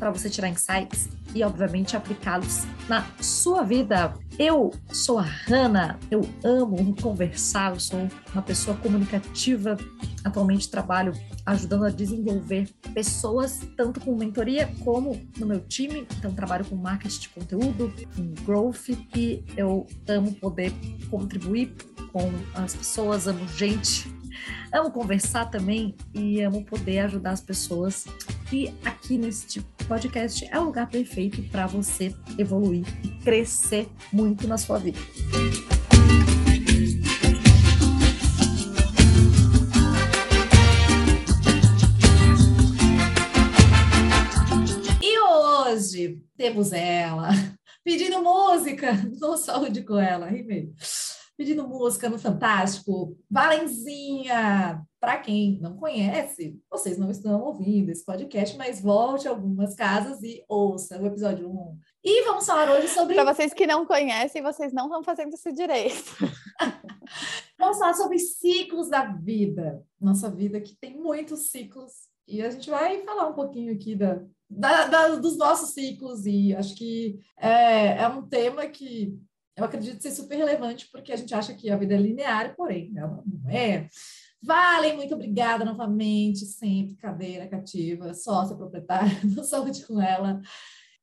para 0.00 0.10
você 0.10 0.30
tirar 0.30 0.48
insights 0.48 1.10
e, 1.34 1.44
obviamente, 1.44 1.94
aplicá-los 1.94 2.64
na 2.88 3.06
sua 3.20 3.62
vida. 3.62 4.14
Eu 4.38 4.72
sou 4.90 5.18
a 5.18 5.22
Hanna, 5.22 5.98
eu 6.10 6.22
amo 6.42 6.96
conversar, 6.96 7.74
eu 7.74 7.78
sou 7.78 8.08
uma 8.32 8.40
pessoa 8.40 8.74
comunicativa. 8.78 9.76
Atualmente 10.24 10.70
trabalho 10.70 11.12
ajudando 11.44 11.84
a 11.84 11.90
desenvolver 11.90 12.68
pessoas, 12.94 13.60
tanto 13.76 14.00
com 14.00 14.16
mentoria 14.16 14.72
como 14.82 15.20
no 15.38 15.46
meu 15.46 15.60
time. 15.60 16.06
Então, 16.18 16.32
trabalho 16.32 16.64
com 16.64 16.76
marketing 16.76 17.20
de 17.20 17.28
conteúdo, 17.28 17.92
com 18.16 18.44
growth, 18.44 18.88
e 19.14 19.44
eu 19.56 19.86
amo 20.08 20.32
poder 20.34 20.72
contribuir 21.10 21.74
com 22.10 22.32
as 22.54 22.74
pessoas, 22.74 23.28
amo 23.28 23.46
gente 23.48 24.19
Amo 24.72 24.90
conversar 24.90 25.46
também 25.46 25.94
e 26.14 26.40
amo 26.40 26.64
poder 26.64 27.00
ajudar 27.00 27.32
as 27.32 27.40
pessoas. 27.40 28.06
E 28.52 28.72
aqui 28.84 29.18
neste 29.18 29.60
podcast 29.86 30.46
é 30.50 30.58
o 30.58 30.64
lugar 30.64 30.88
perfeito 30.88 31.42
para 31.50 31.66
você 31.66 32.14
evoluir 32.38 32.84
e 33.04 33.08
crescer 33.22 33.88
muito 34.12 34.46
na 34.46 34.58
sua 34.58 34.78
vida. 34.78 34.98
E 45.02 45.18
hoje 45.18 46.22
temos 46.36 46.72
ela 46.72 47.30
pedindo 47.84 48.22
música 48.22 48.92
no 49.20 49.36
Saúde 49.36 49.82
com 49.82 49.98
ela, 49.98 50.26
rimei 50.26 50.72
pedindo 51.40 51.66
música 51.66 52.06
no 52.10 52.18
Fantástico. 52.18 53.16
Valenzinha, 53.30 54.84
para 55.00 55.16
quem 55.16 55.58
não 55.58 55.74
conhece, 55.74 56.60
vocês 56.70 56.98
não 56.98 57.10
estão 57.10 57.40
ouvindo 57.40 57.88
esse 57.88 58.04
podcast, 58.04 58.58
mas 58.58 58.82
volte 58.82 59.26
a 59.26 59.30
algumas 59.30 59.74
casas 59.74 60.22
e 60.22 60.44
ouça 60.46 61.00
o 61.00 61.06
episódio 61.06 61.48
1. 61.48 61.78
E 62.04 62.24
vamos 62.26 62.44
falar 62.44 62.70
hoje 62.70 62.88
sobre. 62.88 63.14
Para 63.14 63.32
vocês 63.32 63.54
que 63.54 63.66
não 63.66 63.86
conhecem, 63.86 64.42
vocês 64.42 64.70
não 64.70 64.84
estão 64.84 65.02
fazendo 65.02 65.32
isso 65.32 65.50
direito. 65.50 66.14
vamos 67.58 67.78
falar 67.78 67.94
sobre 67.94 68.18
ciclos 68.18 68.90
da 68.90 69.06
vida. 69.06 69.82
Nossa 69.98 70.30
vida 70.30 70.60
que 70.60 70.76
tem 70.76 71.00
muitos 71.00 71.50
ciclos. 71.50 72.10
E 72.28 72.42
a 72.42 72.50
gente 72.50 72.68
vai 72.68 73.02
falar 73.02 73.28
um 73.28 73.34
pouquinho 73.34 73.72
aqui 73.72 73.96
da, 73.96 74.22
da, 74.50 74.86
da, 74.88 75.08
dos 75.16 75.38
nossos 75.38 75.70
ciclos, 75.70 76.26
e 76.26 76.54
acho 76.54 76.76
que 76.76 77.18
é, 77.38 78.02
é 78.02 78.08
um 78.08 78.28
tema 78.28 78.66
que 78.66 79.18
eu 79.56 79.64
acredito 79.64 80.00
ser 80.00 80.10
super 80.10 80.36
relevante, 80.36 80.88
porque 80.90 81.12
a 81.12 81.16
gente 81.16 81.34
acha 81.34 81.54
que 81.54 81.70
a 81.70 81.76
vida 81.76 81.94
é 81.94 81.98
linear, 81.98 82.54
porém, 82.56 82.92
ela 82.96 83.22
não 83.26 83.50
é. 83.50 83.88
Valen, 84.42 84.96
muito 84.96 85.14
obrigada 85.14 85.64
novamente, 85.64 86.46
sempre 86.46 86.96
cadeira 86.96 87.46
cativa, 87.46 88.14
sócia 88.14 88.56
proprietária 88.56 89.18
do 89.24 89.44
Saúde 89.44 89.86
com 89.86 90.00
ela. 90.00 90.40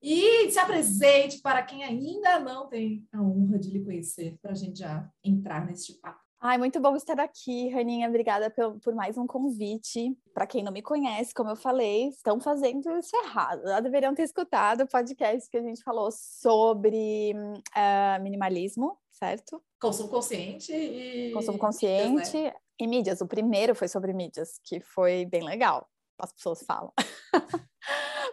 E 0.01 0.49
se 0.51 0.59
apresente 0.59 1.39
para 1.41 1.63
quem 1.63 1.83
ainda 1.83 2.39
não 2.39 2.67
tem 2.67 3.07
a 3.11 3.21
honra 3.21 3.59
de 3.59 3.69
lhe 3.69 3.83
conhecer, 3.83 4.37
para 4.41 4.51
a 4.51 4.55
gente 4.55 4.79
já 4.79 5.09
entrar 5.23 5.65
neste 5.65 5.93
papo. 5.99 6.26
Ai, 6.39 6.59
muito 6.59 6.79
bom 6.79 6.95
estar 6.95 7.19
aqui, 7.19 7.67
Raninha. 7.69 8.07
Obrigada 8.07 8.51
por, 8.51 8.79
por 8.79 8.93
mais 8.93 9.17
um 9.17 9.25
convite. 9.25 10.15
Para 10.35 10.45
quem 10.45 10.63
não 10.63 10.71
me 10.71 10.83
conhece, 10.83 11.33
como 11.33 11.49
eu 11.49 11.55
falei, 11.55 12.09
estão 12.09 12.39
fazendo 12.39 12.95
isso 12.99 13.15
errado. 13.17 13.63
Já 13.63 13.79
deveriam 13.79 14.13
ter 14.13 14.21
escutado 14.21 14.81
o 14.81 14.87
podcast 14.87 15.49
que 15.49 15.57
a 15.57 15.63
gente 15.63 15.81
falou 15.81 16.11
sobre 16.11 17.33
uh, 17.33 18.21
minimalismo, 18.21 18.99
certo? 19.11 19.63
Consumo 19.81 20.09
consciente 20.09 20.71
e. 20.71 21.31
Consumo 21.31 21.57
consciente 21.57 22.11
mídias, 22.11 22.33
né? 22.33 22.53
e 22.79 22.87
mídias. 22.87 23.19
O 23.19 23.27
primeiro 23.27 23.73
foi 23.73 23.87
sobre 23.87 24.13
mídias, 24.13 24.59
que 24.63 24.79
foi 24.79 25.25
bem 25.25 25.43
legal. 25.43 25.89
As 26.19 26.31
pessoas 26.31 26.61
falam. 26.61 26.93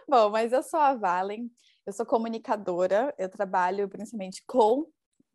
bom, 0.07 0.29
mas 0.29 0.53
eu 0.53 0.61
sou 0.61 0.79
a 0.79 0.93
Valen. 0.93 1.49
Eu 1.87 1.93
sou 1.93 2.05
comunicadora, 2.05 3.13
eu 3.17 3.29
trabalho 3.29 3.89
principalmente 3.89 4.43
com 4.45 4.85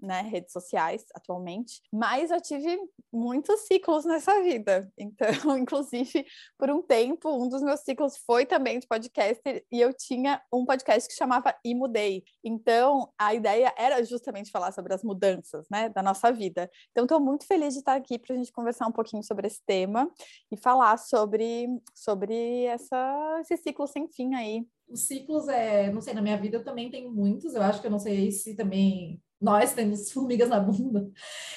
né, 0.02 0.22
redes 0.22 0.52
sociais 0.52 1.04
atualmente, 1.14 1.82
mas 1.92 2.30
eu 2.30 2.40
tive 2.40 2.78
muitos 3.12 3.60
ciclos 3.62 4.04
nessa 4.04 4.42
vida. 4.42 4.90
Então, 5.10 5.58
inclusive, 5.58 6.24
por 6.56 6.70
um 6.70 6.82
tempo, 6.82 7.30
um 7.30 7.48
dos 7.48 7.62
meus 7.62 7.80
ciclos 7.80 8.16
foi 8.18 8.46
também 8.46 8.78
de 8.78 8.86
podcast 8.86 9.42
e 9.70 9.80
eu 9.80 9.92
tinha 9.92 10.40
um 10.52 10.64
podcast 10.64 11.08
que 11.08 11.14
chamava 11.14 11.54
E 11.64 11.74
Mudei. 11.74 12.22
Então, 12.44 13.12
a 13.18 13.34
ideia 13.34 13.74
era 13.76 14.02
justamente 14.04 14.50
falar 14.50 14.72
sobre 14.72 14.94
as 14.94 15.02
mudanças, 15.02 15.66
né, 15.70 15.88
da 15.88 16.02
nossa 16.02 16.30
vida. 16.30 16.70
Então, 16.90 17.04
estou 17.04 17.18
muito 17.18 17.46
feliz 17.46 17.74
de 17.74 17.80
estar 17.80 17.94
aqui 17.94 18.18
para 18.18 18.34
a 18.34 18.38
gente 18.38 18.52
conversar 18.52 18.86
um 18.86 18.92
pouquinho 18.92 19.22
sobre 19.22 19.46
esse 19.46 19.60
tema 19.66 20.10
e 20.50 20.56
falar 20.56 20.96
sobre, 20.96 21.66
sobre 21.94 22.64
essa, 22.64 23.40
esse 23.40 23.56
ciclo 23.56 23.86
sem 23.86 24.08
fim 24.08 24.34
aí. 24.34 24.66
Os 24.88 25.06
ciclos, 25.06 25.48
é, 25.48 25.90
não 25.92 26.00
sei, 26.00 26.14
na 26.14 26.22
minha 26.22 26.36
vida 26.36 26.56
eu 26.56 26.64
também 26.64 26.90
tenho 26.90 27.12
muitos, 27.12 27.54
eu 27.54 27.62
acho 27.62 27.80
que 27.80 27.86
eu 27.86 27.90
não 27.90 27.98
sei 27.98 28.30
se 28.32 28.56
também 28.56 29.20
nós 29.40 29.72
temos 29.72 30.12
formigas 30.12 30.48
na 30.48 30.60
bunda. 30.60 31.10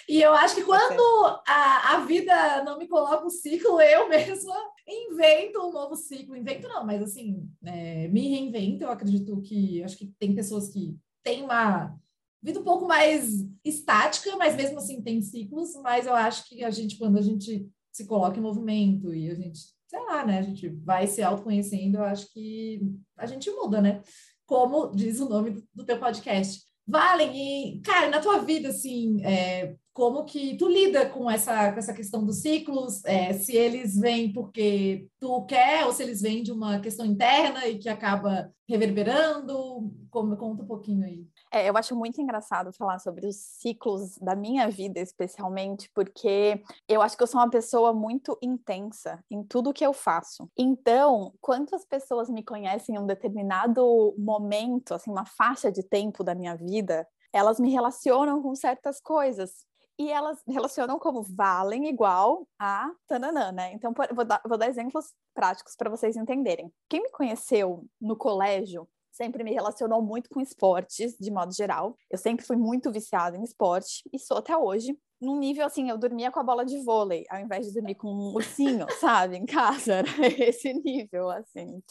E 0.07 0.21
eu 0.21 0.33
acho 0.33 0.55
que 0.55 0.63
quando 0.63 1.41
a, 1.45 1.95
a 1.95 2.05
vida 2.05 2.63
não 2.63 2.77
me 2.77 2.87
coloca 2.87 3.25
o 3.25 3.29
ciclo, 3.29 3.81
eu 3.81 4.07
mesma 4.09 4.55
invento 4.87 5.59
um 5.59 5.71
novo 5.71 5.95
ciclo. 5.95 6.35
Invento 6.35 6.67
não, 6.67 6.85
mas 6.85 7.01
assim, 7.01 7.45
é, 7.65 8.07
me 8.07 8.29
reinvento. 8.29 8.83
Eu 8.83 8.91
acredito 8.91 9.41
que, 9.41 9.83
acho 9.83 9.97
que 9.97 10.07
tem 10.17 10.33
pessoas 10.33 10.69
que 10.69 10.95
têm 11.21 11.43
uma 11.43 11.93
vida 12.41 12.59
um 12.59 12.63
pouco 12.63 12.87
mais 12.87 13.45
estática, 13.63 14.35
mas 14.37 14.55
mesmo 14.55 14.77
assim 14.77 15.01
tem 15.01 15.21
ciclos. 15.21 15.75
Mas 15.81 16.07
eu 16.07 16.13
acho 16.13 16.47
que 16.47 16.63
a 16.63 16.69
gente, 16.69 16.97
quando 16.97 17.17
a 17.17 17.21
gente 17.21 17.69
se 17.91 18.05
coloca 18.05 18.37
em 18.37 18.41
movimento 18.41 19.13
e 19.13 19.29
a 19.29 19.35
gente, 19.35 19.59
sei 19.87 19.99
lá, 19.99 20.25
né, 20.25 20.39
a 20.39 20.41
gente 20.41 20.69
vai 20.69 21.05
se 21.05 21.21
autoconhecendo, 21.21 21.97
eu 21.97 22.03
acho 22.03 22.31
que 22.31 22.81
a 23.17 23.25
gente 23.25 23.51
muda, 23.51 23.81
né? 23.81 24.01
Como 24.45 24.91
diz 24.95 25.19
o 25.19 25.29
nome 25.29 25.51
do, 25.51 25.67
do 25.73 25.85
teu 25.85 25.99
podcast 25.99 26.63
valem. 26.87 27.77
E, 27.77 27.81
cara, 27.81 28.09
na 28.09 28.19
tua 28.19 28.39
vida, 28.39 28.69
assim, 28.69 29.23
é, 29.23 29.75
como 29.93 30.25
que 30.25 30.57
tu 30.57 30.67
lida 30.67 31.07
com 31.07 31.29
essa, 31.29 31.71
com 31.71 31.79
essa 31.79 31.93
questão 31.93 32.25
dos 32.25 32.37
ciclos? 32.41 33.03
É, 33.05 33.33
se 33.33 33.55
eles 33.55 33.95
vêm 33.99 34.33
porque 34.33 35.07
tu 35.19 35.45
quer 35.45 35.85
ou 35.85 35.93
se 35.93 36.03
eles 36.03 36.21
vêm 36.21 36.43
de 36.43 36.51
uma 36.51 36.79
questão 36.79 37.05
interna 37.05 37.67
e 37.67 37.77
que 37.77 37.87
acaba 37.87 38.51
reverberando? 38.67 39.91
Como, 40.09 40.35
conta 40.35 40.63
um 40.63 40.67
pouquinho 40.67 41.05
aí. 41.05 41.25
É, 41.55 41.69
eu 41.69 41.77
acho 41.77 41.95
muito 41.95 42.19
engraçado 42.19 42.73
falar 42.73 42.97
sobre 42.97 43.27
os 43.27 43.35
ciclos 43.35 44.17
da 44.17 44.35
minha 44.35 44.67
vida, 44.71 44.99
especialmente, 44.99 45.87
porque 45.93 46.63
eu 46.87 46.99
acho 46.99 47.15
que 47.15 47.21
eu 47.21 47.27
sou 47.27 47.39
uma 47.39 47.49
pessoa 47.49 47.93
muito 47.93 48.35
intensa 48.41 49.23
em 49.29 49.43
tudo 49.43 49.71
que 49.71 49.85
eu 49.85 49.93
faço. 49.93 50.49
Então, 50.57 51.31
quantas 51.39 51.85
pessoas 51.85 52.27
me 52.27 52.43
conhecem 52.43 52.95
em 52.95 52.97
um 52.97 53.05
determinado 53.05 54.15
momento, 54.17 54.95
assim, 54.95 55.11
uma 55.11 55.27
faixa 55.27 55.71
de 55.71 55.83
tempo 55.83 56.23
da 56.23 56.33
minha 56.33 56.55
vida, 56.55 57.07
elas 57.31 57.59
me 57.59 57.69
relacionam 57.71 58.41
com 58.41 58.55
certas 58.55 58.99
coisas 58.99 59.63
e 59.99 60.09
elas 60.09 60.41
relacionam 60.47 60.97
como 60.97 61.21
valem 61.21 61.87
igual 61.87 62.47
a 62.57 62.89
tananã, 63.07 63.51
né? 63.51 63.73
Então, 63.73 63.93
vou 64.11 64.25
dar, 64.25 64.41
vou 64.43 64.57
dar 64.57 64.67
exemplos 64.67 65.13
práticos 65.35 65.75
para 65.75 65.91
vocês 65.91 66.15
entenderem. 66.17 66.73
Quem 66.89 67.03
me 67.03 67.11
conheceu 67.11 67.85
no 68.01 68.17
colégio 68.17 68.87
sempre 69.13 69.43
me 69.43 69.53
relacionou 69.53 70.01
muito 70.01 70.29
com 70.29 70.41
esportes, 70.41 71.15
de 71.19 71.31
modo 71.31 71.53
geral. 71.53 71.95
Eu 72.09 72.17
sempre 72.17 72.45
fui 72.45 72.57
muito 72.57 72.91
viciada 72.91 73.37
em 73.37 73.43
esporte 73.43 74.03
e 74.11 74.19
sou 74.19 74.37
até 74.37 74.57
hoje. 74.57 74.97
Num 75.21 75.39
nível 75.39 75.65
assim, 75.65 75.89
eu 75.89 75.97
dormia 75.97 76.31
com 76.31 76.39
a 76.39 76.43
bola 76.43 76.65
de 76.65 76.77
vôlei, 76.83 77.23
ao 77.29 77.39
invés 77.39 77.67
de 77.67 77.73
dormir 77.73 77.95
com 77.95 78.09
um 78.09 78.33
ursinho, 78.33 78.85
sabe, 78.99 79.37
em 79.37 79.45
casa. 79.45 79.93
Era 79.93 80.27
esse 80.27 80.73
nível, 80.73 81.29
assim. 81.29 81.81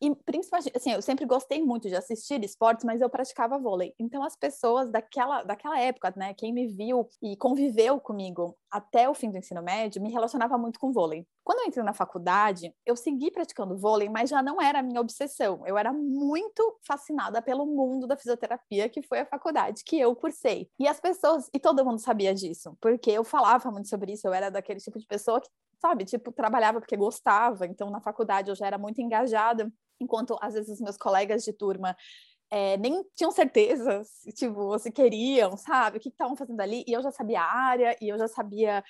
E 0.00 0.14
principalmente, 0.14 0.70
assim, 0.76 0.92
eu 0.92 1.02
sempre 1.02 1.26
gostei 1.26 1.60
muito 1.60 1.88
de 1.88 1.96
assistir 1.96 2.42
esportes, 2.44 2.84
mas 2.84 3.00
eu 3.00 3.10
praticava 3.10 3.58
vôlei. 3.58 3.92
Então 3.98 4.22
as 4.22 4.36
pessoas 4.36 4.90
daquela, 4.90 5.42
daquela 5.42 5.78
época, 5.80 6.14
né, 6.16 6.32
quem 6.34 6.52
me 6.52 6.68
viu 6.68 7.08
e 7.20 7.36
conviveu 7.36 8.00
comigo 8.00 8.56
até 8.70 9.08
o 9.08 9.14
fim 9.14 9.28
do 9.28 9.38
ensino 9.38 9.60
médio, 9.60 10.00
me 10.00 10.12
relacionava 10.12 10.56
muito 10.56 10.78
com 10.78 10.92
vôlei. 10.92 11.26
Quando 11.48 11.60
eu 11.60 11.64
entrei 11.68 11.82
na 11.82 11.94
faculdade, 11.94 12.74
eu 12.84 12.94
segui 12.94 13.30
praticando 13.30 13.74
vôlei, 13.74 14.10
mas 14.10 14.28
já 14.28 14.42
não 14.42 14.60
era 14.60 14.80
a 14.80 14.82
minha 14.82 15.00
obsessão. 15.00 15.66
Eu 15.66 15.78
era 15.78 15.90
muito 15.94 16.78
fascinada 16.86 17.40
pelo 17.40 17.64
mundo 17.64 18.06
da 18.06 18.18
fisioterapia, 18.18 18.86
que 18.86 19.00
foi 19.00 19.20
a 19.20 19.24
faculdade 19.24 19.82
que 19.82 19.98
eu 19.98 20.14
cursei. 20.14 20.68
E 20.78 20.86
as 20.86 21.00
pessoas, 21.00 21.48
e 21.54 21.58
todo 21.58 21.82
mundo 21.86 22.00
sabia 22.00 22.34
disso, 22.34 22.76
porque 22.82 23.10
eu 23.10 23.24
falava 23.24 23.70
muito 23.70 23.88
sobre 23.88 24.12
isso, 24.12 24.28
eu 24.28 24.34
era 24.34 24.50
daquele 24.50 24.78
tipo 24.78 24.98
de 24.98 25.06
pessoa 25.06 25.40
que 25.40 25.48
sabe, 25.80 26.04
tipo, 26.04 26.30
trabalhava 26.32 26.80
porque 26.80 26.98
gostava, 26.98 27.64
então 27.64 27.88
na 27.88 28.02
faculdade 28.02 28.50
eu 28.50 28.54
já 28.54 28.66
era 28.66 28.76
muito 28.76 29.00
engajada 29.00 29.72
enquanto 29.98 30.36
às 30.42 30.52
vezes 30.52 30.68
os 30.74 30.80
meus 30.82 30.98
colegas 30.98 31.44
de 31.44 31.54
turma 31.54 31.96
é, 32.50 32.76
nem 32.78 33.04
tinham 33.14 33.30
certeza 33.30 34.02
se, 34.04 34.32
tipo, 34.32 34.78
se 34.78 34.90
queriam, 34.90 35.56
sabe? 35.56 35.98
O 35.98 36.00
que 36.00 36.08
estavam 36.08 36.36
fazendo 36.36 36.60
ali. 36.60 36.84
E 36.86 36.92
eu 36.92 37.02
já 37.02 37.10
sabia 37.10 37.40
a 37.40 37.52
área, 37.52 37.96
e 38.00 38.08
eu 38.08 38.18
já 38.18 38.28
sabia 38.28 38.82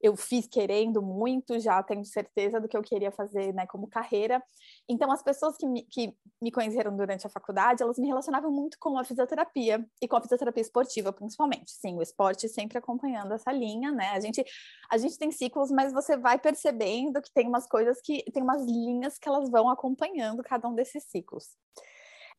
eu 0.00 0.16
fiz 0.16 0.46
querendo 0.46 1.02
muito, 1.02 1.58
já 1.58 1.82
tenho 1.82 2.04
certeza 2.04 2.60
do 2.60 2.68
que 2.68 2.76
eu 2.76 2.82
queria 2.82 3.10
fazer, 3.10 3.52
né, 3.54 3.66
como 3.66 3.88
carreira. 3.88 4.42
Então, 4.88 5.10
as 5.10 5.22
pessoas 5.22 5.56
que 5.56 5.66
me, 5.66 5.82
que 5.84 6.14
me 6.40 6.50
conheceram 6.50 6.96
durante 6.96 7.26
a 7.26 7.30
faculdade, 7.30 7.82
elas 7.82 7.98
me 7.98 8.06
relacionavam 8.06 8.50
muito 8.50 8.78
com 8.78 8.98
a 8.98 9.04
fisioterapia 9.04 9.84
e 10.00 10.06
com 10.08 10.16
a 10.16 10.20
fisioterapia 10.20 10.60
esportiva, 10.60 11.12
principalmente. 11.12 11.70
Sim, 11.70 11.96
o 11.96 12.02
esporte 12.02 12.48
sempre 12.48 12.78
acompanhando 12.78 13.32
essa 13.32 13.50
linha, 13.50 13.90
né? 13.90 14.08
A 14.10 14.20
gente, 14.20 14.44
a 14.90 14.98
gente 14.98 15.18
tem 15.18 15.30
ciclos, 15.30 15.70
mas 15.70 15.92
você 15.92 16.16
vai 16.16 16.38
percebendo 16.38 17.20
que 17.22 17.32
tem 17.32 17.48
umas 17.48 17.66
coisas 17.66 18.00
que 18.02 18.22
tem 18.32 18.42
umas 18.42 18.64
linhas 18.64 19.18
que 19.18 19.28
elas 19.28 19.50
vão 19.50 19.68
acompanhando 19.70 20.42
cada 20.42 20.68
um 20.68 20.74
desses 20.74 21.04
ciclos. 21.04 21.56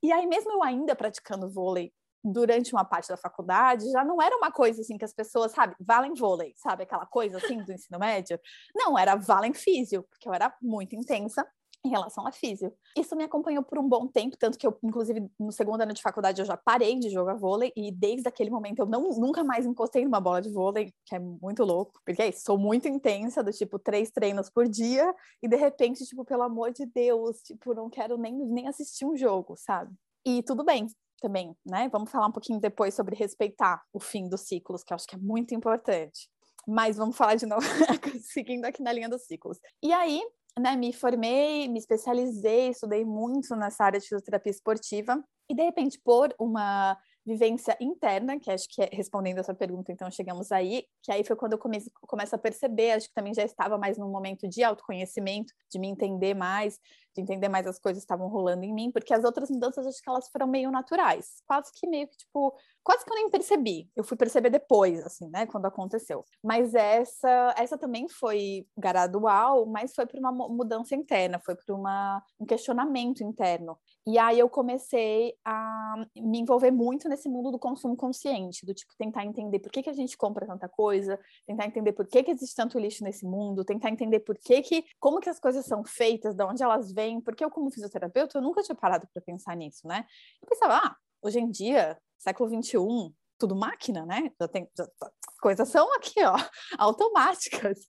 E 0.01 0.11
aí, 0.11 0.27
mesmo 0.27 0.51
eu 0.51 0.63
ainda 0.63 0.95
praticando 0.95 1.49
vôlei 1.49 1.91
durante 2.31 2.73
uma 2.73 2.85
parte 2.85 3.09
da 3.09 3.17
faculdade, 3.17 3.89
já 3.91 4.03
não 4.03 4.21
era 4.21 4.35
uma 4.35 4.51
coisa 4.51 4.81
assim 4.81 4.97
que 4.97 5.05
as 5.05 5.13
pessoas, 5.13 5.51
sabe, 5.51 5.75
valem 5.79 6.13
vôlei, 6.13 6.53
sabe, 6.57 6.83
aquela 6.83 7.05
coisa 7.05 7.37
assim 7.37 7.63
do 7.63 7.71
ensino 7.71 7.99
médio. 7.99 8.39
Não, 8.75 8.97
era 8.97 9.15
valem 9.15 9.53
físio, 9.53 10.03
porque 10.03 10.27
eu 10.27 10.33
era 10.33 10.53
muito 10.61 10.95
intensa 10.95 11.45
em 11.85 11.89
relação 11.89 12.27
a 12.27 12.31
físio. 12.31 12.73
Isso 12.97 13.15
me 13.15 13.23
acompanhou 13.23 13.63
por 13.63 13.79
um 13.79 13.87
bom 13.87 14.07
tempo, 14.07 14.37
tanto 14.37 14.57
que 14.57 14.67
eu, 14.67 14.77
inclusive, 14.83 15.29
no 15.39 15.51
segundo 15.51 15.81
ano 15.81 15.93
de 15.93 16.01
faculdade 16.01 16.41
eu 16.41 16.45
já 16.45 16.57
parei 16.57 16.99
de 16.99 17.09
jogar 17.09 17.35
vôlei 17.35 17.71
e 17.75 17.91
desde 17.91 18.27
aquele 18.27 18.49
momento 18.49 18.79
eu 18.79 18.85
não, 18.85 19.09
nunca 19.17 19.43
mais 19.43 19.65
encostei 19.65 20.03
numa 20.03 20.19
bola 20.19 20.41
de 20.41 20.51
vôlei, 20.51 20.93
que 21.05 21.15
é 21.15 21.19
muito 21.19 21.63
louco, 21.63 21.99
porque 22.05 22.21
é 22.21 22.29
isso, 22.29 22.43
sou 22.43 22.57
muito 22.57 22.87
intensa, 22.87 23.43
do 23.43 23.51
tipo, 23.51 23.79
três 23.79 24.11
treinos 24.11 24.49
por 24.49 24.67
dia 24.67 25.13
e 25.41 25.47
de 25.47 25.55
repente, 25.55 26.05
tipo, 26.05 26.25
pelo 26.25 26.43
amor 26.43 26.71
de 26.71 26.85
Deus, 26.85 27.41
tipo, 27.41 27.73
não 27.73 27.89
quero 27.89 28.17
nem, 28.17 28.33
nem 28.33 28.67
assistir 28.67 29.05
um 29.05 29.15
jogo, 29.15 29.55
sabe? 29.57 29.93
E 30.25 30.43
tudo 30.43 30.63
bem, 30.63 30.87
também, 31.21 31.55
né? 31.65 31.89
Vamos 31.91 32.11
falar 32.11 32.27
um 32.27 32.31
pouquinho 32.31 32.59
depois 32.59 32.93
sobre 32.93 33.15
respeitar 33.15 33.81
o 33.93 33.99
fim 33.99 34.27
dos 34.27 34.41
ciclos, 34.41 34.83
que 34.83 34.93
eu 34.93 34.95
acho 34.95 35.07
que 35.07 35.15
é 35.15 35.19
muito 35.19 35.53
importante. 35.53 36.29
Mas 36.67 36.97
vamos 36.97 37.15
falar 37.15 37.35
de 37.35 37.45
novo, 37.45 37.61
seguindo 38.21 38.65
aqui 38.65 38.81
na 38.81 38.91
linha 38.91 39.09
dos 39.09 39.25
ciclos. 39.25 39.57
E 39.81 39.93
aí, 39.93 40.21
né, 40.59 40.75
me 40.75 40.91
formei, 40.91 41.67
me 41.67 41.79
especializei, 41.79 42.69
estudei 42.69 43.05
muito 43.05 43.55
nessa 43.55 43.85
área 43.85 43.99
de 43.99 44.05
fisioterapia 44.05 44.51
esportiva, 44.51 45.23
e 45.49 45.55
de 45.55 45.63
repente, 45.63 45.99
por 46.03 46.35
uma 46.37 46.97
vivência 47.27 47.77
interna, 47.81 48.39
que 48.39 48.49
acho 48.49 48.69
que 48.69 48.81
é 48.81 48.89
respondendo 48.91 49.39
essa 49.39 49.53
pergunta, 49.53 49.91
então 49.91 50.09
chegamos 50.09 50.49
aí, 50.49 50.85
que 51.03 51.11
aí 51.11 51.25
foi 51.25 51.35
quando 51.35 51.53
eu 51.53 51.57
comecei, 51.57 51.91
começo 52.03 52.33
a 52.33 52.37
perceber, 52.37 52.91
acho 52.91 53.09
que 53.09 53.13
também 53.13 53.33
já 53.33 53.43
estava 53.43 53.77
mais 53.77 53.97
num 53.97 54.09
momento 54.09 54.47
de 54.47 54.63
autoconhecimento, 54.63 55.53
de 55.69 55.77
me 55.77 55.89
entender 55.89 56.33
mais, 56.33 56.79
de 57.13 57.21
entender 57.21 57.49
mais 57.49 57.67
as 57.67 57.77
coisas 57.77 58.01
que 58.01 58.05
estavam 58.05 58.29
rolando 58.29 58.63
em 58.63 58.73
mim, 58.73 58.91
porque 58.91 59.13
as 59.13 59.25
outras 59.25 59.49
mudanças 59.49 59.85
acho 59.85 60.01
que 60.01 60.09
elas 60.09 60.29
foram 60.29 60.47
meio 60.47 60.71
naturais, 60.71 61.41
quase 61.45 61.69
que 61.73 61.85
meio 61.85 62.07
que 62.07 62.15
tipo, 62.15 62.55
quase 62.87 63.03
que 63.03 63.11
eu 63.11 63.15
nem 63.15 63.29
percebi. 63.29 63.89
Eu 63.97 64.03
fui 64.05 64.15
perceber 64.15 64.49
depois, 64.49 65.05
assim, 65.05 65.27
né, 65.29 65.45
quando 65.45 65.65
aconteceu. 65.65 66.23
Mas 66.41 66.73
essa 66.73 67.53
essa 67.57 67.77
também 67.77 68.07
foi 68.07 68.65
gradual, 68.77 69.65
mas 69.65 69.93
foi 69.93 70.05
por 70.05 70.17
uma 70.17 70.31
mudança 70.31 70.95
interna, 70.95 71.37
foi 71.37 71.53
por 71.53 71.75
uma 71.75 72.23
um 72.39 72.45
questionamento 72.45 73.21
interno. 73.25 73.77
E 74.07 74.17
aí 74.17 74.39
eu 74.39 74.49
comecei 74.49 75.33
a 75.43 75.95
me 76.15 76.39
envolver 76.39 76.71
muito 76.71 77.09
nesse 77.09 77.27
mundo 77.27 77.51
do 77.51 77.59
consumo 77.59 77.97
consciente, 77.97 78.65
do 78.65 78.73
tipo 78.73 78.93
tentar 78.97 79.25
entender 79.25 79.59
por 79.59 79.69
que, 79.69 79.83
que 79.83 79.89
a 79.89 79.93
gente 79.93 80.15
compra 80.15 80.47
tanta 80.47 80.69
coisa, 80.69 81.19
tentar 81.45 81.65
entender 81.65 81.91
por 81.91 82.07
que, 82.07 82.23
que 82.23 82.31
existe 82.31 82.55
tanto 82.55 82.79
lixo 82.79 83.03
nesse 83.03 83.25
mundo, 83.25 83.65
tentar 83.65 83.89
entender 83.89 84.21
por 84.21 84.37
que 84.37 84.61
que 84.61 84.85
como 84.97 85.19
que 85.19 85.29
as 85.29 85.41
coisas 85.41 85.65
são 85.65 85.83
feitas, 85.83 86.33
de 86.33 86.43
onde 86.45 86.63
elas 86.63 86.93
vêm 86.93 87.19
porque 87.19 87.43
eu, 87.43 87.51
como 87.51 87.69
fisioterapeuta, 87.69 88.37
eu 88.37 88.41
nunca 88.41 88.61
tinha 88.63 88.75
parado 88.75 89.05
para 89.13 89.21
pensar 89.21 89.57
nisso, 89.57 89.85
né? 89.85 90.05
Eu 90.41 90.47
pensava, 90.47 90.77
ah, 90.77 90.95
hoje 91.21 91.39
em 91.39 91.49
dia, 91.49 91.97
século 92.17 92.49
XXI, 92.49 93.13
tudo 93.37 93.55
máquina, 93.55 94.05
né? 94.05 94.31
Já 94.39 94.47
tem, 94.47 94.67
já, 94.75 94.83
as 94.83 95.39
coisas 95.39 95.69
são 95.69 95.93
aqui, 95.95 96.23
ó, 96.23 96.35
automáticas. 96.77 97.79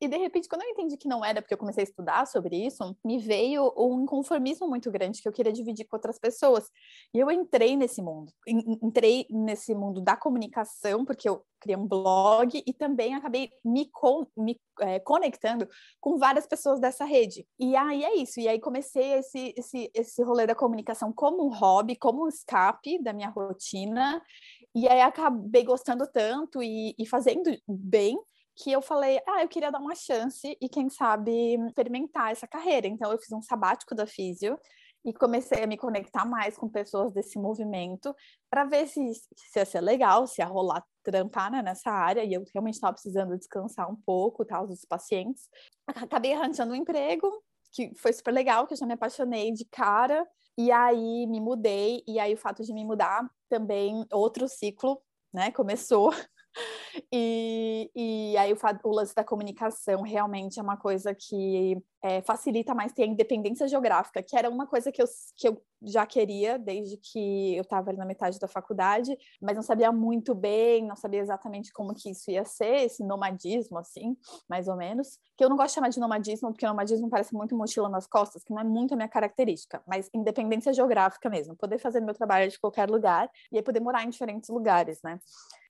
E 0.00 0.08
de 0.08 0.16
repente, 0.16 0.48
quando 0.48 0.62
eu 0.62 0.68
entendi 0.70 0.96
que 0.96 1.08
não 1.08 1.24
era, 1.24 1.42
porque 1.42 1.54
eu 1.54 1.58
comecei 1.58 1.82
a 1.82 1.86
estudar 1.86 2.26
sobre 2.26 2.56
isso, 2.56 2.96
me 3.04 3.18
veio 3.18 3.72
um 3.76 4.02
inconformismo 4.02 4.68
muito 4.68 4.90
grande 4.90 5.20
que 5.20 5.28
eu 5.28 5.32
queria 5.32 5.52
dividir 5.52 5.86
com 5.86 5.96
outras 5.96 6.18
pessoas. 6.18 6.70
E 7.12 7.18
eu 7.18 7.30
entrei 7.30 7.76
nesse 7.76 8.00
mundo, 8.00 8.32
entrei 8.46 9.26
nesse 9.30 9.74
mundo 9.74 10.00
da 10.00 10.16
comunicação, 10.16 11.04
porque 11.04 11.28
eu 11.28 11.44
criei 11.64 11.76
um 11.78 11.88
blog 11.88 12.62
e 12.64 12.72
também 12.74 13.14
acabei 13.14 13.50
me, 13.64 13.88
con 13.90 14.26
me 14.36 14.60
é, 14.80 15.00
conectando 15.00 15.66
com 15.98 16.18
várias 16.18 16.46
pessoas 16.46 16.78
dessa 16.78 17.06
rede. 17.06 17.46
E 17.58 17.74
aí 17.74 18.04
é 18.04 18.14
isso. 18.16 18.38
E 18.38 18.46
aí 18.46 18.60
comecei 18.60 19.14
esse, 19.14 19.54
esse, 19.56 19.90
esse 19.94 20.22
rolê 20.22 20.46
da 20.46 20.54
comunicação 20.54 21.12
como 21.12 21.46
um 21.46 21.52
hobby, 21.52 21.96
como 21.96 22.24
um 22.24 22.28
escape 22.28 23.02
da 23.02 23.14
minha 23.14 23.30
rotina. 23.30 24.22
E 24.74 24.86
aí 24.86 25.00
acabei 25.00 25.64
gostando 25.64 26.06
tanto 26.12 26.62
e, 26.62 26.94
e 26.98 27.06
fazendo 27.06 27.50
bem 27.66 28.18
que 28.56 28.70
eu 28.70 28.80
falei, 28.82 29.18
ah, 29.26 29.42
eu 29.42 29.48
queria 29.48 29.72
dar 29.72 29.80
uma 29.80 29.94
chance 29.94 30.56
e 30.60 30.68
quem 30.68 30.88
sabe 30.88 31.56
experimentar 31.66 32.30
essa 32.30 32.46
carreira. 32.46 32.86
Então 32.86 33.10
eu 33.10 33.18
fiz 33.18 33.32
um 33.32 33.42
sabático 33.42 33.94
da 33.94 34.06
Físio 34.06 34.58
e 35.04 35.12
comecei 35.12 35.62
a 35.62 35.66
me 35.66 35.76
conectar 35.76 36.24
mais 36.24 36.56
com 36.56 36.68
pessoas 36.68 37.12
desse 37.12 37.38
movimento 37.38 38.14
para 38.48 38.64
ver 38.64 38.86
se, 38.86 39.00
se 39.14 39.58
ia 39.58 39.64
ser 39.64 39.80
legal, 39.80 40.26
se 40.26 40.40
ia 40.40 40.46
rolar 40.46 40.84
trampar 41.04 41.50
né, 41.50 41.62
nessa 41.62 41.90
área, 41.90 42.24
e 42.24 42.32
eu 42.32 42.44
realmente 42.52 42.74
estava 42.74 42.92
precisando 42.92 43.36
descansar 43.36 43.90
um 43.90 43.96
pouco, 43.96 44.44
tal, 44.44 44.66
dos 44.66 44.84
pacientes. 44.84 45.48
Acabei 45.86 46.32
arranjando 46.32 46.72
um 46.72 46.76
emprego, 46.76 47.30
que 47.72 47.92
foi 47.96 48.12
super 48.12 48.32
legal, 48.32 48.66
que 48.66 48.74
eu 48.74 48.78
já 48.78 48.86
me 48.86 48.94
apaixonei 48.94 49.52
de 49.52 49.64
cara, 49.66 50.26
e 50.56 50.70
aí 50.70 51.26
me 51.26 51.40
mudei, 51.40 52.02
e 52.06 52.18
aí 52.18 52.34
o 52.34 52.38
fato 52.38 52.62
de 52.62 52.72
me 52.72 52.84
mudar 52.84 53.28
também, 53.48 54.04
outro 54.12 54.48
ciclo, 54.48 55.02
né, 55.32 55.50
começou, 55.50 56.10
e, 57.12 57.90
e 57.94 58.36
aí 58.36 58.52
o, 58.52 58.58
o 58.84 58.94
lance 58.94 59.14
da 59.14 59.24
comunicação 59.24 60.02
realmente 60.02 60.58
é 60.58 60.62
uma 60.62 60.76
coisa 60.76 61.14
que 61.14 61.76
é, 62.02 62.20
facilita 62.22 62.74
mais 62.74 62.92
ter 62.92 63.04
a 63.04 63.06
independência 63.06 63.66
geográfica, 63.66 64.22
que 64.22 64.36
era 64.36 64.50
uma 64.50 64.66
coisa 64.66 64.92
que 64.92 65.00
eu, 65.00 65.06
que 65.36 65.48
eu 65.48 65.62
já 65.82 66.04
queria 66.06 66.58
desde 66.58 66.96
que 66.98 67.56
eu 67.56 67.62
estava 67.62 67.92
na 67.92 68.04
metade 68.04 68.38
da 68.38 68.46
faculdade, 68.46 69.16
mas 69.40 69.56
não 69.56 69.62
sabia 69.62 69.90
muito 69.90 70.34
bem, 70.34 70.86
não 70.86 70.96
sabia 70.96 71.20
exatamente 71.20 71.72
como 71.72 71.94
que 71.94 72.10
isso 72.10 72.30
ia 72.30 72.44
ser, 72.44 72.84
esse 72.84 73.02
nomadismo, 73.02 73.78
assim, 73.78 74.16
mais 74.48 74.68
ou 74.68 74.76
menos. 74.76 75.18
Que 75.36 75.44
eu 75.44 75.48
não 75.48 75.56
gosto 75.56 75.68
de 75.70 75.74
chamar 75.76 75.88
de 75.88 75.98
nomadismo, 75.98 76.50
porque 76.50 76.66
nomadismo 76.66 77.08
parece 77.08 77.34
muito 77.34 77.56
mochila 77.56 77.88
nas 77.88 78.06
costas, 78.06 78.44
que 78.44 78.52
não 78.52 78.60
é 78.60 78.64
muito 78.64 78.92
a 78.92 78.96
minha 78.96 79.08
característica, 79.08 79.82
mas 79.86 80.10
independência 80.14 80.72
geográfica 80.72 81.30
mesmo, 81.30 81.56
poder 81.56 81.78
fazer 81.78 82.00
meu 82.00 82.14
trabalho 82.14 82.50
de 82.50 82.58
qualquer 82.58 82.88
lugar 82.90 83.30
e 83.50 83.56
aí 83.56 83.62
poder 83.62 83.80
morar 83.80 84.04
em 84.04 84.10
diferentes 84.10 84.50
lugares, 84.50 85.00
né? 85.02 85.18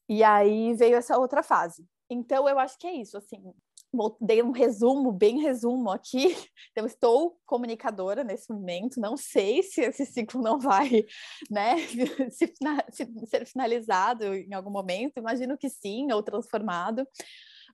E 0.09 0.23
aí 0.23 0.75
veio 0.75 0.97
essa 0.97 1.19
outra 1.19 1.43
fase. 1.43 1.87
Então, 2.11 2.49
eu 2.49 2.59
acho 2.59 2.79
que 2.79 2.87
é 2.87 2.95
isso, 2.95 3.17
assim, 3.17 3.43
dei 4.21 4.43
um 4.43 4.51
resumo, 4.51 5.13
bem 5.13 5.41
resumo 5.41 5.91
aqui. 5.91 6.35
Então, 6.73 6.87
estou 6.87 7.39
comunicadora 7.47 8.25
nesse 8.25 8.53
momento. 8.53 9.01
Não 9.01 9.17
sei 9.17 9.63
se 9.63 9.81
esse 9.81 10.05
ciclo 10.05 10.43
não 10.43 10.59
vai 10.59 11.05
né, 11.49 11.77
se, 12.31 12.53
se, 12.91 13.27
ser 13.27 13.47
finalizado 13.47 14.35
em 14.35 14.53
algum 14.55 14.71
momento. 14.71 15.19
Imagino 15.19 15.57
que 15.57 15.71
sim, 15.71 16.11
ou 16.13 16.21
transformado 16.21 17.07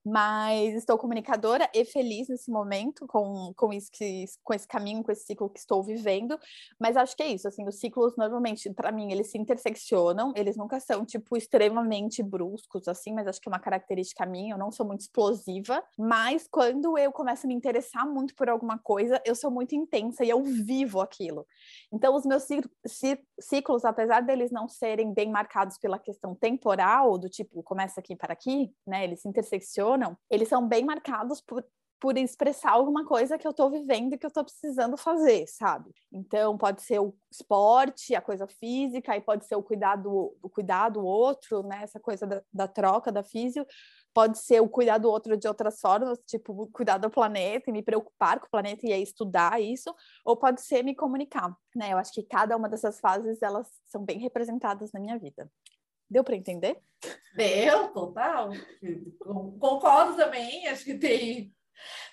mas 0.04 0.74
estou 0.74 0.96
comunicadora 0.96 1.68
e 1.74 1.84
feliz 1.84 2.28
nesse 2.28 2.50
momento 2.50 3.06
com, 3.06 3.52
com 3.54 3.72
isso 3.72 3.90
que 3.92 4.24
com 4.42 4.54
esse 4.54 4.66
caminho, 4.66 5.02
com 5.02 5.12
esse 5.12 5.26
ciclo 5.26 5.48
que 5.50 5.58
estou 5.58 5.82
vivendo. 5.82 6.38
Mas 6.78 6.96
acho 6.96 7.16
que 7.16 7.22
é 7.22 7.28
isso, 7.28 7.46
assim, 7.46 7.66
os 7.66 7.78
ciclos 7.78 8.16
normalmente 8.16 8.72
para 8.72 8.90
mim 8.90 9.12
eles 9.12 9.30
se 9.30 9.38
interseccionam, 9.38 10.32
eles 10.34 10.56
nunca 10.56 10.80
são 10.80 11.04
tipo 11.04 11.36
extremamente 11.36 12.22
bruscos 12.22 12.88
assim, 12.88 13.12
mas 13.12 13.26
acho 13.26 13.40
que 13.40 13.48
é 13.48 13.52
uma 13.52 13.58
característica 13.58 14.24
minha, 14.24 14.54
eu 14.54 14.58
não 14.58 14.70
sou 14.70 14.86
muito 14.86 15.00
explosiva, 15.00 15.82
mas 15.98 16.48
quando 16.50 16.96
eu 16.96 17.12
começo 17.12 17.46
a 17.46 17.48
me 17.48 17.54
interessar 17.54 18.06
muito 18.06 18.34
por 18.34 18.48
alguma 18.48 18.78
coisa, 18.78 19.20
eu 19.24 19.34
sou 19.34 19.50
muito 19.50 19.74
intensa 19.74 20.24
e 20.24 20.30
eu 20.30 20.42
vivo 20.42 21.00
aquilo. 21.00 21.46
Então 21.92 22.14
os 22.14 22.24
meus 22.24 22.44
ciclos, 23.38 23.84
apesar 23.84 24.20
deles 24.20 24.50
não 24.50 24.68
serem 24.68 25.12
bem 25.12 25.30
marcados 25.30 25.78
pela 25.78 25.98
questão 25.98 26.34
temporal, 26.34 27.18
do 27.18 27.28
tipo 27.28 27.62
começa 27.62 28.00
aqui 28.00 28.16
para 28.16 28.32
aqui, 28.32 28.72
né, 28.86 29.04
eles 29.04 29.20
se 29.20 29.28
interseccionam 29.28 29.89
funcionam, 29.90 30.16
eles 30.30 30.48
são 30.48 30.66
bem 30.66 30.84
marcados 30.84 31.40
por, 31.40 31.64
por 31.98 32.16
expressar 32.16 32.72
alguma 32.72 33.04
coisa 33.04 33.36
que 33.36 33.46
eu 33.46 33.50
estou 33.50 33.70
vivendo 33.70 34.14
e 34.14 34.18
que 34.18 34.24
eu 34.24 34.28
estou 34.28 34.44
precisando 34.44 34.96
fazer, 34.96 35.46
sabe? 35.46 35.90
Então 36.12 36.56
pode 36.56 36.82
ser 36.82 37.00
o 37.00 37.14
esporte, 37.30 38.14
a 38.14 38.20
coisa 38.20 38.46
física, 38.46 39.16
e 39.16 39.20
pode 39.20 39.46
ser 39.46 39.56
o 39.56 39.62
cuidado, 39.62 40.34
o 40.42 40.48
cuidado 40.48 41.04
outro, 41.04 41.62
né? 41.62 41.80
Essa 41.82 42.00
coisa 42.00 42.26
da, 42.26 42.42
da 42.52 42.68
troca 42.68 43.10
da 43.10 43.22
física, 43.22 43.66
pode 44.12 44.38
ser 44.38 44.60
o 44.60 44.68
cuidar 44.68 44.98
do 44.98 45.08
outro 45.08 45.36
de 45.36 45.46
outras 45.46 45.80
formas, 45.80 46.18
tipo 46.26 46.68
cuidar 46.72 46.98
do 46.98 47.10
planeta 47.10 47.70
e 47.70 47.72
me 47.72 47.82
preocupar 47.82 48.40
com 48.40 48.46
o 48.46 48.50
planeta 48.50 48.86
e 48.86 49.02
estudar 49.02 49.60
isso, 49.60 49.94
ou 50.24 50.36
pode 50.36 50.62
ser 50.62 50.82
me 50.82 50.94
comunicar, 50.94 51.54
né? 51.74 51.92
Eu 51.92 51.98
acho 51.98 52.12
que 52.12 52.22
cada 52.22 52.56
uma 52.56 52.68
dessas 52.68 52.98
fases 53.00 53.42
elas 53.42 53.68
são 53.86 54.04
bem 54.04 54.18
representadas 54.18 54.90
na 54.92 55.00
minha 55.00 55.18
vida. 55.18 55.50
Deu 56.10 56.24
para 56.24 56.36
entender? 56.36 56.76
Deu, 57.36 57.88
total. 57.88 58.50
Concordo 59.58 60.16
também. 60.16 60.66
Acho 60.66 60.84
que 60.84 60.94
tem 60.94 61.52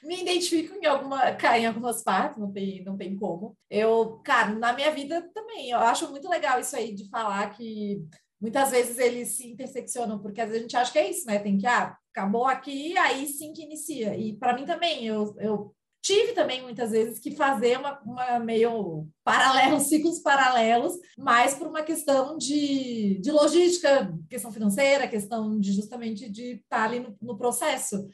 me 0.03 0.21
identifico 0.21 0.75
em 0.75 0.85
alguma, 0.85 1.37
em 1.57 1.65
algumas 1.65 2.03
partes, 2.03 2.37
não 2.37 2.51
tem, 2.51 2.83
não 2.83 2.97
tem 2.97 3.15
como. 3.15 3.57
Eu, 3.69 4.19
cara, 4.23 4.51
na 4.51 4.73
minha 4.73 4.91
vida 4.91 5.29
também, 5.33 5.71
eu 5.71 5.79
acho 5.79 6.09
muito 6.09 6.29
legal 6.29 6.59
isso 6.59 6.75
aí 6.75 6.93
de 6.93 7.09
falar 7.09 7.49
que 7.49 8.01
muitas 8.39 8.71
vezes 8.71 8.97
eles 8.97 9.35
se 9.35 9.47
interseccionam, 9.47 10.19
porque 10.19 10.39
às 10.39 10.47
vezes 10.47 10.61
a 10.61 10.63
gente 10.63 10.77
acha 10.77 10.91
que 10.91 10.99
é 10.99 11.09
isso, 11.09 11.25
né? 11.25 11.39
Tem 11.39 11.57
que, 11.57 11.67
ah, 11.67 11.97
acabou 12.11 12.45
aqui, 12.45 12.97
aí 12.97 13.27
sim 13.27 13.51
que 13.53 13.63
inicia. 13.63 14.15
E 14.15 14.37
para 14.37 14.53
mim 14.53 14.65
também, 14.65 15.05
eu, 15.05 15.35
eu 15.39 15.75
tive 16.01 16.33
também 16.33 16.61
muitas 16.61 16.91
vezes 16.91 17.19
que 17.19 17.35
fazer 17.35 17.77
uma, 17.77 17.99
uma 18.01 18.39
meio 18.39 19.07
paralelo, 19.23 19.79
ciclos 19.81 20.19
paralelos, 20.19 20.93
mais 21.17 21.55
por 21.55 21.67
uma 21.67 21.83
questão 21.83 22.37
de, 22.37 23.19
de 23.19 23.31
logística, 23.31 24.13
questão 24.29 24.51
financeira, 24.51 25.07
questão 25.07 25.59
de 25.59 25.73
justamente 25.73 26.29
de 26.29 26.53
estar 26.53 26.77
tá 26.77 26.83
ali 26.83 26.99
no, 26.99 27.15
no 27.21 27.37
processo. 27.37 28.07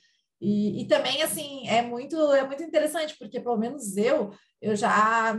E, 0.46 0.82
e, 0.82 0.88
também, 0.88 1.24
assim, 1.24 1.66
é 1.70 1.82
muito, 1.82 2.18
é 2.34 2.46
muito 2.46 2.62
interessante, 2.62 3.16
porque 3.18 3.40
pelo 3.40 3.56
menos 3.58 3.96
eu, 3.96 4.32
eu 4.62 4.76
já, 4.76 5.34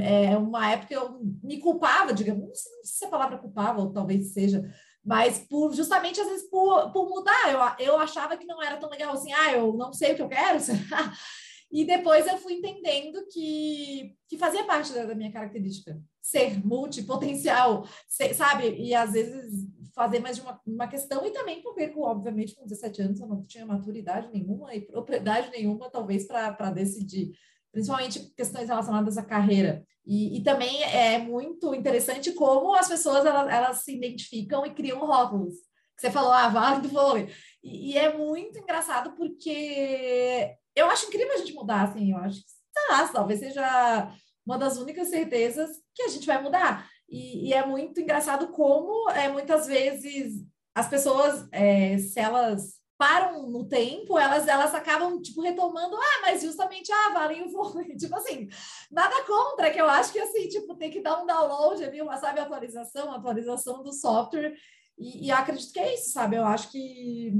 é 0.00 0.34
uma 0.38 0.70
época 0.72 0.94
eu 0.94 1.20
me 1.42 1.58
culpava, 1.58 2.14
digamos, 2.14 2.42
não 2.42 2.54
sei 2.54 2.72
se 2.84 3.04
a 3.04 3.08
palavra 3.08 3.36
culpava, 3.36 3.82
ou 3.82 3.92
talvez 3.92 4.32
seja, 4.32 4.66
mas 5.04 5.40
por 5.40 5.74
justamente 5.74 6.20
às 6.20 6.26
vezes 6.26 6.48
por, 6.48 6.90
por 6.90 7.06
mudar, 7.06 7.76
eu, 7.78 7.86
eu 7.86 7.98
achava 7.98 8.36
que 8.36 8.46
não 8.46 8.62
era 8.62 8.78
tão 8.78 8.88
legal 8.88 9.12
assim, 9.12 9.30
ah, 9.30 9.52
eu 9.52 9.74
não 9.74 9.92
sei 9.92 10.12
o 10.12 10.16
que 10.16 10.22
eu 10.22 10.28
quero, 10.28 10.58
e 11.70 11.84
depois 11.84 12.26
eu 12.26 12.38
fui 12.38 12.54
entendendo 12.54 13.26
que, 13.30 14.16
que 14.28 14.38
fazia 14.38 14.64
parte 14.64 14.92
da, 14.92 15.04
da 15.04 15.14
minha 15.14 15.32
característica, 15.32 16.00
ser 16.22 16.64
multipotencial, 16.64 17.86
ser, 18.08 18.34
sabe? 18.34 18.76
E 18.78 18.94
às 18.94 19.12
vezes 19.12 19.66
fazer 19.94 20.20
mais 20.20 20.36
de 20.36 20.42
uma, 20.42 20.60
uma 20.66 20.86
questão, 20.86 21.26
e 21.26 21.30
também 21.30 21.62
porque, 21.62 21.90
obviamente, 21.96 22.54
com 22.54 22.66
17 22.66 23.02
anos 23.02 23.20
eu 23.20 23.26
não 23.26 23.44
tinha 23.44 23.64
maturidade 23.64 24.30
nenhuma 24.30 24.74
e 24.74 24.82
propriedade 24.82 25.50
nenhuma, 25.50 25.90
talvez, 25.90 26.26
para 26.26 26.70
decidir, 26.70 27.32
principalmente 27.72 28.32
questões 28.36 28.68
relacionadas 28.68 29.16
à 29.16 29.24
carreira. 29.24 29.84
E, 30.04 30.36
e, 30.36 30.42
também 30.42 30.84
é 30.84 31.18
muito 31.18 31.74
interessante 31.74 32.30
como 32.32 32.74
as 32.74 32.86
pessoas 32.86 33.26
elas, 33.26 33.52
elas 33.52 33.82
se 33.82 33.96
identificam 33.96 34.64
e 34.64 34.72
criam 34.72 35.04
rótulos. 35.04 35.54
Você 35.96 36.10
falou, 36.10 36.30
ah, 36.30 36.48
vale 36.48 36.82
do 36.82 36.88
vôlei. 36.88 37.28
E, 37.64 37.92
e, 37.92 37.98
é 37.98 38.16
muito 38.16 38.58
engraçado 38.58 39.16
porque 39.16 40.54
eu 40.76 40.86
acho 40.90 41.06
incrível 41.06 41.32
a 41.32 41.38
gente 41.38 41.54
mudar, 41.54 41.82
assim, 41.82 42.12
eu 42.12 42.18
acho 42.18 42.40
que, 42.40 43.12
talvez 43.12 43.40
seja 43.40 44.12
uma 44.44 44.58
das 44.58 44.76
únicas 44.76 45.08
certezas 45.08 45.70
que 45.94 46.02
a 46.02 46.08
gente 46.08 46.26
vai 46.26 46.40
mudar. 46.40 46.88
E, 47.08 47.48
e 47.48 47.54
é 47.54 47.64
muito 47.66 48.00
engraçado 48.00 48.48
como 48.48 49.10
é, 49.10 49.28
muitas 49.28 49.66
vezes 49.66 50.44
as 50.74 50.88
pessoas, 50.88 51.48
é, 51.50 51.96
se 51.98 52.20
elas 52.20 52.76
param 52.98 53.48
no 53.50 53.68
tempo, 53.68 54.18
elas, 54.18 54.48
elas 54.48 54.74
acabam, 54.74 55.20
tipo, 55.20 55.42
retomando, 55.42 55.96
ah, 55.96 56.20
mas 56.22 56.42
justamente, 56.42 56.90
ah, 56.92 57.10
valem 57.12 57.42
o 57.48 57.50
vôlei, 57.50 57.96
tipo 57.96 58.14
assim, 58.16 58.48
nada 58.90 59.24
contra, 59.24 59.70
que 59.70 59.80
eu 59.80 59.88
acho 59.88 60.12
que, 60.12 60.18
assim, 60.18 60.48
tipo, 60.48 60.74
tem 60.76 60.90
que 60.90 61.00
dar 61.00 61.22
um 61.22 61.26
download 61.26 61.82
ali, 61.84 62.00
uma, 62.00 62.16
sabe, 62.16 62.40
atualização, 62.40 63.12
atualização 63.12 63.82
do 63.82 63.92
software, 63.92 64.54
e, 64.98 65.26
e 65.26 65.30
acredito 65.30 65.72
que 65.72 65.78
é 65.78 65.94
isso, 65.94 66.10
sabe, 66.12 66.36
eu 66.36 66.44
acho 66.44 66.70
que 66.70 67.32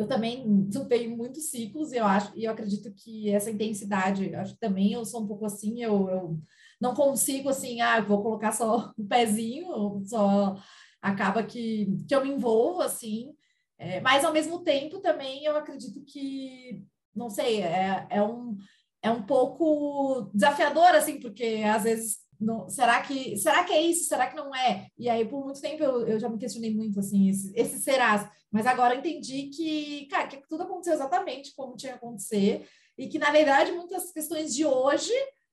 eu 0.00 0.08
também 0.08 0.68
tenho 0.88 1.14
muitos 1.14 1.50
ciclos, 1.50 1.92
e 1.92 1.96
eu 1.98 2.06
acho, 2.06 2.32
e 2.34 2.44
eu 2.44 2.52
acredito 2.52 2.90
que 2.94 3.30
essa 3.30 3.50
intensidade, 3.50 4.34
acho 4.34 4.54
que 4.54 4.60
também 4.60 4.92
eu 4.92 5.04
sou 5.04 5.22
um 5.22 5.26
pouco 5.26 5.44
assim, 5.44 5.82
eu, 5.82 6.08
eu 6.08 6.40
não 6.80 6.94
consigo 6.94 7.50
assim, 7.50 7.82
ah, 7.82 8.00
vou 8.00 8.22
colocar 8.22 8.50
só 8.52 8.78
o 8.78 8.92
um 9.02 9.06
pezinho, 9.06 10.02
só 10.06 10.56
acaba 11.02 11.42
que, 11.42 11.98
que 12.08 12.14
eu 12.14 12.24
me 12.24 12.30
envolvo 12.30 12.80
assim, 12.80 13.34
é, 13.78 14.00
mas 14.00 14.24
ao 14.24 14.32
mesmo 14.32 14.64
tempo 14.64 15.00
também 15.00 15.44
eu 15.44 15.54
acredito 15.54 16.02
que, 16.06 16.82
não 17.14 17.28
sei, 17.28 17.60
é, 17.62 18.06
é, 18.08 18.22
um, 18.22 18.56
é 19.02 19.10
um 19.10 19.22
pouco 19.22 20.30
desafiador, 20.32 20.94
assim, 20.94 21.20
porque 21.20 21.62
às 21.64 21.82
vezes 21.82 22.18
não, 22.40 22.68
será 22.68 23.02
que 23.02 23.36
será 23.36 23.62
que 23.64 23.72
é 23.72 23.82
isso? 23.82 24.08
Será 24.08 24.26
que 24.26 24.36
não 24.36 24.54
é? 24.54 24.88
E 24.98 25.08
aí, 25.08 25.28
por 25.28 25.44
muito 25.44 25.60
tempo, 25.60 25.82
eu, 25.82 26.06
eu 26.06 26.18
já 26.18 26.28
me 26.28 26.38
questionei 26.38 26.74
muito, 26.74 26.98
assim, 26.98 27.28
esse, 27.28 27.52
esse 27.54 27.78
serás. 27.80 28.28
Mas 28.50 28.66
agora 28.66 28.96
entendi 28.96 29.50
que, 29.54 30.06
cara, 30.06 30.26
que 30.26 30.48
tudo 30.48 30.62
aconteceu 30.62 30.94
exatamente 30.94 31.54
como 31.54 31.76
tinha 31.76 31.92
que 31.92 31.98
acontecer. 31.98 32.66
E 32.96 33.08
que, 33.08 33.18
na 33.18 33.30
verdade, 33.30 33.72
muitas 33.72 34.10
questões 34.10 34.54
de 34.54 34.64
hoje 34.64 35.12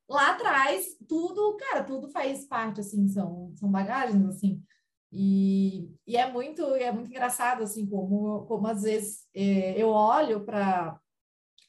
lá 0.10 0.32
atrás, 0.32 0.86
tudo, 1.08 1.58
cara, 1.58 1.84
tudo 1.84 2.10
faz 2.10 2.46
parte, 2.46 2.80
assim, 2.80 3.08
são, 3.10 3.54
são 3.58 3.70
bagagens, 3.70 4.26
assim. 4.26 4.64
E, 5.12 5.90
e 6.06 6.18
é 6.18 6.32
muito 6.32 6.64
é 6.76 6.92
muito 6.92 7.10
engraçado, 7.10 7.64
assim, 7.64 7.86
como, 7.86 8.46
como 8.46 8.68
às 8.68 8.84
vezes 8.84 9.26
é, 9.34 9.82
eu 9.82 9.90
olho 9.90 10.46
para 10.46 11.00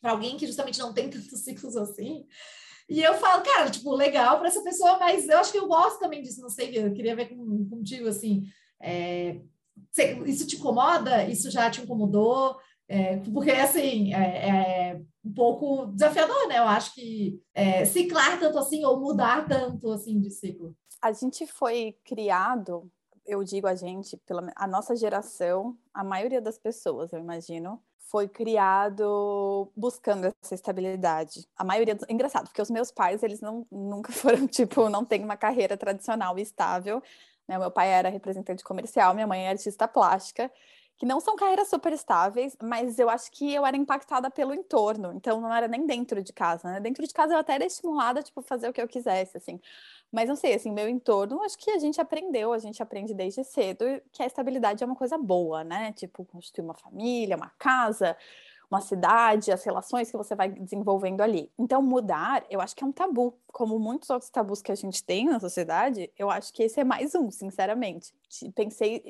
alguém 0.02 0.36
que 0.36 0.46
justamente 0.46 0.78
não 0.78 0.92
tem 0.92 1.08
tantos 1.10 1.42
ciclos 1.42 1.76
assim, 1.76 2.26
e 2.88 3.02
eu 3.02 3.14
falo, 3.14 3.42
cara, 3.42 3.70
tipo, 3.70 3.94
legal 3.94 4.38
para 4.38 4.48
essa 4.48 4.62
pessoa, 4.62 4.98
mas 4.98 5.28
eu 5.28 5.38
acho 5.38 5.52
que 5.52 5.58
eu 5.58 5.68
gosto 5.68 5.98
também 5.98 6.22
disso, 6.22 6.40
não 6.40 6.48
sei, 6.48 6.76
eu 6.78 6.92
queria 6.92 7.14
ver 7.14 7.28
com, 7.28 7.68
contigo, 7.68 8.08
assim, 8.08 8.44
é, 8.80 9.40
isso 10.26 10.46
te 10.46 10.56
incomoda? 10.56 11.24
Isso 11.24 11.50
já 11.50 11.70
te 11.70 11.82
incomodou? 11.82 12.56
É, 12.88 13.18
porque, 13.18 13.50
assim, 13.50 14.14
é, 14.14 14.48
é, 14.48 15.00
um 15.24 15.32
pouco 15.32 15.86
desafiador, 15.86 16.48
né? 16.48 16.58
Eu 16.58 16.64
acho 16.64 16.94
que 16.94 17.40
é, 17.54 17.84
ciclar 17.84 18.40
tanto 18.40 18.58
assim 18.58 18.84
ou 18.84 18.98
mudar 18.98 19.46
tanto 19.46 19.90
assim 19.90 20.18
de 20.18 20.30
ciclo. 20.30 20.74
A 21.02 21.12
gente 21.12 21.46
foi 21.46 21.96
criado, 22.04 22.90
eu 23.26 23.44
digo 23.44 23.66
a 23.66 23.74
gente, 23.74 24.16
pela 24.26 24.50
a 24.56 24.66
nossa 24.66 24.96
geração, 24.96 25.76
a 25.92 26.02
maioria 26.02 26.40
das 26.40 26.58
pessoas, 26.58 27.12
eu 27.12 27.18
imagino, 27.18 27.80
foi 28.10 28.28
criado 28.28 29.70
buscando 29.76 30.34
essa 30.42 30.54
estabilidade. 30.54 31.46
A 31.56 31.64
maioria, 31.64 31.94
dos... 31.94 32.08
engraçado, 32.08 32.46
porque 32.48 32.62
os 32.62 32.70
meus 32.70 32.90
pais, 32.90 33.22
eles 33.22 33.40
não 33.40 33.66
nunca 33.70 34.12
foram 34.12 34.46
tipo, 34.46 34.88
não 34.88 35.04
tem 35.04 35.22
uma 35.22 35.36
carreira 35.36 35.76
tradicional 35.76 36.38
e 36.38 36.42
estável. 36.42 37.02
Né? 37.46 37.58
Meu 37.58 37.70
pai 37.70 37.88
era 37.88 38.08
representante 38.08 38.64
comercial, 38.64 39.14
minha 39.14 39.26
mãe 39.26 39.46
é 39.46 39.50
artista 39.50 39.86
plástica 39.86 40.50
que 40.98 41.06
não 41.06 41.20
são 41.20 41.36
carreiras 41.36 41.68
super 41.68 41.92
estáveis, 41.92 42.56
mas 42.60 42.98
eu 42.98 43.08
acho 43.08 43.30
que 43.30 43.54
eu 43.54 43.64
era 43.64 43.76
impactada 43.76 44.28
pelo 44.30 44.52
entorno, 44.52 45.12
então 45.14 45.40
não 45.40 45.54
era 45.54 45.68
nem 45.68 45.86
dentro 45.86 46.20
de 46.22 46.32
casa, 46.32 46.68
né? 46.72 46.80
Dentro 46.80 47.06
de 47.06 47.14
casa 47.14 47.34
eu 47.34 47.38
até 47.38 47.54
era 47.54 47.64
estimulada, 47.64 48.20
tipo, 48.20 48.42
fazer 48.42 48.68
o 48.68 48.72
que 48.72 48.82
eu 48.82 48.88
quisesse, 48.88 49.36
assim. 49.36 49.60
Mas 50.10 50.28
não 50.28 50.34
sei, 50.34 50.54
assim, 50.54 50.72
meu 50.72 50.88
entorno, 50.88 51.42
acho 51.42 51.56
que 51.56 51.70
a 51.70 51.78
gente 51.78 52.00
aprendeu, 52.00 52.52
a 52.52 52.58
gente 52.58 52.82
aprende 52.82 53.14
desde 53.14 53.44
cedo 53.44 53.84
que 54.10 54.22
a 54.22 54.26
estabilidade 54.26 54.82
é 54.82 54.86
uma 54.86 54.96
coisa 54.96 55.16
boa, 55.16 55.62
né? 55.62 55.92
Tipo, 55.92 56.24
construir 56.24 56.64
uma 56.64 56.74
família, 56.74 57.36
uma 57.36 57.50
casa, 57.58 58.16
uma 58.70 58.80
cidade, 58.80 59.52
as 59.52 59.62
relações 59.64 60.10
que 60.10 60.16
você 60.16 60.34
vai 60.34 60.48
desenvolvendo 60.50 61.20
ali. 61.20 61.50
Então, 61.58 61.80
mudar, 61.80 62.44
eu 62.50 62.60
acho 62.60 62.74
que 62.74 62.82
é 62.82 62.86
um 62.86 62.92
tabu. 62.92 63.34
Como 63.58 63.76
muitos 63.76 64.08
outros 64.08 64.30
tabus 64.30 64.62
que 64.62 64.70
a 64.70 64.74
gente 64.76 65.02
tem 65.02 65.26
na 65.26 65.40
sociedade, 65.40 66.12
eu 66.16 66.30
acho 66.30 66.52
que 66.52 66.62
esse 66.62 66.78
é 66.78 66.84
mais 66.84 67.12
um, 67.16 67.28
sinceramente. 67.28 68.14
Pensei, 68.54 69.02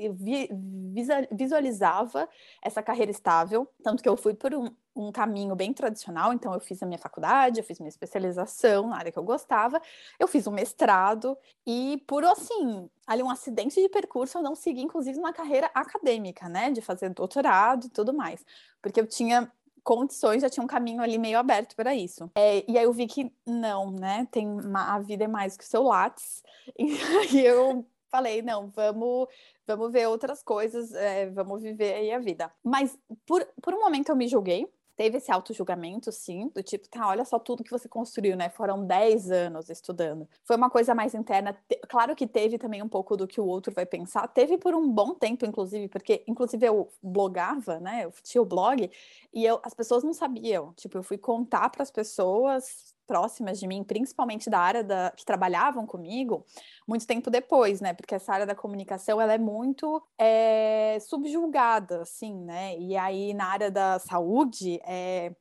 visualizava 1.31 2.27
essa 2.63 2.83
carreira 2.83 3.11
estável, 3.11 3.69
tanto 3.83 4.03
que 4.03 4.09
eu 4.09 4.17
fui 4.17 4.33
por 4.33 4.55
um, 4.55 4.71
um 4.97 5.13
caminho 5.13 5.55
bem 5.55 5.75
tradicional, 5.75 6.33
então 6.33 6.55
eu 6.55 6.61
fiz 6.61 6.83
a 6.83 6.87
minha 6.87 6.99
faculdade, 6.99 7.61
eu 7.61 7.65
fiz 7.65 7.79
minha 7.79 7.91
especialização 7.91 8.89
na 8.89 8.97
área 8.97 9.13
que 9.13 9.19
eu 9.19 9.23
gostava, 9.23 9.83
eu 10.19 10.27
fiz 10.27 10.47
um 10.47 10.53
mestrado 10.53 11.37
e 11.67 12.03
por 12.07 12.25
assim, 12.25 12.89
ali 13.07 13.23
um 13.23 13.29
acidente 13.29 13.79
de 13.79 13.89
percurso 13.91 14.39
eu 14.39 14.43
não 14.43 14.55
segui 14.55 14.81
inclusive 14.81 15.19
uma 15.19 15.35
carreira 15.35 15.71
acadêmica, 15.75 16.49
né, 16.49 16.71
de 16.71 16.81
fazer 16.81 17.11
doutorado 17.11 17.85
e 17.85 17.91
tudo 17.91 18.15
mais, 18.15 18.43
porque 18.81 18.99
eu 18.99 19.07
tinha 19.07 19.53
condições, 19.89 20.43
já 20.43 20.51
tinha 20.51 20.63
um 20.63 20.67
caminho 20.67 21.01
ali 21.01 21.17
meio 21.17 21.39
aberto 21.39 21.75
para 21.75 21.95
isso. 21.95 22.31
É, 22.35 22.63
e 22.71 22.77
aí 22.77 22.85
eu 22.85 22.93
vi 22.93 23.07
que 23.07 23.33
não, 23.47 23.91
né, 23.91 24.29
tem 24.31 24.47
uma, 24.47 24.95
a 24.95 24.99
vida 24.99 25.25
é 25.25 25.27
mais 25.27 25.57
que 25.57 25.65
o 25.65 25.67
seu 25.67 25.83
látis, 25.83 26.43
e 26.79 26.93
aí 27.17 27.47
eu 27.47 27.87
falei, 28.11 28.43
não, 28.43 28.69
vamos, 28.69 29.29
vamos 29.67 29.91
ver 29.91 30.07
outras 30.07 30.43
coisas, 30.43 30.93
é, 30.93 31.31
vamos 31.31 31.63
viver 31.63 31.95
aí 31.95 32.13
a 32.13 32.19
vida. 32.19 32.53
Mas 32.63 32.99
por, 33.25 33.43
por 33.63 33.73
um 33.73 33.81
momento 33.81 34.11
eu 34.11 34.17
me 34.17 34.29
julguei, 34.29 34.69
teve 34.99 35.19
esse 35.19 35.31
auto-julgamento, 35.31 36.11
sim, 36.11 36.51
do 36.53 36.61
tipo, 36.61 36.89
tá, 36.89 37.07
olha 37.07 37.25
só 37.25 37.39
tudo 37.39 37.63
que 37.63 37.71
você 37.71 37.89
construiu, 37.89 38.37
né? 38.37 38.51
Foram 38.51 38.85
10 38.85 39.31
anos 39.31 39.71
estudando. 39.71 40.29
Foi 40.45 40.57
uma 40.57 40.69
coisa 40.69 40.93
mais 40.93 41.15
interna. 41.15 41.57
Claro 41.89 42.17
que 42.17 42.27
teve 42.27 42.59
também 42.59 42.83
um 42.83 42.89
pouco 42.89 43.17
do 43.17 43.27
que 43.27 43.41
o 43.41 43.47
outro 43.47 43.73
vai 43.73 43.87
pensar. 43.87 44.27
Teve 44.27 44.59
por 44.59 44.75
um 44.75 44.91
bom 44.91 45.15
tempo, 45.15 45.47
inclusive, 45.47 45.87
porque, 45.87 46.25
inclusive, 46.27 46.67
eu 46.67 46.89
blogava, 47.01 47.79
né? 47.79 48.07
Eu 48.07 48.13
tinha 48.25 48.43
o 48.43 48.45
blog 48.45 48.91
e 49.33 49.45
eu, 49.45 49.61
as 49.63 49.73
pessoas 49.73 50.03
não 50.03 50.13
sabiam. 50.13 50.75
Tipo, 50.75 50.99
eu 50.99 51.03
fui 51.05 51.17
contar 51.17 51.71
para 51.71 51.85
as 51.85 51.93
pessoas 51.93 52.98
próximas 53.09 53.59
de 53.59 53.67
mim, 53.67 53.83
principalmente 53.83 54.51
da 54.51 54.61
área 54.61 54.85
da, 54.85 55.11
que 55.17 55.25
trabalhavam 55.25 55.87
comigo, 55.87 56.45
muito 56.87 57.07
tempo 57.07 57.31
depois, 57.31 57.81
né? 57.81 57.95
Porque 57.95 58.15
essa 58.15 58.33
área 58.33 58.47
da 58.47 58.55
comunicação 58.55 59.21
ela 59.21 59.33
é 59.33 59.39
muito 59.39 60.01
é, 60.19 60.99
subjulgada, 61.01 62.03
assim, 62.03 62.35
né? 62.45 62.79
E 62.79 62.97
aí 62.97 63.33
na 63.33 63.47
área 63.47 63.71
da 63.71 63.99
saúde 63.99 64.79
é 64.85 65.33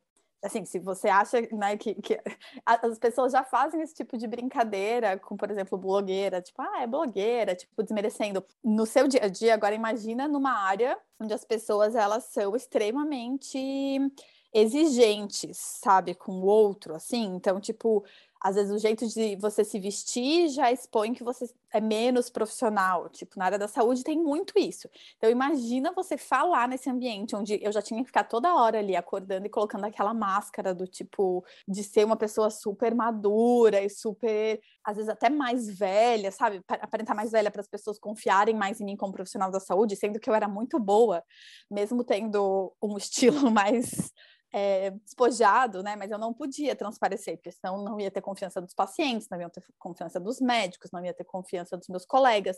assim, 0.41 0.63
se 0.65 0.79
você 0.79 1.09
acha 1.09 1.41
né, 1.51 1.75
que, 1.77 1.95
que, 1.95 2.19
as 2.65 2.97
pessoas 2.97 3.31
já 3.33 3.43
fazem 3.43 3.81
esse 3.81 3.93
tipo 3.93 4.17
de 4.17 4.27
brincadeira 4.27 5.17
com, 5.17 5.36
por 5.36 5.50
exemplo, 5.51 5.77
blogueira, 5.77 6.41
tipo, 6.41 6.62
ah, 6.62 6.81
é 6.81 6.88
blogueira, 6.88 7.55
tipo, 7.55 7.83
desmerecendo 7.83 8.43
no 8.63 8.86
seu 8.86 9.07
dia 9.07 9.25
a 9.25 9.27
dia, 9.27 9.53
agora 9.53 9.75
imagina 9.75 10.27
numa 10.27 10.51
área 10.51 10.97
onde 11.19 11.33
as 11.33 11.43
pessoas 11.43 11.95
elas 11.95 12.25
são 12.25 12.55
extremamente 12.55 14.00
exigentes, 14.57 15.57
sabe, 15.57 16.15
com 16.15 16.31
o 16.39 16.45
outro, 16.45 16.95
assim. 16.95 17.25
Então, 17.35 17.59
tipo, 17.59 18.03
às 18.41 18.55
vezes 18.55 18.71
o 18.71 18.79
jeito 18.79 19.07
de 19.07 19.35
você 19.35 19.63
se 19.63 19.79
vestir 19.79 20.49
já 20.49 20.71
expõe 20.71 21.13
que 21.13 21.23
você 21.23 21.47
é 21.71 21.79
menos 21.79 22.29
profissional. 22.29 23.07
Tipo, 23.09 23.37
na 23.37 23.45
área 23.45 23.59
da 23.59 23.67
saúde 23.67 24.03
tem 24.03 24.17
muito 24.17 24.57
isso. 24.57 24.89
Então, 25.17 25.29
imagina 25.29 25.91
você 25.91 26.17
falar 26.17 26.67
nesse 26.67 26.89
ambiente 26.89 27.35
onde 27.35 27.59
eu 27.61 27.71
já 27.71 27.83
tinha 27.83 28.01
que 28.01 28.07
ficar 28.07 28.23
toda 28.23 28.55
hora 28.55 28.79
ali 28.79 28.95
acordando 28.95 29.45
e 29.45 29.49
colocando 29.49 29.85
aquela 29.85 30.13
máscara 30.13 30.73
do 30.73 30.87
tipo 30.87 31.45
de 31.67 31.83
ser 31.83 32.03
uma 32.03 32.15
pessoa 32.15 32.49
super 32.49 32.95
madura 32.95 33.83
e 33.83 33.89
super, 33.89 34.59
às 34.83 34.95
vezes 34.95 35.09
até 35.09 35.29
mais 35.29 35.67
velha, 35.69 36.31
sabe? 36.31 36.63
Aparentar 36.67 37.15
mais 37.15 37.31
velha 37.31 37.51
para 37.51 37.61
as 37.61 37.67
pessoas 37.67 37.99
confiarem 37.99 38.55
mais 38.55 38.81
em 38.81 38.85
mim 38.85 38.95
como 38.95 39.13
profissional 39.13 39.51
da 39.51 39.59
saúde, 39.59 39.95
sendo 39.95 40.19
que 40.19 40.29
eu 40.29 40.33
era 40.33 40.47
muito 40.47 40.79
boa, 40.79 41.23
mesmo 41.69 42.03
tendo 42.03 42.73
um 42.81 42.97
estilo 42.97 43.51
mais 43.51 44.11
é, 44.53 44.91
despojado, 44.91 45.83
né? 45.83 45.95
Mas 45.95 46.11
eu 46.11 46.17
não 46.17 46.33
podia 46.33 46.75
transparecer, 46.75 47.37
porque 47.37 47.51
senão 47.51 47.83
não 47.83 47.99
ia 47.99 48.09
ter 48.11 48.21
confiança 48.21 48.61
dos 48.61 48.73
pacientes, 48.73 49.27
não 49.29 49.39
ia 49.39 49.49
ter 49.49 49.63
confiança 49.77 50.19
dos 50.19 50.39
médicos, 50.39 50.91
não 50.91 51.03
ia 51.03 51.13
ter 51.13 51.23
confiança 51.25 51.77
dos 51.77 51.87
meus 51.87 52.05
colegas. 52.05 52.57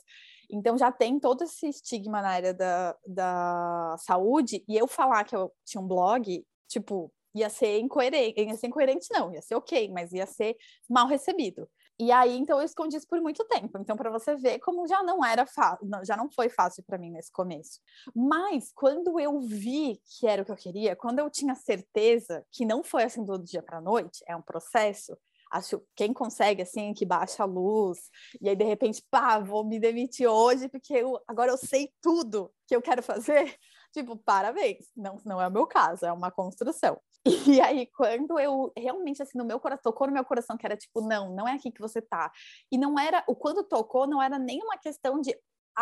Então 0.50 0.78
já 0.78 0.92
tem 0.92 1.20
todo 1.20 1.44
esse 1.44 1.68
estigma 1.68 2.22
na 2.22 2.30
área 2.30 2.54
da, 2.54 2.96
da 3.06 3.96
saúde, 4.00 4.64
e 4.68 4.78
eu 4.78 4.88
falar 4.88 5.24
que 5.24 5.36
eu 5.36 5.52
tinha 5.66 5.82
um 5.82 5.88
blog, 5.88 6.46
tipo, 6.68 7.12
ia 7.34 7.50
ser 7.50 7.80
incoerente, 7.80 8.42
ia 8.42 8.56
ser 8.56 8.68
incoerente 8.68 9.08
não, 9.12 9.34
ia 9.34 9.42
ser 9.42 9.56
ok, 9.56 9.90
mas 9.92 10.12
ia 10.12 10.26
ser 10.26 10.56
mal 10.90 11.08
recebido. 11.08 11.68
E 12.02 12.14
aí, 12.14 12.38
então, 12.38 12.60
eu 12.60 12.66
escondi 12.66 12.96
isso 12.96 13.08
por 13.08 13.20
muito 13.20 13.44
tempo. 13.46 13.78
Então, 13.78 13.98
para 13.98 14.10
você 14.10 14.34
ver 14.36 14.60
como 14.60 14.88
já 14.88 15.04
não 15.04 15.24
era 15.24 15.46
fácil, 15.46 15.86
já 16.06 16.16
não 16.16 16.30
foi 16.30 16.48
fácil 16.48 16.82
para 16.84 16.98
mim 16.98 17.12
nesse 17.12 17.30
começo. 17.30 17.82
Mas 18.16 18.72
quando 18.74 19.20
eu 19.20 19.38
vi 19.42 20.00
que 20.18 20.26
era 20.26 20.42
o 20.42 20.46
que 20.46 20.52
eu 20.52 20.56
queria, 20.56 20.96
quando 20.96 21.20
eu 21.20 21.30
tinha 21.30 21.54
certeza 21.56 22.46
que 22.54 22.66
não 22.66 22.84
foi 22.84 23.04
assim 23.04 23.24
do 23.26 23.38
dia 23.38 23.62
para 23.62 23.82
noite, 23.82 24.24
é 24.26 24.34
um 24.34 24.42
processo. 24.42 25.18
Acho 25.52 25.84
quem 25.96 26.14
consegue 26.14 26.62
assim 26.62 26.94
que 26.94 27.06
baixa 27.06 27.44
a 27.44 27.46
luz 27.46 28.00
e 28.40 28.48
aí 28.48 28.56
de 28.56 28.64
repente, 28.64 29.04
pá, 29.10 29.40
vou 29.40 29.66
me 29.66 29.80
demitir 29.80 30.28
hoje 30.28 30.70
porque 30.70 30.94
eu, 30.94 31.20
agora 31.28 31.52
eu 31.52 31.58
sei 31.58 31.92
tudo 32.02 32.52
que 32.68 32.76
eu 32.76 32.82
quero 32.82 33.04
fazer. 33.04 33.58
Tipo, 33.92 34.16
parabéns. 34.16 34.86
Não, 34.96 35.20
não 35.26 35.42
é 35.42 35.48
o 35.48 35.52
meu 35.52 35.66
caso, 35.66 36.06
é 36.06 36.14
uma 36.14 36.30
construção. 36.32 37.02
E 37.26 37.60
aí, 37.62 37.86
quando 37.88 38.40
eu 38.40 38.72
realmente, 38.78 39.22
assim, 39.22 39.38
no 39.38 39.46
meu 39.46 39.60
coração, 39.60 39.92
tocou 39.92 40.08
no 40.08 40.14
meu 40.14 40.24
coração, 40.26 40.58
que 40.58 40.66
era 40.66 40.78
tipo, 40.78 41.02
não, 41.02 41.34
não 41.36 41.48
é 41.48 41.54
aqui 41.54 41.72
que 41.72 41.82
você 41.82 42.02
tá. 42.02 42.32
E 42.72 42.78
não 42.78 42.98
era, 43.00 43.24
o 43.28 43.36
quando 43.36 43.64
tocou, 43.64 44.08
não 44.08 44.22
era 44.22 44.40
nem 44.40 44.62
uma 44.64 44.78
questão 44.78 45.20
de 45.22 45.36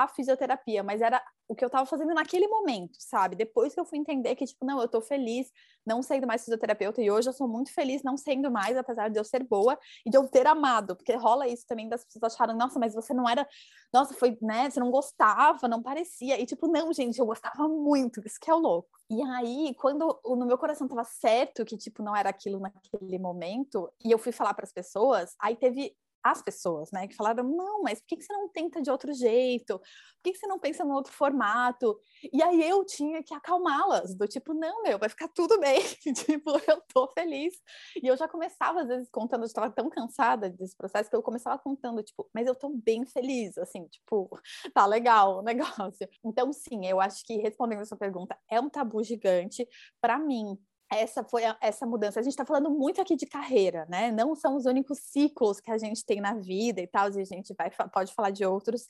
a 0.04 0.08
fisioterapia, 0.08 0.84
mas 0.84 1.02
era 1.02 1.22
o 1.48 1.56
que 1.56 1.64
eu 1.64 1.68
estava 1.68 1.86
fazendo 1.86 2.14
naquele 2.14 2.48
momento, 2.48 2.98
sabe? 3.00 3.36
Depois 3.36 3.74
que 3.74 3.80
eu 3.80 3.86
fui 3.86 3.98
entender 3.98 4.36
que, 4.36 4.46
tipo, 4.46 4.66
não, 4.66 4.80
eu 4.80 4.88
tô 4.88 5.02
feliz 5.02 5.52
não 5.86 6.04
sendo 6.04 6.28
mais 6.28 6.44
fisioterapeuta 6.44 7.02
e 7.02 7.10
hoje 7.10 7.30
eu 7.30 7.34
sou 7.34 7.48
muito 7.48 7.74
feliz 7.74 8.04
não 8.04 8.18
sendo 8.18 8.52
mais, 8.52 8.78
apesar 8.78 9.10
de 9.10 9.18
eu 9.18 9.24
ser 9.24 9.44
boa 9.44 9.80
e 10.06 10.10
de 10.10 10.18
eu 10.18 10.28
ter 10.28 10.46
amado, 10.46 10.96
porque 10.96 11.16
rola 11.16 11.48
isso 11.48 11.66
também 11.66 11.88
das 11.90 12.04
pessoas 12.04 12.34
acharem, 12.34 12.56
nossa, 12.56 12.78
mas 12.78 12.94
você 12.94 13.14
não 13.14 13.28
era, 13.28 13.48
nossa, 13.94 14.14
foi, 14.14 14.38
né, 14.42 14.70
você 14.70 14.80
não 14.80 14.92
gostava, 14.92 15.68
não 15.68 15.82
parecia, 15.82 16.40
e 16.40 16.46
tipo, 16.46 16.68
não, 16.68 16.94
gente, 16.94 17.18
eu 17.18 17.26
gostava 17.26 17.68
muito, 17.68 18.22
isso 18.26 18.40
que 18.40 18.52
é 18.52 18.54
o 18.54 18.60
louco. 18.60 18.90
E 19.10 19.24
aí, 19.24 19.74
quando 19.80 20.20
no 20.26 20.46
meu 20.46 20.58
coração 20.58 20.88
tava 20.88 21.06
certo 21.06 21.64
que, 21.66 21.78
tipo, 21.78 22.04
não 22.04 22.16
era 22.16 22.30
aquilo 22.30 22.60
naquele 22.60 23.18
momento, 23.18 23.90
e 24.04 24.12
eu 24.12 24.20
fui 24.20 24.34
falar 24.34 24.54
para 24.54 24.66
as 24.66 24.74
pessoas, 24.74 25.34
aí 25.40 25.56
teve 25.56 25.96
as 26.32 26.42
pessoas, 26.42 26.92
né, 26.92 27.08
que 27.08 27.16
falaram, 27.16 27.44
não, 27.44 27.82
mas 27.82 28.00
por 28.00 28.08
que, 28.08 28.22
você 28.22 28.34
não 28.34 28.50
tenta 28.50 28.82
de 28.82 28.90
outro 28.92 29.14
jeito? 29.14 29.80
Por 29.80 29.86
que, 30.24 30.36
você 30.36 30.48
não 30.48 30.60
pensa 30.60 30.84
em 30.84 30.92
outro 30.92 31.14
formato? 31.14 32.00
E 32.34 32.42
aí 32.44 32.68
eu 32.68 32.84
tinha 32.86 33.24
que 33.24 33.34
acalmá-las, 33.34 34.16
do 34.16 34.28
tipo, 34.28 34.54
não, 34.54 34.84
meu, 34.84 34.98
vai 35.00 35.10
ficar 35.10 35.28
tudo 35.30 35.60
bem, 35.60 35.80
tipo, 36.14 36.52
eu 36.68 36.82
tô 36.94 37.08
feliz. 37.10 37.54
E 38.02 38.08
eu 38.08 38.18
já 38.18 38.28
começava, 38.28 38.82
às 38.82 38.88
vezes, 38.88 39.10
contando, 39.10 39.42
eu 39.42 39.48
estava 39.48 39.70
tão 39.70 39.90
cansada 39.90 40.50
desse 40.50 40.76
processo 40.76 41.10
que 41.10 41.16
eu 41.16 41.24
começava 41.24 41.58
contando, 41.60 42.04
tipo, 42.04 42.30
mas 42.34 42.48
eu 42.48 42.56
tô 42.56 42.70
bem 42.70 43.06
feliz, 43.06 43.58
assim, 43.58 43.86
tipo, 43.88 44.30
tá 44.74 44.86
legal 44.86 45.40
o 45.40 45.42
negócio. 45.42 46.08
Então, 46.24 46.52
sim, 46.54 46.86
eu 46.86 47.00
acho 47.00 47.26
que 47.26 47.38
respondendo 47.38 47.82
a 47.82 47.86
sua 47.86 47.98
pergunta, 47.98 48.38
é 48.50 48.60
um 48.60 48.70
tabu 48.70 49.04
gigante. 49.04 49.68
Para 50.02 50.18
mim, 50.20 50.58
essa 50.92 51.24
foi 51.24 51.46
a, 51.46 51.58
essa 51.62 51.86
mudança. 51.86 52.20
A 52.20 52.24
gente 52.24 52.34
está 52.34 52.46
falando 52.46 52.70
muito 52.70 53.02
aqui 53.02 53.16
de 53.16 53.26
carreira, 53.26 53.86
né? 53.90 54.12
Não 54.12 54.36
são 54.36 54.56
os 54.56 54.66
únicos 54.66 55.00
ciclos 55.00 55.60
que 55.60 55.72
a 55.72 55.78
gente 55.78 56.06
tem 56.06 56.22
na 56.22 56.36
vida 56.36 56.82
e 56.82 56.88
tal, 56.88 57.12
e 57.12 57.22
a 57.22 57.26
gente 57.26 57.54
vai, 57.58 57.70
pode 57.92 58.14
falar 58.14 58.32
de 58.32 58.46
outros, 58.46 58.88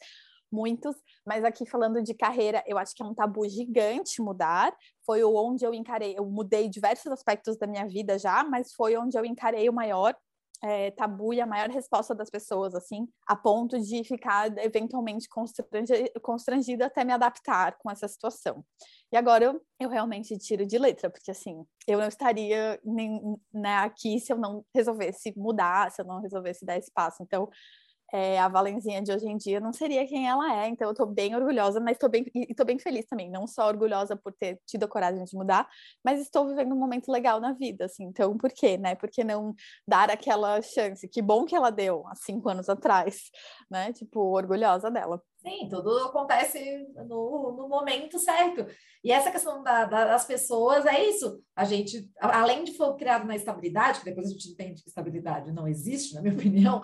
muitos, 0.51 0.95
mas 1.25 1.43
aqui 1.43 1.65
falando 1.65 2.01
de 2.01 2.13
carreira, 2.13 2.63
eu 2.65 2.77
acho 2.77 2.95
que 2.95 3.03
é 3.03 3.05
um 3.05 3.13
tabu 3.13 3.47
gigante 3.47 4.21
mudar. 4.21 4.75
Foi 5.05 5.23
onde 5.23 5.65
eu 5.65 5.73
encarei, 5.73 6.17
eu 6.17 6.25
mudei 6.25 6.69
diversos 6.69 7.11
aspectos 7.11 7.57
da 7.57 7.67
minha 7.67 7.85
vida 7.87 8.17
já, 8.17 8.43
mas 8.43 8.73
foi 8.73 8.95
onde 8.97 9.17
eu 9.17 9.25
encarei 9.25 9.67
o 9.69 9.73
maior 9.73 10.15
é, 10.63 10.91
tabu 10.91 11.33
e 11.33 11.41
a 11.41 11.45
maior 11.45 11.69
resposta 11.69 12.15
das 12.15 12.29
pessoas, 12.29 12.73
assim, 12.73 13.07
a 13.27 13.35
ponto 13.35 13.79
de 13.79 14.03
ficar 14.03 14.55
eventualmente 14.57 15.27
constrangida, 16.21 16.85
até 16.85 17.03
me 17.03 17.13
adaptar 17.13 17.77
com 17.77 17.91
essa 17.91 18.07
situação. 18.07 18.63
E 19.11 19.17
agora 19.17 19.45
eu, 19.45 19.61
eu 19.79 19.89
realmente 19.89 20.37
tiro 20.37 20.65
de 20.65 20.77
letra, 20.77 21.09
porque 21.09 21.31
assim, 21.31 21.63
eu 21.87 21.99
não 21.99 22.07
estaria 22.07 22.79
nem, 22.83 23.21
né, 23.53 23.77
aqui 23.77 24.19
se 24.19 24.33
eu 24.33 24.37
não 24.37 24.65
resolvesse 24.73 25.33
mudar, 25.37 25.91
se 25.91 26.01
eu 26.01 26.05
não 26.05 26.21
resolvesse 26.21 26.65
dar 26.65 26.77
espaço. 26.77 27.21
Então, 27.21 27.49
é, 28.13 28.39
a 28.39 28.47
Valenzinha 28.47 29.01
de 29.01 29.11
hoje 29.11 29.27
em 29.27 29.37
dia 29.37 29.59
não 29.59 29.73
seria 29.73 30.07
quem 30.07 30.27
ela 30.27 30.63
é, 30.63 30.67
então 30.69 30.87
eu 30.87 30.93
tô 30.93 31.05
bem 31.05 31.35
orgulhosa, 31.35 31.79
mas 31.79 31.97
tô 31.97 32.07
bem, 32.07 32.25
e 32.33 32.53
tô 32.55 32.63
bem 32.65 32.79
feliz 32.79 33.05
também, 33.05 33.29
não 33.29 33.47
só 33.47 33.67
orgulhosa 33.67 34.15
por 34.15 34.33
ter 34.33 34.59
tido 34.65 34.83
a 34.85 34.87
coragem 34.87 35.23
de 35.23 35.35
mudar, 35.35 35.67
mas 36.03 36.21
estou 36.21 36.47
vivendo 36.47 36.73
um 36.73 36.79
momento 36.79 37.11
legal 37.11 37.39
na 37.39 37.53
vida, 37.53 37.85
assim, 37.85 38.05
então 38.05 38.37
por 38.37 38.51
quê, 38.51 38.77
né? 38.77 38.95
Por 38.95 39.09
que 39.09 39.23
não 39.23 39.53
dar 39.87 40.09
aquela 40.09 40.61
chance? 40.61 41.07
Que 41.07 41.21
bom 41.21 41.45
que 41.45 41.55
ela 41.55 41.69
deu 41.69 42.07
há 42.07 42.15
cinco 42.15 42.49
anos 42.49 42.69
atrás, 42.69 43.29
né? 43.69 43.91
Tipo, 43.93 44.19
orgulhosa 44.21 44.89
dela. 44.89 45.21
Sim, 45.37 45.67
tudo 45.69 45.97
acontece 45.99 46.59
no, 47.07 47.55
no 47.55 47.69
momento 47.69 48.17
certo. 48.17 48.65
E 49.03 49.11
essa 49.11 49.31
questão 49.31 49.61
da, 49.63 49.85
da, 49.85 50.05
das 50.05 50.25
pessoas 50.25 50.85
é 50.85 51.07
isso. 51.07 51.41
A 51.55 51.63
gente, 51.63 52.09
além 52.19 52.63
de 52.63 52.73
for 52.73 52.95
criado 52.95 53.25
na 53.25 53.35
estabilidade, 53.35 53.99
que 53.99 54.05
depois 54.05 54.27
a 54.27 54.31
gente 54.31 54.49
entende 54.49 54.81
que 54.81 54.89
estabilidade 54.89 55.51
não 55.51 55.67
existe, 55.67 56.15
na 56.15 56.21
minha 56.21 56.33
opinião, 56.35 56.81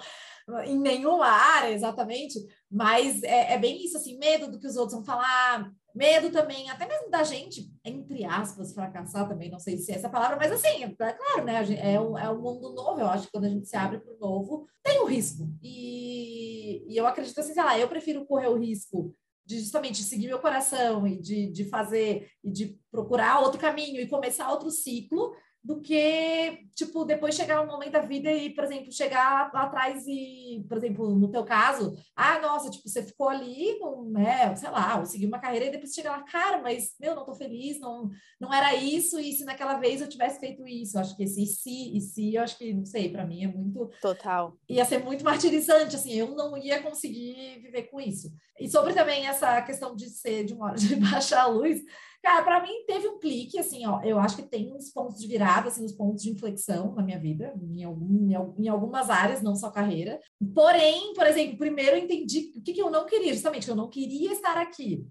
em 0.65 0.79
nenhuma 0.79 1.27
área 1.27 1.71
exatamente, 1.71 2.39
mas 2.73 3.21
é, 3.21 3.53
é 3.53 3.57
bem 3.59 3.85
isso, 3.85 3.95
assim, 3.97 4.17
medo 4.17 4.49
do 4.49 4.59
que 4.59 4.65
os 4.65 4.75
outros 4.75 4.95
vão 4.95 5.05
falar, 5.05 5.71
medo 5.93 6.31
também, 6.31 6.71
até 6.71 6.87
mesmo 6.87 7.07
da 7.07 7.21
gente, 7.21 7.71
entre 7.85 8.25
aspas, 8.25 8.73
fracassar 8.73 9.29
também, 9.29 9.51
não 9.51 9.59
sei 9.59 9.77
se 9.77 9.91
é 9.91 9.95
essa 9.95 10.09
palavra, 10.09 10.37
mas 10.37 10.51
assim, 10.51 10.83
é 10.83 10.89
claro, 10.89 11.45
né? 11.45 11.63
É 11.77 11.99
um, 11.99 12.17
é 12.17 12.27
um 12.31 12.41
mundo 12.41 12.73
novo, 12.73 12.99
eu 12.99 13.07
acho 13.07 13.27
que 13.27 13.31
quando 13.31 13.45
a 13.45 13.49
gente 13.49 13.67
se 13.67 13.77
abre 13.77 13.99
para 13.99 14.11
o 14.11 14.17
novo, 14.17 14.65
tem 14.81 14.99
o 14.99 15.03
um 15.03 15.05
risco. 15.05 15.47
E, 15.61 16.83
e 16.91 16.97
eu 16.97 17.05
acredito 17.05 17.39
assim, 17.39 17.53
sei 17.53 17.63
lá, 17.63 17.77
eu 17.77 17.87
prefiro 17.87 18.25
correr 18.25 18.47
o 18.47 18.57
risco 18.57 19.15
de 19.45 19.59
justamente 19.59 20.01
seguir 20.01 20.25
meu 20.25 20.39
coração 20.39 21.05
e 21.05 21.21
de, 21.21 21.51
de 21.51 21.65
fazer 21.65 22.27
e 22.43 22.49
de 22.49 22.79
procurar 22.89 23.41
outro 23.41 23.59
caminho 23.59 24.01
e 24.01 24.09
começar 24.09 24.49
outro 24.49 24.71
ciclo 24.71 25.31
do 25.63 25.79
que, 25.79 26.67
tipo, 26.75 27.05
depois 27.05 27.35
chegar 27.35 27.61
um 27.61 27.67
momento 27.67 27.93
da 27.93 28.01
vida 28.01 28.29
e, 28.29 28.49
por 28.53 28.65
exemplo, 28.65 28.91
chegar 28.91 29.49
lá 29.53 29.63
atrás 29.63 30.03
e, 30.05 30.65
por 30.67 30.77
exemplo, 30.77 31.15
no 31.15 31.31
teu 31.31 31.45
caso, 31.45 31.95
ah, 32.13 32.37
nossa, 32.39 32.69
tipo, 32.69 32.89
você 32.89 33.01
ficou 33.01 33.29
ali, 33.29 33.79
com, 33.79 34.09
né, 34.09 34.53
sei 34.57 34.69
lá, 34.69 34.99
eu 34.99 35.05
segui 35.05 35.25
uma 35.25 35.39
carreira 35.39 35.67
e 35.67 35.71
depois 35.71 35.93
chega 35.93 36.11
lá, 36.11 36.21
cara, 36.23 36.61
mas, 36.61 36.95
meu, 36.99 37.15
não 37.15 37.23
tô 37.23 37.33
feliz, 37.33 37.79
não, 37.79 38.09
não 38.41 38.53
era 38.53 38.75
isso, 38.75 39.17
e 39.17 39.31
se 39.31 39.45
naquela 39.45 39.75
vez 39.75 40.01
eu 40.01 40.09
tivesse 40.09 40.37
feito 40.37 40.67
isso, 40.67 40.97
eu 40.97 41.01
acho 41.01 41.15
que 41.15 41.23
esse 41.23 41.43
e 41.43 41.47
se, 41.47 41.97
e 41.97 42.01
se, 42.01 42.35
eu 42.35 42.43
acho 42.43 42.57
que, 42.57 42.73
não 42.73 42.85
sei, 42.85 43.09
para 43.09 43.25
mim 43.25 43.45
é 43.45 43.47
muito... 43.47 43.89
Total. 44.01 44.57
Ia 44.67 44.83
ser 44.83 45.01
muito 45.01 45.23
martirizante, 45.23 45.95
assim, 45.95 46.13
eu 46.13 46.35
não 46.35 46.57
ia 46.57 46.83
conseguir 46.83 47.61
viver 47.61 47.83
com 47.83 48.01
isso. 48.01 48.33
E 48.59 48.69
sobre 48.69 48.93
também 48.93 49.27
essa 49.27 49.61
questão 49.61 49.95
de 49.95 50.09
ser, 50.09 50.43
de 50.43 50.53
uma 50.53 50.65
hora 50.65 50.75
de 50.75 50.93
baixar 50.97 51.43
a 51.43 51.47
luz, 51.47 51.79
Cara, 52.23 52.41
para 52.41 52.63
mim 52.63 52.85
teve 52.87 53.05
um 53.05 53.19
clique, 53.19 53.59
assim, 53.59 53.85
ó, 53.85 54.01
eu 54.01 54.17
acho 54.17 54.37
que 54.37 54.43
tem 54.43 54.73
uns 54.73 54.89
pontos 54.89 55.19
de 55.19 55.27
virada, 55.27 55.67
assim, 55.67 55.83
uns 55.83 55.91
pontos 55.91 56.23
de 56.23 56.29
inflexão 56.29 56.95
na 56.95 57.03
minha 57.03 57.19
vida, 57.19 57.53
em, 57.61 57.83
algum, 57.83 58.55
em, 58.57 58.69
algumas 58.69 59.09
áreas, 59.09 59.41
não 59.41 59.57
só 59.57 59.69
carreira. 59.69 60.17
Porém, 60.55 61.13
por 61.13 61.27
exemplo, 61.27 61.57
primeiro 61.57 61.97
eu 61.97 62.03
entendi 62.05 62.53
o 62.55 62.61
que, 62.61 62.71
que 62.71 62.81
eu 62.81 62.89
não 62.89 63.05
queria, 63.05 63.33
justamente, 63.33 63.65
que 63.65 63.71
eu 63.71 63.75
não 63.75 63.89
queria 63.89 64.31
estar 64.31 64.57
aqui. 64.57 65.05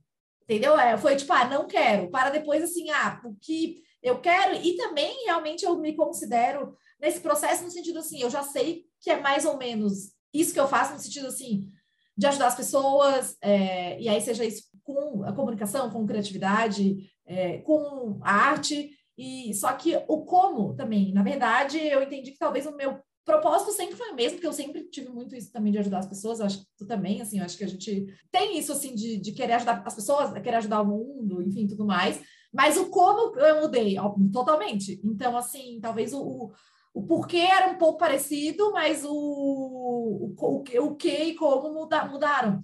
Entendeu? 0.44 0.78
É, 0.78 0.96
foi 0.96 1.14
tipo, 1.14 1.30
ah, 1.34 1.44
não 1.44 1.66
quero, 1.66 2.10
para 2.10 2.30
depois, 2.30 2.62
assim, 2.62 2.88
ah, 2.88 3.20
o 3.26 3.34
que 3.34 3.82
eu 4.02 4.18
quero, 4.18 4.56
e 4.56 4.74
também 4.76 5.26
realmente 5.26 5.66
eu 5.66 5.78
me 5.78 5.94
considero 5.94 6.74
nesse 6.98 7.20
processo 7.20 7.62
no 7.62 7.70
sentido 7.70 7.98
assim, 7.98 8.22
eu 8.22 8.30
já 8.30 8.42
sei 8.42 8.86
que 9.02 9.10
é 9.10 9.20
mais 9.20 9.44
ou 9.44 9.58
menos 9.58 10.14
isso 10.32 10.54
que 10.54 10.58
eu 10.60 10.66
faço, 10.66 10.94
no 10.94 10.98
sentido 10.98 11.26
assim, 11.26 11.70
de 12.16 12.26
ajudar 12.26 12.46
as 12.46 12.56
pessoas, 12.56 13.36
é, 13.42 14.00
e 14.00 14.08
aí 14.08 14.20
seja 14.22 14.46
isso 14.46 14.71
com 14.84 15.24
a 15.24 15.32
comunicação, 15.32 15.90
com 15.90 16.06
criatividade, 16.06 17.10
é, 17.26 17.58
com 17.58 18.18
arte, 18.22 18.90
e 19.16 19.54
só 19.54 19.72
que 19.72 19.96
o 20.08 20.24
como 20.24 20.74
também, 20.74 21.12
na 21.12 21.22
verdade, 21.22 21.78
eu 21.78 22.02
entendi 22.02 22.32
que 22.32 22.38
talvez 22.38 22.66
o 22.66 22.76
meu 22.76 22.98
propósito 23.24 23.72
sempre 23.72 23.96
foi 23.96 24.10
o 24.10 24.14
mesmo, 24.14 24.32
porque 24.32 24.46
eu 24.46 24.52
sempre 24.52 24.82
tive 24.84 25.08
muito 25.08 25.36
isso 25.36 25.52
também 25.52 25.72
de 25.72 25.78
ajudar 25.78 25.98
as 25.98 26.06
pessoas, 26.06 26.40
eu 26.40 26.46
acho 26.46 26.58
que 26.58 26.66
tu 26.76 26.86
também, 26.86 27.20
assim, 27.20 27.38
eu 27.38 27.44
acho 27.44 27.56
que 27.56 27.64
a 27.64 27.68
gente 27.68 28.06
tem 28.30 28.58
isso, 28.58 28.72
assim, 28.72 28.94
de, 28.94 29.18
de 29.18 29.32
querer 29.32 29.54
ajudar 29.54 29.82
as 29.84 29.94
pessoas, 29.94 30.32
querer 30.32 30.56
ajudar 30.56 30.82
o 30.82 30.86
mundo, 30.86 31.42
enfim, 31.42 31.66
tudo 31.66 31.86
mais, 31.86 32.20
Mas 32.52 32.76
o 32.76 32.90
como 32.90 33.38
eu 33.38 33.62
mudei, 33.62 33.96
totalmente. 34.32 35.00
Então, 35.04 35.36
assim, 35.36 35.78
talvez 35.80 36.12
o, 36.12 36.20
o, 36.20 36.52
o 36.92 37.06
porquê 37.06 37.38
era 37.38 37.70
um 37.70 37.78
pouco 37.78 37.98
parecido, 37.98 38.72
mas 38.72 39.04
o, 39.04 39.12
o, 39.12 40.34
o, 40.36 40.64
o 40.80 40.96
que 40.96 41.08
e 41.08 41.34
como 41.34 41.72
muda, 41.72 42.04
mudaram. 42.06 42.62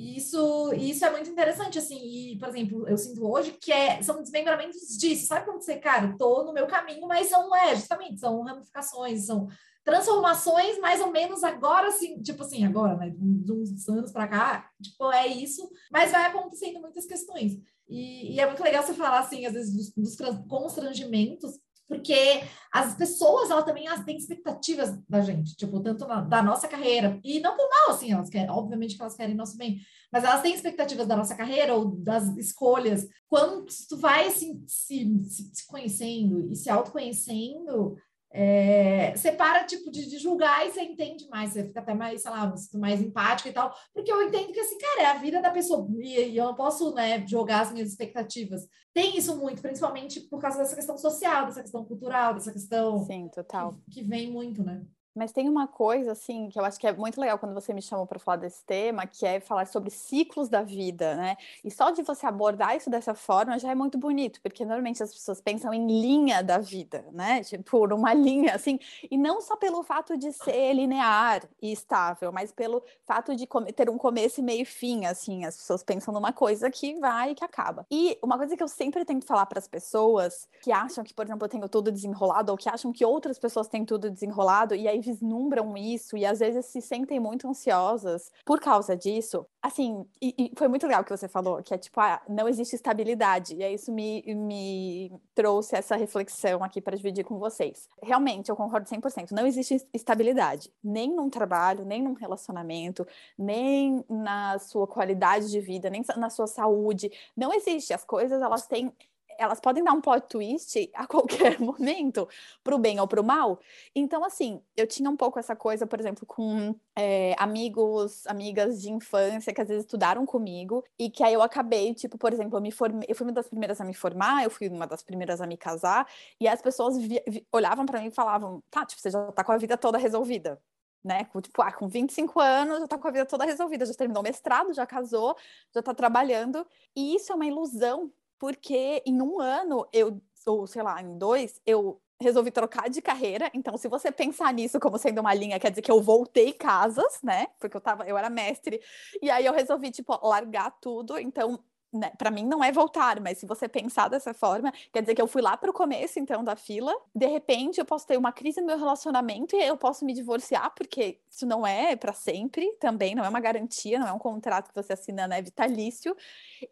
E 0.00 0.16
isso, 0.16 0.72
isso 0.72 1.04
é 1.04 1.10
muito 1.10 1.28
interessante, 1.28 1.78
assim, 1.78 2.00
e, 2.02 2.38
por 2.38 2.48
exemplo, 2.48 2.88
eu 2.88 2.96
sinto 2.96 3.30
hoje 3.30 3.52
que 3.60 3.70
é, 3.70 4.02
são 4.02 4.22
desmembramentos 4.22 4.96
disso, 4.96 5.26
sabe 5.26 5.44
quando 5.44 5.60
você, 5.60 5.76
cara, 5.76 6.16
tô 6.16 6.42
no 6.42 6.54
meu 6.54 6.66
caminho, 6.66 7.06
mas 7.06 7.30
não 7.30 7.54
é, 7.54 7.76
justamente, 7.76 8.18
são 8.18 8.40
ramificações, 8.42 9.26
são 9.26 9.46
transformações 9.84 10.78
mais 10.78 11.02
ou 11.02 11.10
menos 11.12 11.44
agora, 11.44 11.88
assim, 11.88 12.22
tipo 12.22 12.42
assim, 12.42 12.64
agora, 12.64 12.96
né, 12.96 13.10
de 13.10 13.52
uns 13.52 13.86
anos 13.90 14.10
para 14.10 14.26
cá, 14.26 14.70
tipo, 14.82 15.12
é 15.12 15.26
isso, 15.26 15.70
mas 15.92 16.12
vai 16.12 16.24
acontecendo 16.24 16.80
muitas 16.80 17.04
questões. 17.04 17.58
E, 17.86 18.36
e, 18.36 18.40
é 18.40 18.46
muito 18.46 18.62
legal 18.62 18.82
você 18.82 18.94
falar, 18.94 19.18
assim, 19.18 19.44
às 19.44 19.52
vezes, 19.52 19.92
dos, 19.94 20.16
dos 20.16 20.16
constrangimentos, 20.48 21.58
porque 21.90 22.44
as 22.72 22.94
pessoas, 22.94 23.50
elas 23.50 23.64
também 23.64 23.88
elas 23.88 24.04
têm 24.04 24.16
expectativas 24.16 24.96
da 25.08 25.20
gente, 25.22 25.56
tipo, 25.56 25.80
tanto 25.80 26.06
na, 26.06 26.20
da 26.20 26.40
nossa 26.40 26.68
carreira, 26.68 27.18
e 27.24 27.40
não 27.40 27.56
por 27.56 27.68
mal, 27.68 27.90
assim, 27.90 28.12
elas 28.12 28.30
querem, 28.30 28.48
obviamente 28.48 28.94
que 28.94 29.02
elas 29.02 29.16
querem 29.16 29.34
nosso 29.34 29.56
bem, 29.56 29.80
mas 30.12 30.22
elas 30.22 30.40
têm 30.40 30.54
expectativas 30.54 31.08
da 31.08 31.16
nossa 31.16 31.34
carreira 31.34 31.74
ou 31.74 31.96
das 31.96 32.28
escolhas. 32.36 33.08
Quando 33.28 33.66
tu 33.88 33.96
vai 33.96 34.28
assim, 34.28 34.62
se, 34.68 35.20
se, 35.24 35.50
se 35.52 35.66
conhecendo 35.66 36.48
e 36.52 36.54
se 36.54 36.70
autoconhecendo, 36.70 37.96
é, 38.32 39.12
você 39.16 39.32
para 39.32 39.64
tipo 39.64 39.90
de, 39.90 40.08
de, 40.08 40.18
julgar 40.18 40.64
e 40.64 40.70
você 40.70 40.82
entende 40.82 41.28
mais, 41.28 41.52
você 41.52 41.64
fica 41.64 41.80
até 41.80 41.94
mais, 41.94 42.22
sei 42.22 42.30
lá, 42.30 42.54
mais 42.74 43.00
empático 43.00 43.48
e 43.48 43.52
tal, 43.52 43.74
porque 43.92 44.10
eu 44.10 44.22
entendo 44.22 44.52
que 44.52 44.60
assim, 44.60 44.78
cara, 44.78 45.02
é 45.02 45.06
a 45.06 45.18
vida 45.18 45.42
da 45.42 45.50
pessoa 45.50 45.88
e, 45.98 46.36
eu 46.36 46.44
não 46.44 46.54
posso, 46.54 46.94
né, 46.94 47.26
jogar 47.26 47.62
as 47.62 47.72
minhas 47.72 47.88
expectativas. 47.88 48.68
Tem 48.94 49.16
isso 49.16 49.36
muito, 49.36 49.60
principalmente 49.60 50.20
por 50.20 50.40
causa 50.40 50.58
dessa 50.58 50.76
questão 50.76 50.96
social, 50.96 51.46
dessa 51.46 51.62
questão 51.62 51.84
cultural, 51.84 52.34
dessa 52.34 52.52
questão 52.52 53.04
Sim, 53.04 53.28
total. 53.28 53.72
Que, 53.90 54.00
que 54.00 54.02
vem 54.02 54.30
muito, 54.30 54.62
né? 54.62 54.84
Mas 55.14 55.32
tem 55.32 55.48
uma 55.48 55.66
coisa, 55.66 56.12
assim, 56.12 56.48
que 56.48 56.58
eu 56.58 56.64
acho 56.64 56.78
que 56.78 56.86
é 56.86 56.92
muito 56.92 57.20
legal 57.20 57.38
quando 57.38 57.54
você 57.54 57.72
me 57.72 57.82
chamou 57.82 58.06
para 58.06 58.18
falar 58.18 58.36
desse 58.36 58.64
tema, 58.64 59.06
que 59.06 59.26
é 59.26 59.40
falar 59.40 59.66
sobre 59.66 59.90
ciclos 59.90 60.48
da 60.48 60.62
vida, 60.62 61.14
né? 61.16 61.36
E 61.64 61.70
só 61.70 61.90
de 61.90 62.02
você 62.02 62.26
abordar 62.26 62.76
isso 62.76 62.88
dessa 62.88 63.14
forma 63.14 63.58
já 63.58 63.70
é 63.70 63.74
muito 63.74 63.98
bonito, 63.98 64.40
porque 64.40 64.64
normalmente 64.64 65.02
as 65.02 65.12
pessoas 65.12 65.40
pensam 65.40 65.74
em 65.74 65.86
linha 66.00 66.42
da 66.42 66.58
vida, 66.58 67.04
né? 67.12 67.42
Tipo, 67.42 67.86
uma 67.94 68.12
linha, 68.14 68.54
assim, 68.54 68.78
e 69.10 69.18
não 69.18 69.40
só 69.40 69.56
pelo 69.56 69.82
fato 69.82 70.16
de 70.16 70.32
ser 70.32 70.72
linear 70.74 71.42
e 71.60 71.72
estável, 71.72 72.32
mas 72.32 72.52
pelo 72.52 72.82
fato 73.04 73.34
de 73.34 73.46
ter 73.74 73.90
um 73.90 73.98
começo 73.98 74.40
e 74.40 74.42
meio 74.42 74.64
fim, 74.64 75.06
assim, 75.06 75.44
as 75.44 75.56
pessoas 75.56 75.82
pensam 75.82 76.14
numa 76.14 76.32
coisa 76.32 76.70
que 76.70 76.98
vai 77.00 77.32
e 77.32 77.34
que 77.34 77.44
acaba. 77.44 77.86
E 77.90 78.18
uma 78.22 78.36
coisa 78.36 78.56
que 78.56 78.62
eu 78.62 78.68
sempre 78.68 79.04
tento 79.04 79.24
falar 79.26 79.46
para 79.46 79.58
as 79.58 79.66
pessoas 79.66 80.48
que 80.62 80.70
acham 80.70 81.02
que, 81.02 81.12
por 81.12 81.24
exemplo, 81.24 81.44
eu 81.44 81.48
tenho 81.48 81.68
tudo 81.68 81.90
desenrolado, 81.90 82.52
ou 82.52 82.58
que 82.58 82.68
acham 82.68 82.92
que 82.92 83.04
outras 83.04 83.38
pessoas 83.38 83.68
têm 83.68 83.84
tudo 83.84 84.10
desenrolado, 84.10 84.74
e 84.74 84.86
aí 84.86 84.99
vislumbram 85.00 85.76
isso 85.76 86.16
e 86.16 86.24
às 86.24 86.38
vezes 86.38 86.66
se 86.66 86.80
sentem 86.80 87.18
muito 87.18 87.48
ansiosas 87.48 88.30
por 88.44 88.60
causa 88.60 88.96
disso. 88.96 89.46
Assim, 89.62 90.06
e, 90.20 90.34
e 90.38 90.52
foi 90.56 90.68
muito 90.68 90.86
legal 90.86 91.04
que 91.04 91.10
você 91.10 91.28
falou, 91.28 91.62
que 91.62 91.74
é 91.74 91.78
tipo, 91.78 92.00
ah, 92.00 92.20
não 92.28 92.48
existe 92.48 92.74
estabilidade. 92.74 93.54
E 93.56 93.62
aí 93.62 93.74
isso 93.74 93.92
me, 93.92 94.22
me 94.34 95.12
trouxe 95.34 95.76
essa 95.76 95.96
reflexão 95.96 96.64
aqui 96.64 96.80
para 96.80 96.96
dividir 96.96 97.24
com 97.24 97.38
vocês. 97.38 97.88
Realmente, 98.02 98.50
eu 98.50 98.56
concordo 98.56 98.88
100%. 98.88 99.32
Não 99.32 99.46
existe 99.46 99.86
estabilidade, 99.92 100.72
nem 100.82 101.14
num 101.14 101.28
trabalho, 101.28 101.84
nem 101.84 102.02
num 102.02 102.14
relacionamento, 102.14 103.06
nem 103.38 104.04
na 104.08 104.58
sua 104.58 104.86
qualidade 104.86 105.50
de 105.50 105.60
vida, 105.60 105.90
nem 105.90 106.02
na 106.16 106.30
sua 106.30 106.46
saúde. 106.46 107.10
Não 107.36 107.52
existe. 107.52 107.92
As 107.92 108.04
coisas, 108.04 108.40
elas 108.40 108.66
têm 108.66 108.92
elas 109.40 109.58
podem 109.58 109.82
dar 109.82 109.92
um 109.92 110.00
plot 110.00 110.26
twist 110.28 110.90
a 110.94 111.06
qualquer 111.06 111.58
momento, 111.60 112.28
para 112.62 112.74
o 112.74 112.78
bem 112.78 113.00
ou 113.00 113.08
para 113.08 113.20
o 113.20 113.24
mal. 113.24 113.58
Então, 113.94 114.24
assim, 114.24 114.62
eu 114.76 114.86
tinha 114.86 115.08
um 115.08 115.16
pouco 115.16 115.38
essa 115.38 115.56
coisa, 115.56 115.86
por 115.86 115.98
exemplo, 115.98 116.26
com 116.26 116.74
é, 116.94 117.34
amigos, 117.38 118.26
amigas 118.26 118.82
de 118.82 118.90
infância 118.90 119.52
que 119.52 119.60
às 119.60 119.68
vezes 119.68 119.84
estudaram 119.84 120.26
comigo 120.26 120.84
e 120.98 121.08
que 121.10 121.24
aí 121.24 121.32
eu 121.32 121.42
acabei, 121.42 121.94
tipo, 121.94 122.18
por 122.18 122.32
exemplo, 122.32 122.58
eu 122.58 122.62
me 122.62 122.70
formei, 122.70 123.06
eu 123.08 123.14
fui 123.16 123.26
uma 123.26 123.32
das 123.32 123.48
primeiras 123.48 123.80
a 123.80 123.84
me 123.84 123.94
formar, 123.94 124.44
eu 124.44 124.50
fui 124.50 124.68
uma 124.68 124.86
das 124.86 125.02
primeiras 125.02 125.40
a 125.40 125.46
me 125.46 125.56
casar, 125.56 126.06
e 126.38 126.46
as 126.46 126.60
pessoas 126.60 126.98
vi, 126.98 127.22
vi, 127.26 127.46
olhavam 127.52 127.86
para 127.86 128.00
mim 128.00 128.08
e 128.08 128.10
falavam, 128.10 128.62
tá, 128.70 128.84
tipo, 128.84 129.00
você 129.00 129.10
já 129.10 129.32
tá 129.32 129.42
com 129.42 129.52
a 129.52 129.56
vida 129.56 129.76
toda 129.76 129.98
resolvida 129.98 130.60
né? 131.02 131.24
Tipo, 131.42 131.62
ah, 131.62 131.72
com 131.72 131.88
25 131.88 132.40
anos, 132.40 132.80
já 132.80 132.88
tá 132.88 132.98
com 132.98 133.08
a 133.08 133.10
vida 133.10 133.26
toda 133.26 133.44
resolvida, 133.44 133.86
já 133.86 133.94
terminou 133.94 134.20
o 134.20 134.24
mestrado, 134.24 134.72
já 134.72 134.86
casou, 134.86 135.36
já 135.74 135.82
tá 135.82 135.94
trabalhando. 135.94 136.66
E 136.94 137.14
isso 137.16 137.32
é 137.32 137.34
uma 137.34 137.46
ilusão, 137.46 138.12
porque 138.40 139.02
em 139.06 139.20
um 139.20 139.38
ano, 139.38 139.86
eu, 139.92 140.20
ou 140.46 140.66
sei 140.66 140.82
lá, 140.82 141.00
em 141.02 141.18
dois, 141.18 141.60
eu 141.66 142.00
resolvi 142.18 142.50
trocar 142.50 142.88
de 142.88 143.02
carreira. 143.02 143.50
Então, 143.54 143.76
se 143.76 143.86
você 143.86 144.10
pensar 144.10 144.52
nisso 144.52 144.80
como 144.80 144.98
sendo 144.98 145.20
uma 145.20 145.34
linha, 145.34 145.60
quer 145.60 145.70
dizer 145.70 145.82
que 145.82 145.90
eu 145.90 146.02
voltei 146.02 146.52
casas, 146.52 147.20
né? 147.22 147.48
Porque 147.58 147.76
eu 147.76 147.80
tava, 147.80 148.06
eu 148.08 148.16
era 148.16 148.30
mestre, 148.30 148.80
e 149.22 149.30
aí 149.30 149.44
eu 149.44 149.52
resolvi, 149.52 149.90
tipo, 149.90 150.18
largar 150.26 150.70
tudo. 150.80 151.18
Então, 151.18 151.62
né, 151.92 152.10
para 152.16 152.30
mim 152.30 152.44
não 152.44 152.62
é 152.62 152.70
voltar, 152.70 153.20
mas 153.20 153.38
se 153.38 153.46
você 153.46 153.68
pensar 153.68 154.08
dessa 154.08 154.32
forma, 154.32 154.72
quer 154.92 155.00
dizer 155.00 155.14
que 155.14 155.22
eu 155.22 155.26
fui 155.26 155.42
lá 155.42 155.56
para 155.56 155.70
o 155.70 155.72
começo 155.72 156.18
então 156.18 156.44
da 156.44 156.56
fila, 156.56 156.94
de 157.14 157.26
repente 157.26 157.78
eu 157.78 157.84
posso 157.84 158.06
ter 158.06 158.16
uma 158.16 158.32
crise 158.32 158.60
no 158.60 158.66
meu 158.66 158.78
relacionamento 158.78 159.56
e 159.56 159.62
eu 159.62 159.76
posso 159.76 160.04
me 160.04 160.12
divorciar, 160.12 160.72
porque 160.74 161.18
isso 161.28 161.46
não 161.46 161.66
é 161.66 161.96
para 161.96 162.12
sempre 162.12 162.70
também, 162.80 163.14
não 163.14 163.24
é 163.24 163.28
uma 163.28 163.40
garantia, 163.40 163.98
não 163.98 164.08
é 164.08 164.12
um 164.12 164.18
contrato 164.18 164.68
que 164.68 164.74
você 164.74 164.92
assina, 164.92 165.26
né, 165.26 165.42
vitalício. 165.42 166.16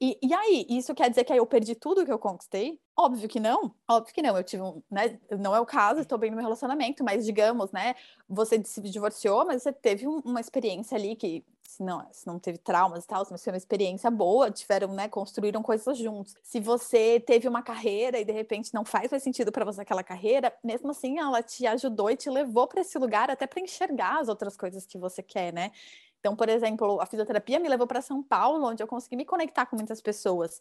E, 0.01 0.19
e 0.23 0.35
aí, 0.35 0.67
isso 0.69 0.95
quer 0.95 1.09
dizer 1.09 1.25
que 1.25 1.33
aí 1.33 1.39
eu 1.39 1.47
perdi 1.47 1.75
tudo 1.75 2.05
que 2.05 2.13
eu 2.13 2.19
conquistei? 2.19 2.81
Óbvio 2.97 3.29
que 3.29 3.39
não, 3.39 3.73
óbvio 3.89 4.13
que 4.13 4.21
não. 4.23 4.37
Eu 4.37 4.43
tive 4.43 4.63
um, 4.63 4.83
né? 4.91 5.19
Não 5.39 5.55
é 5.55 5.61
o 5.61 5.67
caso, 5.67 6.01
estou 6.01 6.19
bem 6.19 6.31
no 6.31 6.37
meu 6.37 6.45
relacionamento, 6.45 7.05
mas 7.05 7.25
digamos, 7.25 7.71
né? 7.71 7.95
Você 8.29 8.63
se 8.65 8.81
divorciou, 8.81 9.47
mas 9.47 9.63
você 9.63 9.73
teve 9.73 10.07
um, 10.07 10.19
uma 10.25 10.41
experiência 10.41 10.97
ali 10.97 11.15
que 11.15 11.45
se 11.69 11.83
não, 11.83 12.03
se 12.11 12.27
não 12.27 12.39
teve 12.39 12.57
traumas 12.57 13.05
e 13.05 13.07
tal, 13.07 13.27
mas 13.31 13.45
foi 13.45 13.53
uma 13.53 13.59
experiência 13.59 14.11
boa, 14.11 14.51
tiveram, 14.51 14.89
né, 14.89 15.07
construíram 15.07 15.63
coisas 15.63 15.99
juntos. 15.99 16.35
Se 16.43 16.59
você 16.59 17.21
teve 17.21 17.47
uma 17.47 17.63
carreira 17.63 18.19
e 18.19 18.25
de 18.25 18.33
repente 18.33 18.73
não 18.73 18.87
faz 18.87 19.11
mais 19.11 19.23
sentido 19.23 19.53
para 19.53 19.67
você 19.67 19.83
aquela 19.83 20.03
carreira, 20.03 20.51
mesmo 20.65 20.91
assim 20.91 21.19
ela 21.19 21.43
te 21.43 21.67
ajudou 21.67 22.11
e 22.11 22.17
te 22.17 22.31
levou 22.31 22.67
para 22.67 22.81
esse 22.81 22.99
lugar 22.99 23.31
até 23.31 23.47
para 23.47 23.61
enxergar 23.61 24.19
as 24.19 24.29
outras 24.29 24.57
coisas 24.57 24.87
que 24.87 24.97
você 24.97 25.23
quer, 25.23 25.53
né? 25.53 25.71
Então, 26.19 26.35
por 26.35 26.49
exemplo, 26.49 27.03
a 27.03 27.07
fisioterapia 27.07 27.61
me 27.61 27.69
levou 27.69 27.87
para 27.87 28.01
São 28.01 28.23
Paulo, 28.23 28.67
onde 28.67 28.83
eu 28.83 28.87
consegui 28.87 29.17
me 29.17 29.27
conectar 29.27 29.67
com 29.67 29.77
muitas 29.77 30.01
pessoas. 30.01 30.61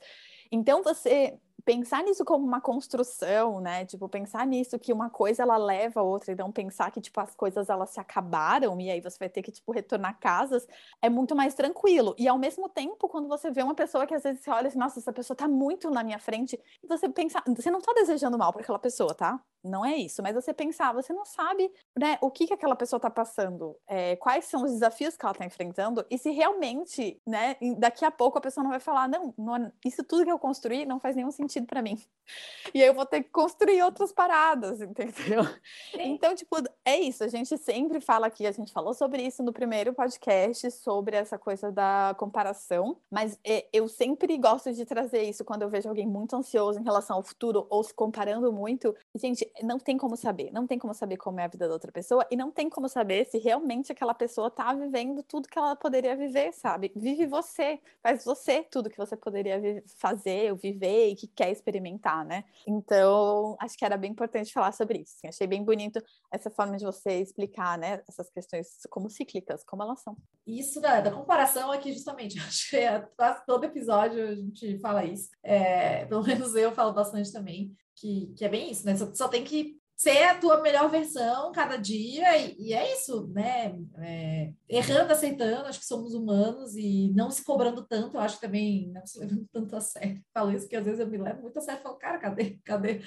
Então, 0.52 0.84
você 0.84 1.39
pensar 1.65 2.04
nisso 2.04 2.24
como 2.24 2.46
uma 2.46 2.62
construção, 2.62 3.60
né? 3.60 3.86
Tipo, 3.86 4.08
pensar 4.08 4.46
nisso 4.46 4.80
que 4.80 4.93
uma 4.93 5.10
coisa 5.10 5.43
ela 5.43 5.58
leva 5.58 6.00
a 6.00 6.04
outra 6.04 6.32
e 6.32 6.36
não 6.36 6.52
pensar 6.52 6.91
que 6.91 7.02
tipo 7.02 7.20
as 7.20 7.36
coisas 7.36 7.70
elas 7.70 7.89
se 7.89 8.00
acabaram 8.00 8.80
e 8.80 8.89
aí 8.89 9.02
você 9.02 9.17
vai 9.20 9.30
ter 9.30 9.41
que 9.41 9.52
tipo 9.52 9.72
retornar 9.72 10.20
casas, 10.20 10.67
é 11.02 11.10
muito 11.10 11.36
mais 11.36 11.54
tranquilo. 11.54 12.15
E 12.17 12.28
ao 12.28 12.38
mesmo 12.38 12.70
tempo, 12.70 13.10
quando 13.10 13.28
você 13.28 13.52
vê 13.52 13.63
uma 13.63 13.76
pessoa 13.76 14.06
que 14.08 14.13
às 14.13 14.24
vezes 14.24 14.41
você 14.41 14.50
olha 14.52 14.67
assim, 14.67 14.78
nossa, 14.78 15.00
essa 15.00 15.12
pessoa 15.13 15.36
tá 15.36 15.48
muito 15.48 15.89
na 15.89 16.04
minha 16.04 16.20
frente, 16.20 16.60
e 16.84 16.88
você 16.88 17.10
pensa, 17.10 17.43
você 17.48 17.70
não 17.72 17.82
tá 17.82 17.93
desejando 17.93 18.38
mal 18.38 18.54
para 18.54 18.62
aquela 18.62 18.80
pessoa, 18.80 19.13
tá? 19.13 19.39
Não 19.63 19.84
é 19.86 19.98
isso, 19.98 20.22
mas 20.22 20.36
você 20.36 20.54
pensar, 20.54 20.93
você 20.93 21.12
não 21.12 21.26
sabe, 21.26 21.70
né, 21.98 22.17
o 22.22 22.32
que 22.32 22.48
que 22.48 22.54
aquela 22.54 22.76
pessoa 22.76 23.00
tá 23.00 23.10
passando, 23.10 23.76
é, 23.88 24.15
quais 24.15 24.46
são 24.46 24.63
os 24.63 24.72
desafios 24.72 25.17
que 25.17 25.26
ela 25.26 25.34
tá 25.34 25.46
enfrentando 25.46 26.06
e 26.10 26.17
se 26.17 26.30
realmente, 26.30 27.22
né, 27.26 27.58
daqui 27.78 28.06
a 28.06 28.12
pouco 28.12 28.38
a 28.38 28.41
pessoa 28.41 28.63
não 28.63 28.72
vai 28.72 28.80
falar, 28.80 29.10
não, 29.10 29.34
não 29.38 29.72
isso 29.84 30.04
tudo 30.04 30.24
que 30.24 30.32
eu 30.32 30.39
construí 30.39 30.86
não 30.86 31.00
faz 31.00 31.15
nenhum 31.15 31.32
sentido 31.32 31.46
para 31.65 31.81
mim. 31.81 31.97
E 32.73 32.81
aí 32.81 32.88
eu 32.88 32.93
vou 32.93 33.05
ter 33.05 33.23
que 33.23 33.29
construir 33.29 33.81
outras 33.81 34.12
paradas, 34.12 34.81
entendeu? 34.81 35.41
Então, 35.93 36.36
tipo, 36.36 36.57
é 36.83 36.97
isso. 36.99 37.23
A 37.23 37.27
gente 37.27 37.57
sempre 37.57 38.01
fala 38.01 38.27
aqui, 38.27 38.45
a 38.45 38.51
gente 38.51 38.71
falou 38.71 38.93
sobre 38.93 39.21
isso 39.21 39.41
no 39.41 39.53
primeiro 39.53 39.93
podcast, 39.93 40.69
sobre 40.71 41.15
essa 41.15 41.38
coisa 41.38 41.71
da 41.71 42.15
comparação, 42.17 42.97
mas 43.10 43.39
é, 43.43 43.67
eu 43.71 43.88
sempre 43.88 44.38
gosto 44.38 44.73
de 44.73 44.86
trazer 44.86 45.23
isso 45.23 45.45
quando 45.45 45.62
eu 45.62 45.69
vejo 45.69 45.88
alguém 45.88 46.05
muito 46.05 46.36
ansioso 46.36 46.79
em 46.79 46.83
relação 46.83 47.17
ao 47.17 47.23
futuro 47.23 47.65
ou 47.69 47.83
se 47.83 47.93
comparando 47.93 48.51
muito. 48.51 48.95
Gente, 49.15 49.49
não 49.63 49.79
tem 49.79 49.97
como 49.97 50.17
saber, 50.17 50.51
não 50.51 50.67
tem 50.67 50.77
como 50.77 50.93
saber 50.93 51.17
como 51.17 51.39
é 51.39 51.45
a 51.45 51.47
vida 51.47 51.67
da 51.67 51.73
outra 51.73 51.91
pessoa 51.91 52.25
e 52.29 52.36
não 52.36 52.51
tem 52.51 52.69
como 52.69 52.89
saber 52.89 53.25
se 53.25 53.38
realmente 53.38 53.91
aquela 53.91 54.13
pessoa 54.13 54.51
tá 54.51 54.73
vivendo 54.73 55.23
tudo 55.23 55.47
que 55.47 55.57
ela 55.57 55.75
poderia 55.75 56.15
viver, 56.15 56.53
sabe? 56.53 56.91
Vive 56.95 57.25
você, 57.25 57.79
faz 58.01 58.25
você 58.25 58.63
tudo 58.63 58.89
que 58.89 58.97
você 58.97 59.15
poderia 59.15 59.83
fazer, 59.97 60.51
ou 60.51 60.57
viver 60.57 61.10
e 61.10 61.15
que 61.15 61.27
quer 61.38 61.52
experimentar, 61.52 62.26
né? 62.26 62.43
Então, 62.65 63.56
acho 63.60 63.78
que 63.78 63.86
era 63.86 63.95
bem 63.95 64.12
importante 64.12 64.52
falar 64.52 64.71
sobre 64.71 65.00
isso. 65.02 65.15
Achei 65.23 65.45
bem 65.45 65.63
bonito 65.63 66.04
essa 66.32 66.50
forma 66.50 66.76
de 66.76 66.84
você 66.84 67.21
explicar, 67.21 67.78
né, 67.78 68.02
essas 68.10 68.28
questões 68.32 68.67
como 68.89 69.08
cíclicas, 69.08 69.63
como 69.63 69.84
elas 69.84 70.02
são. 70.02 70.17
Isso 70.47 70.82
da, 70.82 71.00
da 71.00 71.12
comparação 71.12 71.71
aqui, 71.71 71.93
justamente, 71.93 72.39
acho 72.41 72.71
que 72.71 72.78
é, 72.78 73.00
quase 73.15 73.45
todo 73.45 73.63
episódio 73.65 74.28
a 74.28 74.36
gente 74.36 74.80
fala 74.80 75.06
isso. 75.06 75.30
É, 75.43 76.06
pelo 76.06 76.23
menos 76.23 76.56
eu 76.56 76.71
falo 76.71 76.91
bastante 76.91 77.32
também, 77.32 77.71
que, 77.95 78.34
que 78.36 78.43
é 78.43 78.50
bem 78.50 78.71
isso, 78.71 78.84
né? 78.86 78.95
Só, 78.95 79.13
só 79.13 79.28
tem 79.28 79.43
que 79.43 79.77
ser 79.97 80.23
a 80.25 80.38
tua 80.38 80.62
melhor 80.62 80.89
versão 80.91 81.51
cada 81.51 81.75
dia, 81.75 82.38
e, 82.38 82.55
e 82.67 82.73
é 82.73 82.93
isso, 82.93 83.27
né? 83.33 83.75
É, 83.97 84.53
errando, 84.69 85.12
aceitando, 85.12 85.65
acho 85.65 85.79
que 85.79 85.88
somos 85.88 86.13
humanos 86.13 86.75
e 86.75 87.12
não 87.15 87.31
se 87.31 87.43
cobrando 87.43 87.83
tanto, 87.83 88.15
eu 88.15 88.21
acho 88.21 88.39
também 88.39 88.91
não 88.93 89.03
se 89.07 89.17
levando 89.19 89.47
tanto 89.51 89.75
a 89.75 89.81
sério. 89.81 90.23
Falo 90.31 90.51
isso 90.51 90.69
que 90.69 90.75
às 90.75 90.86
vezes 90.86 90.99
eu 90.99 91.07
me 91.07 91.17
levo 91.17 91.41
muito 91.41 91.57
a 91.57 91.62
sério 91.62 91.79
e 91.79 91.83
falo, 91.83 91.97
cara, 91.97 92.19
cadê? 92.19 92.60
Cadê? 92.63 93.01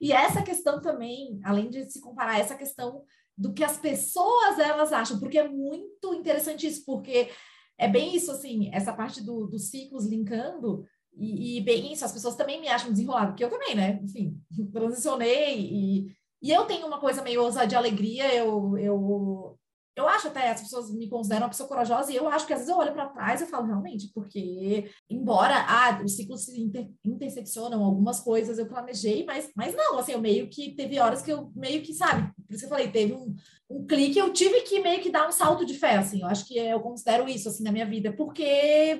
E 0.00 0.12
essa 0.12 0.42
questão 0.42 0.82
também, 0.82 1.40
além 1.44 1.70
de 1.70 1.88
se 1.90 2.00
comparar, 2.00 2.40
essa 2.40 2.56
questão 2.56 3.04
do 3.38 3.52
que 3.54 3.62
as 3.62 3.78
pessoas 3.78 4.58
elas 4.58 4.92
acham, 4.92 5.20
porque 5.20 5.38
é 5.38 5.48
muito 5.48 6.12
interessante 6.12 6.66
isso, 6.66 6.84
porque 6.84 7.30
é 7.78 7.86
bem 7.86 8.16
isso, 8.16 8.32
assim, 8.32 8.68
essa 8.74 8.92
parte 8.92 9.22
do, 9.22 9.46
dos 9.46 9.70
ciclos 9.70 10.06
linkando, 10.06 10.84
e, 11.16 11.58
e, 11.58 11.60
bem 11.62 11.92
isso, 11.92 12.04
as 12.04 12.12
pessoas 12.12 12.36
também 12.36 12.60
me 12.60 12.68
acham 12.68 12.90
desenrolado, 12.90 13.28
porque 13.28 13.44
eu 13.44 13.50
também, 13.50 13.74
né? 13.74 14.00
Enfim, 14.02 14.38
transicionei 14.72 15.58
e, 15.60 16.16
e 16.42 16.50
eu 16.50 16.64
tenho 16.66 16.86
uma 16.86 17.00
coisa 17.00 17.22
meio 17.22 17.42
ousadia 17.42 17.68
de 17.68 17.76
alegria, 17.76 18.34
eu, 18.34 18.76
eu, 18.76 19.58
eu 19.96 20.06
acho 20.06 20.28
até, 20.28 20.50
as 20.50 20.60
pessoas 20.60 20.92
me 20.92 21.08
consideram 21.08 21.42
uma 21.42 21.48
pessoa 21.48 21.68
corajosa 21.68 22.12
e 22.12 22.16
eu 22.16 22.28
acho 22.28 22.46
que 22.46 22.52
às 22.52 22.60
vezes 22.60 22.72
eu 22.72 22.78
olho 22.78 22.92
para 22.92 23.08
trás 23.08 23.40
e 23.40 23.46
falo, 23.46 23.66
realmente, 23.66 24.10
porque 24.14 24.90
embora 25.08 25.54
ah, 25.66 26.02
os 26.04 26.16
ciclos 26.16 26.44
se 26.44 26.60
inter, 26.60 26.90
interseccionam, 27.02 27.82
algumas 27.82 28.20
coisas 28.20 28.58
eu 28.58 28.66
planejei, 28.66 29.24
mas, 29.24 29.50
mas 29.56 29.74
não, 29.74 29.98
assim, 29.98 30.12
eu 30.12 30.20
meio 30.20 30.50
que 30.50 30.74
teve 30.74 31.00
horas 31.00 31.22
que 31.22 31.32
eu 31.32 31.50
meio 31.56 31.82
que, 31.82 31.94
sabe, 31.94 32.30
por 32.46 32.54
isso 32.54 32.66
que 32.66 32.72
eu 32.72 32.76
falei, 32.76 32.90
teve 32.90 33.12
um, 33.12 33.34
um 33.68 33.86
clique, 33.86 34.18
eu 34.18 34.32
tive 34.32 34.62
que 34.62 34.80
meio 34.80 35.00
que 35.00 35.10
dar 35.10 35.28
um 35.28 35.32
salto 35.32 35.66
de 35.66 35.74
fé, 35.74 35.96
assim, 35.96 36.22
eu 36.22 36.28
acho 36.28 36.46
que 36.46 36.56
eu 36.56 36.80
considero 36.80 37.28
isso, 37.28 37.48
assim, 37.48 37.62
na 37.62 37.72
minha 37.72 37.86
vida, 37.86 38.12
porque 38.12 38.98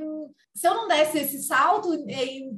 se 0.55 0.67
eu 0.67 0.75
não 0.75 0.89
desse 0.89 1.19
esse 1.19 1.43
salto, 1.43 1.91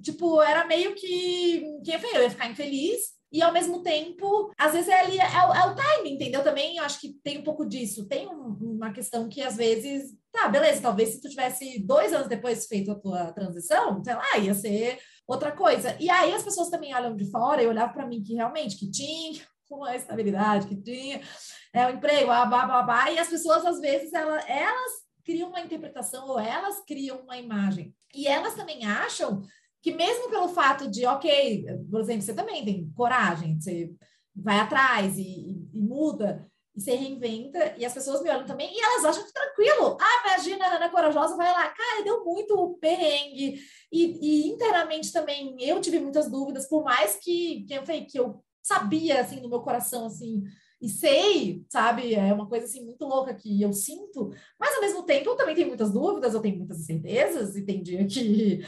tipo, 0.02 0.40
era 0.42 0.66
meio 0.66 0.94
que, 0.94 1.64
que 1.84 1.90
eu 1.90 2.22
ia 2.22 2.30
ficar 2.30 2.50
infeliz, 2.50 3.18
e 3.30 3.42
ao 3.42 3.52
mesmo 3.52 3.82
tempo, 3.82 4.50
às 4.56 4.72
vezes 4.72 4.88
é 4.88 5.00
ali, 5.00 5.18
é, 5.18 5.24
é, 5.24 5.66
o 5.66 5.74
timing, 5.74 6.14
entendeu? 6.14 6.42
Também 6.42 6.78
eu 6.78 6.84
acho 6.84 6.98
que 6.98 7.12
tem 7.22 7.38
um 7.38 7.44
pouco 7.44 7.66
disso. 7.66 8.06
Tem 8.06 8.26
um, 8.26 8.56
uma 8.60 8.90
questão 8.90 9.28
que 9.28 9.42
às 9.42 9.56
vezes, 9.56 10.14
tá, 10.32 10.48
beleza, 10.48 10.80
talvez 10.80 11.10
se 11.10 11.20
tu 11.20 11.28
tivesse 11.28 11.78
dois 11.80 12.12
anos 12.12 12.26
depois 12.26 12.66
feito 12.66 12.90
a 12.90 12.98
tua 12.98 13.32
transição, 13.32 14.02
sei 14.02 14.14
lá, 14.14 14.38
ia 14.38 14.54
ser 14.54 14.98
outra 15.26 15.52
coisa. 15.52 15.94
E 16.00 16.08
aí 16.08 16.32
as 16.32 16.42
pessoas 16.42 16.70
também 16.70 16.94
olham 16.94 17.14
de 17.14 17.30
fora 17.30 17.62
e 17.62 17.66
olhavam 17.66 17.92
para 17.92 18.06
mim 18.06 18.22
que 18.22 18.34
realmente 18.34 18.78
que 18.78 18.90
tinha 18.90 19.42
uma 19.76 19.94
estabilidade, 19.94 20.66
que 20.66 20.76
tinha 20.76 21.20
é, 21.72 21.86
um 21.86 21.90
emprego, 21.90 22.26
blá, 22.26 22.46
blá, 22.82 23.10
e 23.10 23.18
as 23.18 23.28
pessoas 23.28 23.64
às 23.64 23.80
vezes 23.80 24.12
elas, 24.12 24.44
elas 24.48 24.92
criam 25.24 25.50
uma 25.50 25.60
interpretação 25.60 26.26
ou 26.28 26.40
elas 26.40 26.80
criam 26.86 27.20
uma 27.20 27.36
imagem. 27.36 27.94
E 28.14 28.26
elas 28.26 28.54
também 28.54 28.86
acham 28.86 29.42
que 29.82 29.92
mesmo 29.92 30.30
pelo 30.30 30.48
fato 30.48 30.90
de, 30.90 31.06
ok, 31.06 31.66
por 31.90 32.00
exemplo, 32.00 32.22
você 32.22 32.34
também 32.34 32.64
tem 32.64 32.90
coragem, 32.96 33.60
você 33.60 33.94
vai 34.34 34.58
atrás 34.58 35.18
e, 35.18 35.22
e, 35.22 35.78
e 35.78 35.80
muda, 35.82 36.46
e 36.74 36.80
se 36.80 36.94
reinventa, 36.94 37.74
e 37.76 37.84
as 37.84 37.92
pessoas 37.92 38.22
me 38.22 38.30
olham 38.30 38.46
também, 38.46 38.72
e 38.72 38.80
elas 38.80 39.04
acham 39.04 39.24
que 39.24 39.32
tranquilo. 39.32 39.98
Ah, 40.00 40.28
imagina, 40.28 40.64
a 40.64 40.76
Ana 40.76 40.88
Corajosa 40.88 41.36
vai 41.36 41.52
lá. 41.52 41.68
Cara, 41.68 42.04
deu 42.04 42.24
muito 42.24 42.78
perrengue, 42.80 43.60
e, 43.92 44.46
e 44.46 44.48
internamente 44.48 45.12
também 45.12 45.56
eu 45.60 45.80
tive 45.80 45.98
muitas 45.98 46.30
dúvidas, 46.30 46.68
por 46.68 46.84
mais 46.84 47.16
que, 47.16 47.64
que 47.66 47.74
eu 47.74 47.84
falei 47.84 48.04
que 48.04 48.18
eu 48.18 48.42
sabia, 48.62 49.20
assim, 49.20 49.40
no 49.40 49.48
meu 49.48 49.60
coração, 49.60 50.06
assim, 50.06 50.44
e 50.80 50.88
sei, 50.88 51.64
sabe? 51.68 52.14
É 52.14 52.32
uma 52.32 52.48
coisa 52.48 52.66
assim 52.66 52.84
muito 52.84 53.04
louca 53.04 53.34
que 53.34 53.60
eu 53.60 53.72
sinto, 53.72 54.30
mas 54.58 54.74
ao 54.74 54.80
mesmo 54.80 55.02
tempo 55.02 55.30
eu 55.30 55.36
também 55.36 55.54
tenho 55.54 55.68
muitas 55.68 55.92
dúvidas, 55.92 56.34
eu 56.34 56.40
tenho 56.40 56.56
muitas 56.56 56.78
incertezas, 56.80 57.56
e 57.56 57.64
tem 57.64 57.82
dia 57.82 58.06
que, 58.06 58.60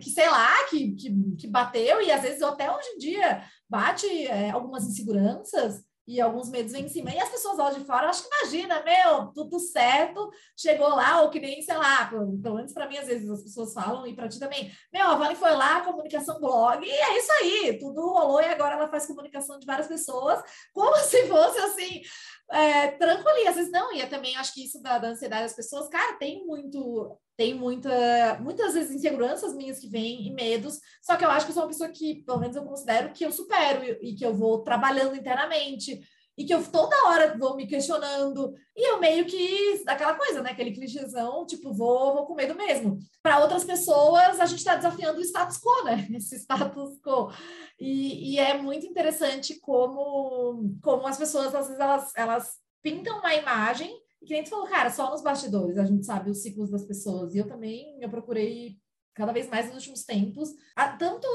que 0.00 0.10
sei 0.10 0.28
lá, 0.28 0.66
que, 0.68 0.92
que, 0.96 1.36
que 1.36 1.46
bateu, 1.46 2.02
e 2.02 2.10
às 2.10 2.22
vezes 2.22 2.40
eu 2.40 2.48
até 2.48 2.70
hoje 2.70 2.88
em 2.88 2.98
dia 2.98 3.44
bate 3.68 4.06
é, 4.26 4.50
algumas 4.50 4.84
inseguranças, 4.84 5.83
e 6.06 6.20
alguns 6.20 6.48
medos 6.50 6.74
em 6.74 6.88
cima. 6.88 7.10
E 7.10 7.18
as 7.18 7.28
pessoas 7.28 7.58
lá 7.58 7.70
de 7.70 7.84
fora, 7.84 8.08
acho 8.08 8.22
que 8.22 8.34
imagina, 8.34 8.82
meu, 8.82 9.26
tudo 9.28 9.58
certo, 9.58 10.30
chegou 10.56 10.88
lá, 10.88 11.22
ou 11.22 11.30
que 11.30 11.40
nem, 11.40 11.62
sei 11.62 11.76
lá, 11.76 12.06
pelo 12.06 12.56
menos 12.56 12.72
para 12.72 12.88
mim, 12.88 12.98
às 12.98 13.06
vezes 13.06 13.28
as 13.28 13.42
pessoas 13.42 13.72
falam, 13.72 14.06
e 14.06 14.14
para 14.14 14.28
ti 14.28 14.38
também, 14.38 14.70
meu, 14.92 15.08
a 15.08 15.14
Vale 15.14 15.34
foi 15.34 15.52
lá, 15.52 15.80
comunicação 15.80 16.40
blog, 16.40 16.84
e 16.84 16.90
é 16.90 17.18
isso 17.18 17.32
aí, 17.32 17.78
tudo 17.78 18.00
rolou, 18.00 18.40
e 18.40 18.46
agora 18.46 18.74
ela 18.74 18.88
faz 18.88 19.06
comunicação 19.06 19.58
de 19.58 19.66
várias 19.66 19.86
pessoas, 19.86 20.42
como 20.72 20.96
se 21.04 21.26
fosse 21.26 21.58
assim, 21.58 22.02
é, 22.50 22.88
tranquilinha. 22.88 23.50
Às 23.50 23.56
vezes 23.56 23.72
não, 23.72 23.92
e 23.92 24.00
eu 24.00 24.08
também 24.08 24.36
acho 24.36 24.52
que 24.54 24.64
isso 24.64 24.82
da, 24.82 24.98
da 24.98 25.08
ansiedade 25.08 25.44
das 25.44 25.56
pessoas, 25.56 25.88
cara, 25.88 26.16
tem 26.16 26.46
muito 26.46 27.18
tem 27.36 27.52
muita, 27.52 28.38
muitas 28.40 28.74
vezes 28.74 28.94
inseguranças 28.94 29.56
minhas 29.56 29.80
que 29.80 29.88
vêm 29.88 30.24
e 30.24 30.32
medos, 30.32 30.78
só 31.02 31.16
que 31.16 31.24
eu 31.24 31.30
acho 31.30 31.46
que 31.46 31.50
eu 31.50 31.54
sou 31.54 31.64
uma 31.64 31.68
pessoa 31.68 31.88
que, 31.88 32.22
pelo 32.24 32.38
menos 32.38 32.54
eu 32.54 32.64
considero 32.64 33.12
que 33.12 33.24
eu 33.26 33.32
supero 33.32 33.82
e, 33.82 34.10
e 34.10 34.14
que 34.14 34.24
eu 34.24 34.32
vou 34.32 34.62
trabalhando 34.62 35.16
internamente 35.16 36.00
e 36.36 36.44
que 36.44 36.52
eu 36.52 36.62
toda 36.70 37.06
hora 37.06 37.36
vou 37.38 37.56
me 37.56 37.66
questionando 37.66 38.54
e 38.76 38.90
eu 38.90 38.98
meio 38.98 39.24
que 39.24 39.82
aquela 39.86 40.14
coisa, 40.14 40.42
né, 40.42 40.50
aquele 40.50 40.72
clichêzão, 40.72 41.46
tipo, 41.46 41.72
vou, 41.72 42.14
vou 42.14 42.26
com 42.26 42.34
medo 42.34 42.54
mesmo. 42.56 42.98
Para 43.22 43.40
outras 43.40 43.64
pessoas, 43.64 44.40
a 44.40 44.46
gente 44.46 44.58
está 44.58 44.74
desafiando 44.74 45.18
o 45.18 45.22
status 45.22 45.58
quo, 45.58 45.84
né? 45.84 46.08
Esse 46.14 46.36
status 46.36 46.98
quo. 47.00 47.30
E, 47.78 48.34
e, 48.34 48.38
é 48.38 48.58
muito 48.58 48.86
interessante 48.86 49.60
como, 49.60 50.76
como 50.82 51.06
as 51.06 51.16
pessoas, 51.16 51.54
às 51.54 51.66
vezes, 51.66 51.80
elas, 51.80 52.12
elas 52.16 52.50
pintam 52.82 53.18
uma 53.18 53.34
imagem 53.34 53.96
e 54.20 54.26
que 54.26 54.32
nem 54.32 54.42
tu 54.42 54.50
falou, 54.50 54.66
cara, 54.66 54.90
só 54.90 55.10
nos 55.10 55.22
bastidores 55.22 55.78
a 55.78 55.84
gente 55.84 56.04
sabe 56.04 56.30
os 56.30 56.42
ciclos 56.42 56.70
das 56.70 56.84
pessoas. 56.84 57.34
E 57.34 57.38
eu 57.38 57.46
também, 57.46 57.98
eu 58.00 58.08
procurei 58.08 58.76
cada 59.14 59.32
vez 59.32 59.48
mais 59.48 59.66
nos 59.66 59.76
últimos 59.76 60.04
tempos, 60.04 60.50
há 60.74 60.88
tanto 60.88 61.26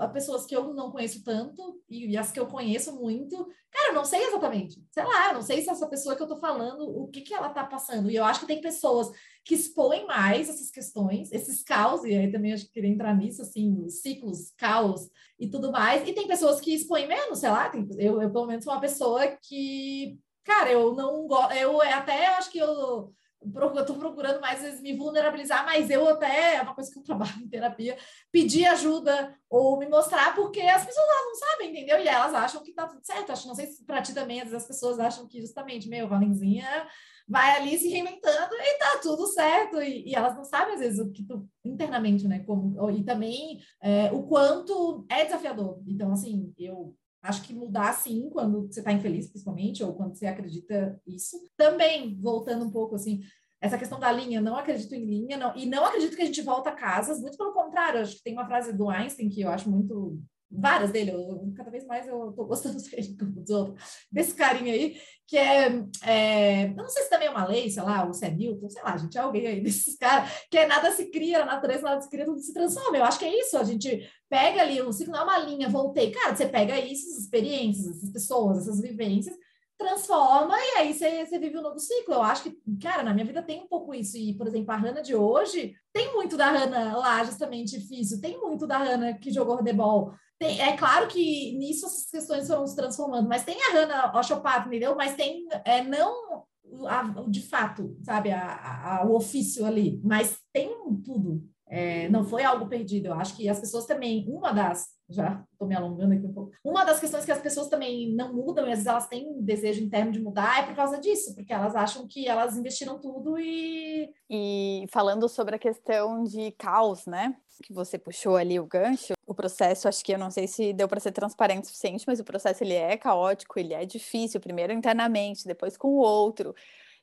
a 0.00 0.08
pessoas 0.08 0.46
que 0.46 0.56
eu 0.56 0.72
não 0.72 0.90
conheço 0.90 1.22
tanto 1.22 1.80
e, 1.88 2.16
as 2.16 2.32
que 2.32 2.40
eu 2.40 2.46
conheço 2.46 2.94
muito, 2.96 3.36
cara, 3.70 3.90
eu 3.90 3.94
não 3.94 4.04
sei 4.04 4.22
exatamente, 4.24 4.82
sei 4.90 5.04
lá, 5.04 5.28
eu 5.28 5.34
não 5.34 5.42
sei 5.42 5.60
se 5.60 5.68
essa 5.68 5.86
pessoa 5.86 6.16
que 6.16 6.22
eu 6.22 6.26
tô 6.26 6.36
falando, 6.36 6.88
o 6.88 7.08
que 7.08 7.20
que 7.20 7.34
ela 7.34 7.50
tá 7.50 7.64
passando, 7.64 8.10
e 8.10 8.16
eu 8.16 8.24
acho 8.24 8.40
que 8.40 8.46
tem 8.46 8.60
pessoas 8.60 9.10
que 9.44 9.54
expõem 9.54 10.06
mais 10.06 10.48
essas 10.48 10.70
questões, 10.70 11.30
esses 11.30 11.62
caos, 11.62 12.04
e 12.04 12.14
aí 12.14 12.32
também 12.32 12.52
acho 12.52 12.64
que 12.64 12.72
queria 12.72 12.90
entrar 12.90 13.14
nisso, 13.14 13.42
assim, 13.42 13.84
os 13.84 14.00
ciclos, 14.00 14.52
caos 14.56 15.08
e 15.38 15.48
tudo 15.48 15.70
mais, 15.70 16.08
e 16.08 16.12
tem 16.12 16.26
pessoas 16.26 16.60
que 16.60 16.74
expõem 16.74 17.06
menos, 17.06 17.40
sei 17.40 17.50
lá, 17.50 17.68
tem, 17.68 17.86
eu, 17.98 18.20
eu 18.22 18.32
pelo 18.32 18.46
menos 18.46 18.64
sou 18.64 18.72
uma 18.72 18.80
pessoa 18.80 19.26
que 19.42 20.18
cara, 20.46 20.70
eu 20.70 20.94
não 20.94 21.26
gosto, 21.26 21.52
eu 21.54 21.82
até 21.82 22.28
acho 22.28 22.50
que 22.50 22.58
eu 22.58 23.12
eu 23.42 23.80
estou 23.80 23.96
procurando 23.96 24.40
mais 24.40 24.62
vezes 24.62 24.80
me 24.80 24.96
vulnerabilizar, 24.96 25.64
mas 25.64 25.90
eu 25.90 26.08
até, 26.08 26.56
é 26.56 26.62
uma 26.62 26.74
coisa 26.74 26.90
que 26.90 26.98
eu 26.98 27.02
trabalho 27.02 27.32
em 27.42 27.48
terapia, 27.48 27.96
pedir 28.32 28.66
ajuda 28.66 29.36
ou 29.48 29.78
me 29.78 29.88
mostrar, 29.88 30.34
porque 30.34 30.60
as 30.60 30.84
pessoas 30.84 31.06
elas 31.06 31.24
não 31.24 31.34
sabem, 31.34 31.70
entendeu? 31.70 32.00
E 32.00 32.08
elas 32.08 32.34
acham 32.34 32.62
que 32.62 32.72
tá 32.72 32.86
tudo 32.86 33.04
certo. 33.04 33.32
Acho, 33.32 33.48
não 33.48 33.54
sei 33.54 33.66
se 33.66 33.84
para 33.84 34.02
ti 34.02 34.12
também, 34.14 34.40
às 34.40 34.48
vezes 34.48 34.62
as 34.62 34.68
pessoas 34.68 34.98
acham 34.98 35.26
que 35.26 35.40
justamente, 35.40 35.88
meu, 35.88 36.08
Valenzinha 36.08 36.86
vai 37.28 37.56
ali 37.56 37.76
se 37.78 37.88
reinventando 37.88 38.54
e 38.54 38.78
tá 38.78 38.98
tudo 39.02 39.26
certo. 39.26 39.80
E, 39.80 40.08
e 40.08 40.14
elas 40.14 40.36
não 40.36 40.44
sabem, 40.44 40.74
às 40.74 40.80
vezes, 40.80 40.98
o 40.98 41.10
que 41.10 41.24
tu, 41.24 41.48
internamente, 41.64 42.26
né? 42.26 42.40
Como, 42.40 42.90
e 42.90 43.04
também 43.04 43.60
é, 43.82 44.12
o 44.12 44.22
quanto 44.24 45.04
é 45.08 45.24
desafiador. 45.24 45.82
Então, 45.86 46.12
assim, 46.12 46.52
eu 46.58 46.96
Acho 47.26 47.42
que 47.42 47.54
mudar 47.54 47.92
sim 47.92 48.28
quando 48.30 48.66
você 48.66 48.80
está 48.80 48.92
infeliz, 48.92 49.28
principalmente, 49.28 49.82
ou 49.82 49.94
quando 49.94 50.14
você 50.14 50.26
acredita 50.26 51.00
isso. 51.06 51.36
Também, 51.56 52.18
voltando 52.20 52.64
um 52.64 52.70
pouco 52.70 52.94
assim, 52.94 53.22
essa 53.60 53.78
questão 53.78 53.98
da 53.98 54.12
linha, 54.12 54.40
não 54.40 54.56
acredito 54.56 54.94
em 54.94 55.04
linha, 55.04 55.36
não, 55.36 55.56
e 55.56 55.66
não 55.66 55.84
acredito 55.84 56.16
que 56.16 56.22
a 56.22 56.26
gente 56.26 56.42
volta 56.42 56.70
a 56.70 56.74
casas, 56.74 57.20
muito 57.20 57.36
pelo 57.36 57.52
contrário, 57.52 58.00
acho 58.00 58.16
que 58.16 58.22
tem 58.22 58.34
uma 58.34 58.46
frase 58.46 58.72
do 58.72 58.88
Einstein 58.88 59.28
que 59.28 59.40
eu 59.40 59.48
acho 59.48 59.68
muito 59.70 60.20
várias 60.50 60.90
dele, 60.90 61.10
eu, 61.10 61.52
cada 61.56 61.70
vez 61.70 61.84
mais 61.84 62.06
eu 62.06 62.32
tô 62.32 62.44
gostando 62.44 62.76
dos 62.80 63.50
outros, 63.50 64.06
desse 64.10 64.34
carinha 64.34 64.72
aí, 64.72 64.96
que 65.26 65.36
é, 65.36 65.84
é, 66.02 66.68
não 66.68 66.88
sei 66.88 67.02
se 67.02 67.10
também 67.10 67.28
é 67.28 67.30
uma 67.30 67.46
lei, 67.46 67.68
sei 67.68 67.82
lá, 67.82 68.04
ou 68.04 68.12
se 68.12 68.24
é 68.24 68.30
Newton, 68.30 68.68
sei 68.68 68.82
lá, 68.82 68.96
gente, 68.96 69.18
é 69.18 69.20
alguém 69.20 69.46
aí 69.46 69.60
desses 69.62 69.96
caras, 69.96 70.30
que 70.50 70.56
é 70.56 70.66
nada 70.66 70.90
se 70.92 71.10
cria, 71.10 71.42
a 71.42 71.46
natureza 71.46 71.82
nada 71.82 72.00
se 72.00 72.08
cria, 72.08 72.24
tudo 72.24 72.40
se 72.40 72.54
transforma, 72.54 72.96
eu 72.96 73.04
acho 73.04 73.18
que 73.18 73.24
é 73.24 73.40
isso, 73.40 73.56
a 73.58 73.64
gente 73.64 74.08
pega 74.28 74.60
ali, 74.60 74.80
o 74.80 74.92
ciclo 74.92 75.12
não 75.12 75.20
é 75.20 75.24
uma 75.24 75.38
linha, 75.38 75.68
voltei, 75.68 76.10
cara, 76.10 76.34
você 76.34 76.46
pega 76.46 76.78
isso, 76.78 77.08
essas 77.08 77.24
experiências, 77.24 77.96
essas 77.96 78.10
pessoas, 78.10 78.58
essas 78.58 78.80
vivências, 78.80 79.36
transforma 79.78 80.56
e 80.56 80.78
aí 80.78 80.94
você, 80.94 81.24
você 81.24 81.38
vive 81.38 81.58
um 81.58 81.62
novo 81.62 81.78
ciclo. 81.78 82.14
Eu 82.14 82.22
acho 82.22 82.44
que, 82.44 82.58
cara, 82.80 83.02
na 83.02 83.12
minha 83.12 83.26
vida 83.26 83.42
tem 83.42 83.60
um 83.60 83.68
pouco 83.68 83.94
isso. 83.94 84.16
E, 84.16 84.34
por 84.34 84.46
exemplo, 84.46 84.72
a 84.72 84.76
Hannah 84.76 85.02
de 85.02 85.14
hoje 85.14 85.74
tem 85.92 86.12
muito 86.14 86.36
da 86.36 86.50
Hannah 86.50 86.96
lá, 86.96 87.22
justamente 87.24 87.78
difícil, 87.78 88.20
tem 88.20 88.40
muito 88.40 88.66
da 88.66 88.78
Hannah 88.78 89.14
que 89.14 89.30
jogou 89.30 89.56
handebol, 89.56 90.14
tem, 90.38 90.60
é 90.60 90.76
claro 90.76 91.08
que 91.08 91.56
nisso 91.56 91.86
essas 91.86 92.10
questões 92.10 92.46
foram 92.46 92.66
se 92.66 92.76
transformando, 92.76 93.28
mas 93.28 93.44
tem 93.44 93.56
a 93.62 93.72
Hannah 93.72 94.18
Oshopat, 94.18 94.66
entendeu? 94.66 94.94
Mas 94.94 95.14
tem 95.14 95.46
é, 95.64 95.82
não 95.82 96.44
a, 96.86 97.02
de 97.28 97.42
fato, 97.42 97.96
sabe, 98.02 98.30
a, 98.30 99.00
a, 99.00 99.06
o 99.06 99.14
ofício 99.14 99.64
ali, 99.64 100.00
mas 100.04 100.38
tem 100.52 100.70
tudo. 101.04 101.42
É, 101.68 102.08
não 102.10 102.22
foi 102.22 102.44
algo 102.44 102.68
perdido. 102.68 103.06
Eu 103.06 103.14
acho 103.14 103.36
que 103.36 103.48
as 103.48 103.58
pessoas 103.58 103.86
também, 103.86 104.24
uma 104.28 104.52
das, 104.52 104.86
já 105.08 105.44
estou 105.52 105.66
me 105.66 105.74
alongando 105.74 106.14
aqui 106.14 106.24
um 106.24 106.32
pouco, 106.32 106.52
uma 106.64 106.84
das 106.84 107.00
questões 107.00 107.24
que 107.24 107.32
as 107.32 107.40
pessoas 107.40 107.68
também 107.68 108.14
não 108.14 108.32
mudam, 108.32 108.66
e 108.66 108.70
às 108.70 108.78
vezes 108.78 108.86
elas 108.86 109.08
têm 109.08 109.26
um 109.26 109.42
desejo 109.42 109.82
interno 109.82 110.12
de 110.12 110.20
mudar, 110.20 110.60
é 110.60 110.66
por 110.66 110.76
causa 110.76 111.00
disso, 111.00 111.34
porque 111.34 111.52
elas 111.52 111.74
acham 111.74 112.06
que 112.06 112.28
elas 112.28 112.56
investiram 112.56 113.00
tudo 113.00 113.36
e. 113.38 114.08
E 114.30 114.86
falando 114.92 115.28
sobre 115.28 115.56
a 115.56 115.58
questão 115.58 116.22
de 116.22 116.52
caos, 116.52 117.04
né? 117.06 117.34
Que 117.64 117.72
você 117.72 117.98
puxou 117.98 118.36
ali 118.36 118.60
o 118.60 118.66
gancho, 118.66 119.15
o 119.26 119.34
processo, 119.34 119.88
acho 119.88 120.04
que 120.04 120.12
eu 120.12 120.18
não 120.18 120.30
sei 120.30 120.46
se 120.46 120.72
deu 120.72 120.88
para 120.88 121.00
ser 121.00 121.12
transparente 121.12 121.64
o 121.64 121.66
suficiente, 121.66 122.04
mas 122.06 122.20
o 122.20 122.24
processo 122.24 122.62
ele 122.64 122.74
é 122.74 122.96
caótico, 122.96 123.58
ele 123.58 123.74
é 123.74 123.84
difícil, 123.84 124.40
primeiro 124.40 124.72
internamente, 124.72 125.46
depois 125.46 125.76
com 125.76 125.88
o 125.88 125.96
outro. 125.98 126.54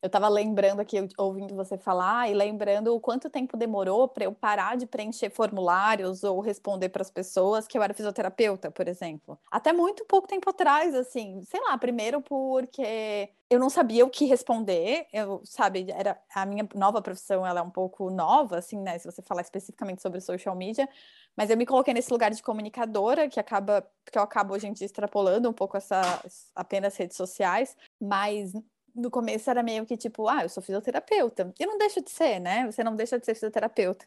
Eu 0.04 0.08
estava 0.08 0.28
lembrando 0.28 0.82
aqui, 0.82 0.98
ouvindo 1.18 1.56
você 1.56 1.78
falar, 1.78 2.30
e 2.30 2.34
lembrando 2.34 2.94
o 2.94 3.00
quanto 3.00 3.30
tempo 3.30 3.56
demorou 3.56 4.06
para 4.06 4.26
eu 4.26 4.34
parar 4.34 4.76
de 4.76 4.86
preencher 4.86 5.30
formulários 5.30 6.26
ou 6.26 6.42
responder 6.42 6.90
para 6.90 7.02
as 7.02 7.10
pessoas 7.10 7.66
que 7.66 7.78
eu 7.78 7.82
era 7.82 7.94
fisioterapeuta, 7.94 8.70
por 8.70 8.86
exemplo. 8.90 9.40
Até 9.50 9.72
muito 9.72 10.04
pouco 10.04 10.28
tempo 10.28 10.50
atrás, 10.50 10.94
assim, 10.94 11.42
sei 11.44 11.62
lá, 11.62 11.78
primeiro 11.78 12.22
porque 12.22 13.30
eu 13.50 13.58
não 13.58 13.70
sabia 13.70 14.04
o 14.06 14.10
que 14.10 14.26
responder, 14.26 15.08
eu, 15.14 15.42
sabe, 15.46 15.86
era 15.90 16.20
a 16.36 16.46
minha 16.46 16.68
nova 16.76 17.02
profissão, 17.02 17.48
ela 17.48 17.62
é 17.62 17.64
um 17.64 17.70
pouco 17.70 18.10
nova, 18.10 18.58
assim, 18.58 18.82
né, 18.82 18.98
se 18.98 19.06
você 19.10 19.22
falar 19.22 19.42
especificamente 19.42 20.02
sobre 20.02 20.20
social 20.20 20.54
media, 20.54 20.90
mas 21.38 21.50
eu 21.50 21.56
me 21.56 21.66
coloquei 21.66 21.94
nesse 21.94 22.12
lugar 22.12 22.30
de 22.32 22.44
comunicadora, 22.44 23.30
que 23.30 23.40
acaba, 23.40 23.88
que 24.12 24.18
eu 24.18 24.22
acabo 24.22 24.54
hoje 24.54 24.68
em 24.68 24.74
dia 24.74 24.86
extrapolando 24.86 25.50
um 25.50 25.54
pouco 25.54 25.78
essas 25.78 26.52
apenas 26.54 26.98
redes 26.98 27.16
sociais, 27.16 27.78
mas 28.02 28.54
no 28.96 29.10
começo 29.12 29.50
era 29.50 29.64
meio 29.64 29.86
que 29.86 29.98
tipo, 29.98 30.28
ah, 30.28 30.44
eu 30.44 30.50
sou 30.50 30.62
fisioterapeuta. 30.64 31.54
E 31.60 31.66
não 31.66 31.78
deixa 31.78 32.02
de 32.02 32.12
ser, 32.12 32.40
né? 32.40 32.66
Você 32.72 32.84
não 32.84 32.96
deixa 32.96 33.20
de 33.20 33.26
ser 33.26 33.34
fisioterapeuta 33.34 34.06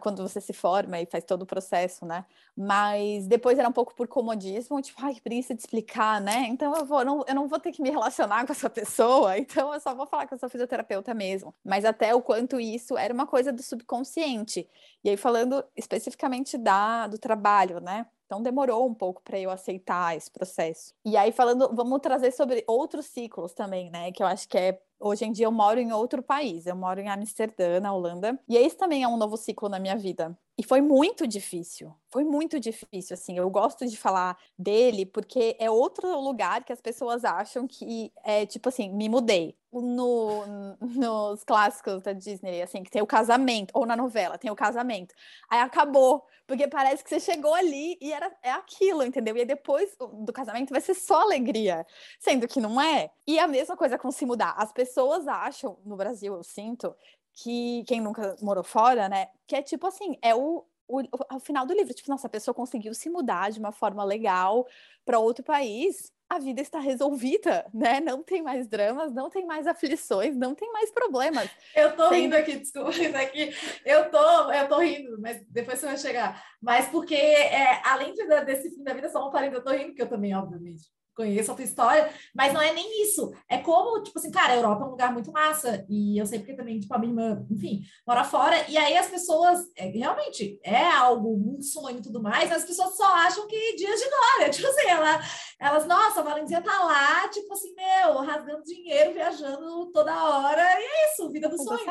quando 0.00 0.22
você 0.22 0.40
se 0.40 0.52
forma 0.52 1.00
e 1.00 1.06
faz 1.06 1.24
todo 1.24 1.42
o 1.42 1.46
processo, 1.46 2.06
né? 2.06 2.24
Mas 2.56 3.26
depois 3.26 3.58
era 3.58 3.68
um 3.68 3.72
pouco 3.72 3.94
por 3.94 4.06
comodismo, 4.06 4.80
tipo, 4.80 5.00
ai, 5.04 5.16
preguiça 5.20 5.54
de 5.54 5.60
explicar, 5.60 6.20
né? 6.20 6.46
Então 6.48 6.72
eu, 6.76 6.84
vou, 6.84 7.04
não, 7.04 7.24
eu 7.26 7.34
não 7.34 7.48
vou 7.48 7.58
ter 7.58 7.72
que 7.72 7.82
me 7.82 7.90
relacionar 7.90 8.46
com 8.46 8.52
essa 8.52 8.70
pessoa, 8.70 9.36
então 9.36 9.74
eu 9.74 9.80
só 9.80 9.94
vou 9.94 10.06
falar 10.06 10.26
que 10.26 10.34
eu 10.34 10.38
sou 10.38 10.48
fisioterapeuta 10.48 11.12
mesmo. 11.12 11.54
Mas 11.64 11.84
até 11.84 12.14
o 12.14 12.22
quanto 12.22 12.60
isso 12.60 12.96
era 12.96 13.12
uma 13.12 13.26
coisa 13.26 13.52
do 13.52 13.62
subconsciente. 13.62 14.68
E 15.02 15.10
aí, 15.10 15.16
falando 15.16 15.64
especificamente 15.76 16.56
da, 16.56 17.06
do 17.08 17.18
trabalho, 17.18 17.80
né? 17.80 18.06
Então 18.34 18.42
demorou 18.42 18.84
um 18.84 18.92
pouco 18.94 19.22
para 19.22 19.38
eu 19.38 19.48
aceitar 19.48 20.16
esse 20.16 20.28
processo. 20.28 20.92
E 21.04 21.16
aí 21.16 21.30
falando, 21.30 21.72
vamos 21.72 22.00
trazer 22.00 22.32
sobre 22.32 22.64
outros 22.66 23.06
ciclos 23.06 23.52
também, 23.52 23.90
né? 23.90 24.10
Que 24.10 24.24
eu 24.24 24.26
acho 24.26 24.48
que 24.48 24.58
é 24.58 24.82
hoje 24.98 25.24
em 25.24 25.30
dia 25.30 25.46
eu 25.46 25.52
moro 25.52 25.78
em 25.78 25.92
outro 25.92 26.20
país. 26.20 26.66
Eu 26.66 26.74
moro 26.74 26.98
em 26.98 27.08
Amsterdã, 27.08 27.78
na 27.78 27.94
Holanda. 27.94 28.36
E 28.48 28.56
esse 28.56 28.76
também 28.76 29.04
é 29.04 29.08
um 29.08 29.16
novo 29.16 29.36
ciclo 29.36 29.68
na 29.68 29.78
minha 29.78 29.96
vida. 29.96 30.36
E 30.58 30.64
foi 30.64 30.80
muito 30.80 31.26
difícil, 31.26 31.92
foi 32.08 32.22
muito 32.22 32.60
difícil, 32.60 33.14
assim, 33.14 33.36
eu 33.36 33.50
gosto 33.50 33.84
de 33.88 33.96
falar 33.96 34.38
dele 34.56 35.04
porque 35.04 35.56
é 35.58 35.68
outro 35.68 36.08
lugar 36.20 36.62
que 36.62 36.72
as 36.72 36.80
pessoas 36.80 37.24
acham 37.24 37.66
que 37.66 38.12
é, 38.22 38.46
tipo 38.46 38.68
assim, 38.68 38.88
me 38.88 39.08
mudei. 39.08 39.56
No, 39.80 40.76
nos 40.80 41.42
clássicos 41.44 42.02
da 42.02 42.12
Disney, 42.12 42.62
assim, 42.62 42.82
que 42.82 42.90
tem 42.90 43.02
o 43.02 43.06
casamento, 43.06 43.70
ou 43.74 43.84
na 43.84 43.96
novela, 43.96 44.38
tem 44.38 44.50
o 44.50 44.56
casamento. 44.56 45.14
Aí 45.50 45.60
acabou, 45.60 46.24
porque 46.46 46.68
parece 46.68 47.02
que 47.02 47.10
você 47.10 47.18
chegou 47.18 47.54
ali 47.54 47.98
e 48.00 48.12
era, 48.12 48.32
é 48.42 48.50
aquilo, 48.52 49.02
entendeu? 49.02 49.36
E 49.36 49.40
aí 49.40 49.46
depois 49.46 49.96
do 49.98 50.32
casamento 50.32 50.70
vai 50.70 50.80
ser 50.80 50.94
só 50.94 51.22
alegria, 51.22 51.86
sendo 52.18 52.46
que 52.46 52.60
não 52.60 52.80
é. 52.80 53.10
E 53.26 53.38
a 53.38 53.46
mesma 53.46 53.76
coisa 53.76 53.98
com 53.98 54.10
se 54.10 54.24
mudar. 54.24 54.54
As 54.56 54.72
pessoas 54.72 55.26
acham, 55.26 55.78
no 55.84 55.96
Brasil 55.96 56.34
eu 56.34 56.42
sinto, 56.42 56.94
que 57.34 57.84
quem 57.86 58.00
nunca 58.00 58.36
morou 58.40 58.64
fora, 58.64 59.08
né? 59.08 59.28
Que 59.46 59.56
é 59.56 59.62
tipo 59.62 59.86
assim, 59.86 60.16
é 60.22 60.34
o, 60.34 60.64
o, 60.86 61.02
o 61.34 61.40
final 61.40 61.66
do 61.66 61.74
livro, 61.74 61.92
tipo, 61.92 62.10
nossa, 62.10 62.26
a 62.26 62.30
pessoa 62.30 62.54
conseguiu 62.54 62.94
se 62.94 63.10
mudar 63.10 63.50
de 63.50 63.58
uma 63.58 63.72
forma 63.72 64.04
legal 64.04 64.66
para 65.04 65.18
outro 65.18 65.44
país, 65.44 66.12
a 66.34 66.38
vida 66.38 66.60
está 66.60 66.78
resolvida, 66.78 67.64
né? 67.72 68.00
Não 68.00 68.22
tem 68.22 68.42
mais 68.42 68.66
dramas, 68.66 69.12
não 69.12 69.30
tem 69.30 69.46
mais 69.46 69.66
aflições, 69.66 70.36
não 70.36 70.54
tem 70.54 70.70
mais 70.72 70.90
problemas. 70.90 71.48
Eu 71.74 71.94
tô 71.96 72.08
tem... 72.08 72.22
rindo 72.22 72.36
aqui, 72.36 72.56
desculpa, 72.56 72.90
isso 72.96 73.16
aqui. 73.16 73.54
Eu 73.84 74.10
tô, 74.10 74.52
eu 74.52 74.68
tô 74.68 74.78
rindo, 74.78 75.20
mas 75.20 75.44
depois 75.48 75.78
você 75.78 75.86
vai 75.86 75.98
chegar. 75.98 76.44
Mas 76.60 76.88
porque, 76.88 77.14
é, 77.14 77.80
além 77.84 78.12
de, 78.12 78.24
desse 78.44 78.70
fim 78.70 78.82
da 78.82 78.94
vida, 78.94 79.08
só 79.08 79.26
um 79.26 79.30
parênteses, 79.30 79.58
eu 79.58 79.64
tô 79.64 79.70
rindo, 79.70 79.88
porque 79.88 80.02
eu 80.02 80.08
também, 80.08 80.34
obviamente, 80.34 80.82
conheço 81.14 81.52
a 81.52 81.54
tua 81.54 81.64
história, 81.64 82.12
mas 82.34 82.52
não 82.52 82.60
é 82.60 82.72
nem 82.72 83.02
isso. 83.02 83.32
É 83.48 83.58
como, 83.58 84.02
tipo 84.02 84.18
assim, 84.18 84.30
cara, 84.30 84.52
a 84.52 84.56
Europa 84.56 84.82
é 84.82 84.86
um 84.86 84.90
lugar 84.90 85.12
muito 85.12 85.32
massa, 85.32 85.84
e 85.88 86.18
eu 86.18 86.26
sei 86.26 86.38
porque 86.38 86.54
também, 86.54 86.78
tipo, 86.80 86.92
a 86.94 86.98
minha 86.98 87.10
irmã, 87.10 87.46
enfim, 87.50 87.82
mora 88.06 88.24
fora, 88.24 88.68
e 88.68 88.76
aí 88.76 88.96
as 88.96 89.08
pessoas, 89.08 89.60
é, 89.76 89.86
realmente, 89.86 90.58
é 90.62 90.84
algo, 90.84 91.34
um 91.34 91.60
sonho 91.62 91.98
e 91.98 92.02
tudo 92.02 92.22
mais, 92.22 92.50
as 92.50 92.64
pessoas 92.64 92.96
só 92.96 93.06
acham 93.06 93.46
que 93.46 93.76
dias 93.76 94.00
de 94.00 94.08
glória, 94.08 94.50
tipo 94.52 94.66
assim, 94.66 94.88
ela, 94.88 95.20
elas, 95.58 95.86
nossa, 95.86 96.20
a 96.20 96.24
Valentina 96.24 96.62
tá 96.62 96.84
lá, 96.84 97.28
tipo 97.28 97.52
assim, 97.52 97.74
meu, 97.74 98.18
rasgando 98.18 98.62
dinheiro, 98.64 99.12
viajando 99.12 99.90
toda 99.92 100.12
hora, 100.12 100.62
e 100.62 100.84
é 100.84 101.12
isso, 101.12 101.30
vida 101.30 101.48
dos 101.48 101.62
sonhos. 101.62 101.82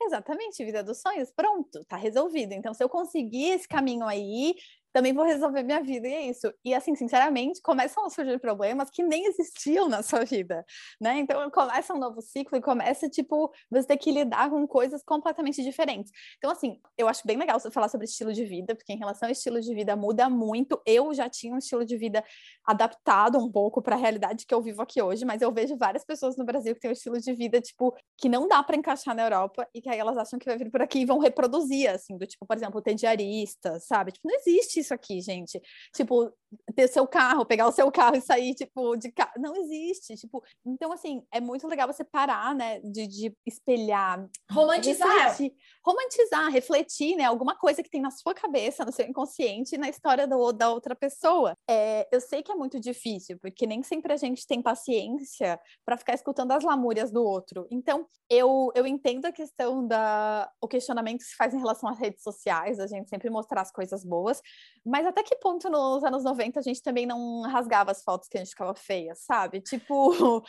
Exatamente, 0.00 0.64
vida 0.64 0.82
dos 0.82 1.00
sonhos, 1.00 1.30
pronto, 1.30 1.84
tá 1.86 1.96
resolvido. 1.96 2.52
Então, 2.52 2.74
se 2.74 2.82
eu 2.82 2.88
conseguir 2.88 3.50
esse 3.50 3.68
caminho 3.68 4.04
aí, 4.04 4.54
também 4.92 5.12
vou 5.12 5.24
resolver 5.24 5.62
minha 5.62 5.82
vida 5.82 6.06
e 6.06 6.12
é 6.12 6.22
isso. 6.28 6.52
E 6.64 6.74
assim, 6.74 6.94
sinceramente, 6.94 7.60
começam 7.62 8.04
a 8.04 8.10
surgir 8.10 8.38
problemas 8.38 8.90
que 8.90 9.02
nem 9.02 9.26
existiam 9.26 9.88
na 9.88 10.02
sua 10.02 10.24
vida, 10.24 10.64
né? 11.00 11.18
Então 11.18 11.50
começa 11.50 11.94
um 11.94 11.98
novo 11.98 12.20
ciclo 12.20 12.58
e 12.58 12.60
começa 12.60 13.08
tipo 13.08 13.52
você 13.70 13.86
ter 13.86 13.96
que 13.96 14.10
lidar 14.10 14.50
com 14.50 14.66
coisas 14.66 15.02
completamente 15.02 15.62
diferentes. 15.62 16.12
Então 16.38 16.50
assim, 16.50 16.78
eu 16.98 17.08
acho 17.08 17.26
bem 17.26 17.36
legal 17.36 17.58
você 17.58 17.70
falar 17.70 17.88
sobre 17.88 18.06
estilo 18.06 18.32
de 18.32 18.44
vida, 18.44 18.74
porque 18.74 18.92
em 18.92 18.98
relação 18.98 19.28
ao 19.28 19.32
estilo 19.32 19.60
de 19.60 19.74
vida 19.74 19.96
muda 19.96 20.28
muito. 20.28 20.80
Eu 20.86 21.14
já 21.14 21.28
tinha 21.28 21.54
um 21.54 21.58
estilo 21.58 21.84
de 21.84 21.96
vida 21.96 22.22
adaptado 22.66 23.38
um 23.38 23.50
pouco 23.50 23.80
para 23.80 23.96
a 23.96 23.98
realidade 23.98 24.46
que 24.46 24.54
eu 24.54 24.62
vivo 24.62 24.82
aqui 24.82 25.00
hoje, 25.00 25.24
mas 25.24 25.42
eu 25.42 25.52
vejo 25.52 25.76
várias 25.76 26.04
pessoas 26.04 26.36
no 26.36 26.44
Brasil 26.44 26.74
que 26.74 26.80
têm 26.80 26.90
um 26.90 26.92
estilo 26.92 27.18
de 27.20 27.32
vida 27.32 27.60
tipo 27.60 27.94
que 28.18 28.28
não 28.28 28.46
dá 28.46 28.62
para 28.62 28.76
encaixar 28.76 29.14
na 29.14 29.22
Europa 29.22 29.66
e 29.74 29.80
que 29.80 29.88
aí 29.88 29.98
elas 29.98 30.16
acham 30.16 30.38
que 30.38 30.46
vai 30.46 30.56
vir 30.56 30.70
por 30.70 30.82
aqui 30.82 31.00
e 31.00 31.04
vão 31.04 31.18
reproduzir 31.18 31.90
assim, 31.90 32.16
do 32.16 32.26
tipo, 32.26 32.46
por 32.46 32.56
exemplo, 32.56 32.82
ter 32.82 32.94
diarista, 32.94 33.78
sabe? 33.80 34.12
Tipo, 34.12 34.28
não 34.28 34.36
existe 34.36 34.81
isso 34.82 34.94
aqui, 34.94 35.20
gente. 35.20 35.60
Tipo, 35.94 36.32
ter 36.74 36.88
seu 36.88 37.06
carro, 37.06 37.44
pegar 37.44 37.66
o 37.66 37.72
seu 37.72 37.90
carro 37.90 38.16
e 38.16 38.20
sair, 38.20 38.54
tipo, 38.54 38.96
de 38.96 39.10
carro. 39.10 39.32
Não 39.38 39.54
existe. 39.56 40.16
Tipo, 40.16 40.42
então, 40.64 40.92
assim, 40.92 41.22
é 41.32 41.40
muito 41.40 41.66
legal 41.66 41.86
você 41.86 42.04
parar, 42.04 42.54
né, 42.54 42.80
de, 42.80 43.06
de 43.06 43.36
espelhar. 43.46 44.28
Romantizar. 44.50 45.08
Refletir, 45.08 45.56
romantizar, 45.84 46.50
refletir, 46.50 47.16
né, 47.16 47.24
alguma 47.24 47.56
coisa 47.56 47.82
que 47.82 47.90
tem 47.90 48.00
na 48.00 48.10
sua 48.10 48.34
cabeça, 48.34 48.84
no 48.84 48.92
seu 48.92 49.06
inconsciente, 49.06 49.78
na 49.78 49.88
história 49.88 50.26
do, 50.26 50.52
da 50.52 50.70
outra 50.70 50.94
pessoa. 50.94 51.56
É, 51.68 52.08
eu 52.12 52.20
sei 52.20 52.42
que 52.42 52.52
é 52.52 52.54
muito 52.54 52.78
difícil, 52.78 53.38
porque 53.40 53.66
nem 53.66 53.82
sempre 53.82 54.12
a 54.12 54.16
gente 54.16 54.46
tem 54.46 54.62
paciência 54.62 55.58
para 55.84 55.96
ficar 55.96 56.14
escutando 56.14 56.52
as 56.52 56.64
lamúrias 56.64 57.10
do 57.10 57.22
outro. 57.24 57.66
Então, 57.70 58.06
eu, 58.28 58.70
eu 58.74 58.86
entendo 58.86 59.26
a 59.26 59.32
questão 59.32 59.86
da 59.86 60.50
o 60.60 60.68
questionamento 60.68 61.18
que 61.18 61.26
se 61.26 61.36
faz 61.36 61.54
em 61.54 61.58
relação 61.58 61.88
às 61.88 61.98
redes 61.98 62.22
sociais, 62.22 62.78
a 62.78 62.86
gente 62.86 63.08
sempre 63.08 63.30
mostrar 63.30 63.60
as 63.60 63.70
coisas 63.70 64.04
boas, 64.04 64.40
mas 64.84 65.06
até 65.06 65.22
que 65.22 65.36
ponto 65.36 65.68
nos 65.68 66.02
anos 66.04 66.24
90 66.24 66.41
a 66.58 66.62
gente 66.62 66.82
também 66.82 67.06
não 67.06 67.42
rasgava 67.42 67.90
as 67.90 68.02
fotos 68.02 68.28
que 68.28 68.36
a 68.36 68.40
gente 68.40 68.50
ficava 68.50 68.74
feia, 68.74 69.14
sabe? 69.14 69.60
Tipo, 69.60 70.42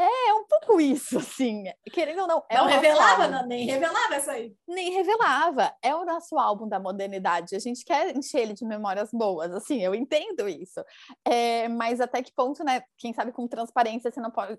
é, 0.00 0.30
é 0.30 0.34
um 0.34 0.44
pouco 0.46 0.80
isso, 0.80 1.18
assim. 1.18 1.64
Querendo 1.92 2.22
ou 2.22 2.26
não. 2.26 2.42
É 2.48 2.56
não 2.56 2.66
revelava, 2.66 3.28
não, 3.28 3.46
nem 3.46 3.66
revelava 3.66 4.14
essa 4.14 4.32
aí. 4.32 4.54
Nem 4.66 4.92
revelava. 4.92 5.74
É 5.82 5.94
o 5.94 6.04
nosso 6.04 6.38
álbum 6.38 6.68
da 6.68 6.80
modernidade. 6.80 7.54
A 7.54 7.58
gente 7.58 7.84
quer 7.84 8.16
encher 8.16 8.40
ele 8.40 8.54
de 8.54 8.64
memórias 8.64 9.10
boas, 9.12 9.52
assim, 9.52 9.82
eu 9.82 9.94
entendo 9.94 10.48
isso. 10.48 10.82
É, 11.24 11.68
mas 11.68 12.00
até 12.00 12.22
que 12.22 12.32
ponto, 12.32 12.64
né? 12.64 12.82
Quem 12.96 13.12
sabe 13.12 13.32
com 13.32 13.46
transparência 13.46 14.10
você 14.10 14.20
não 14.20 14.30
pode 14.30 14.56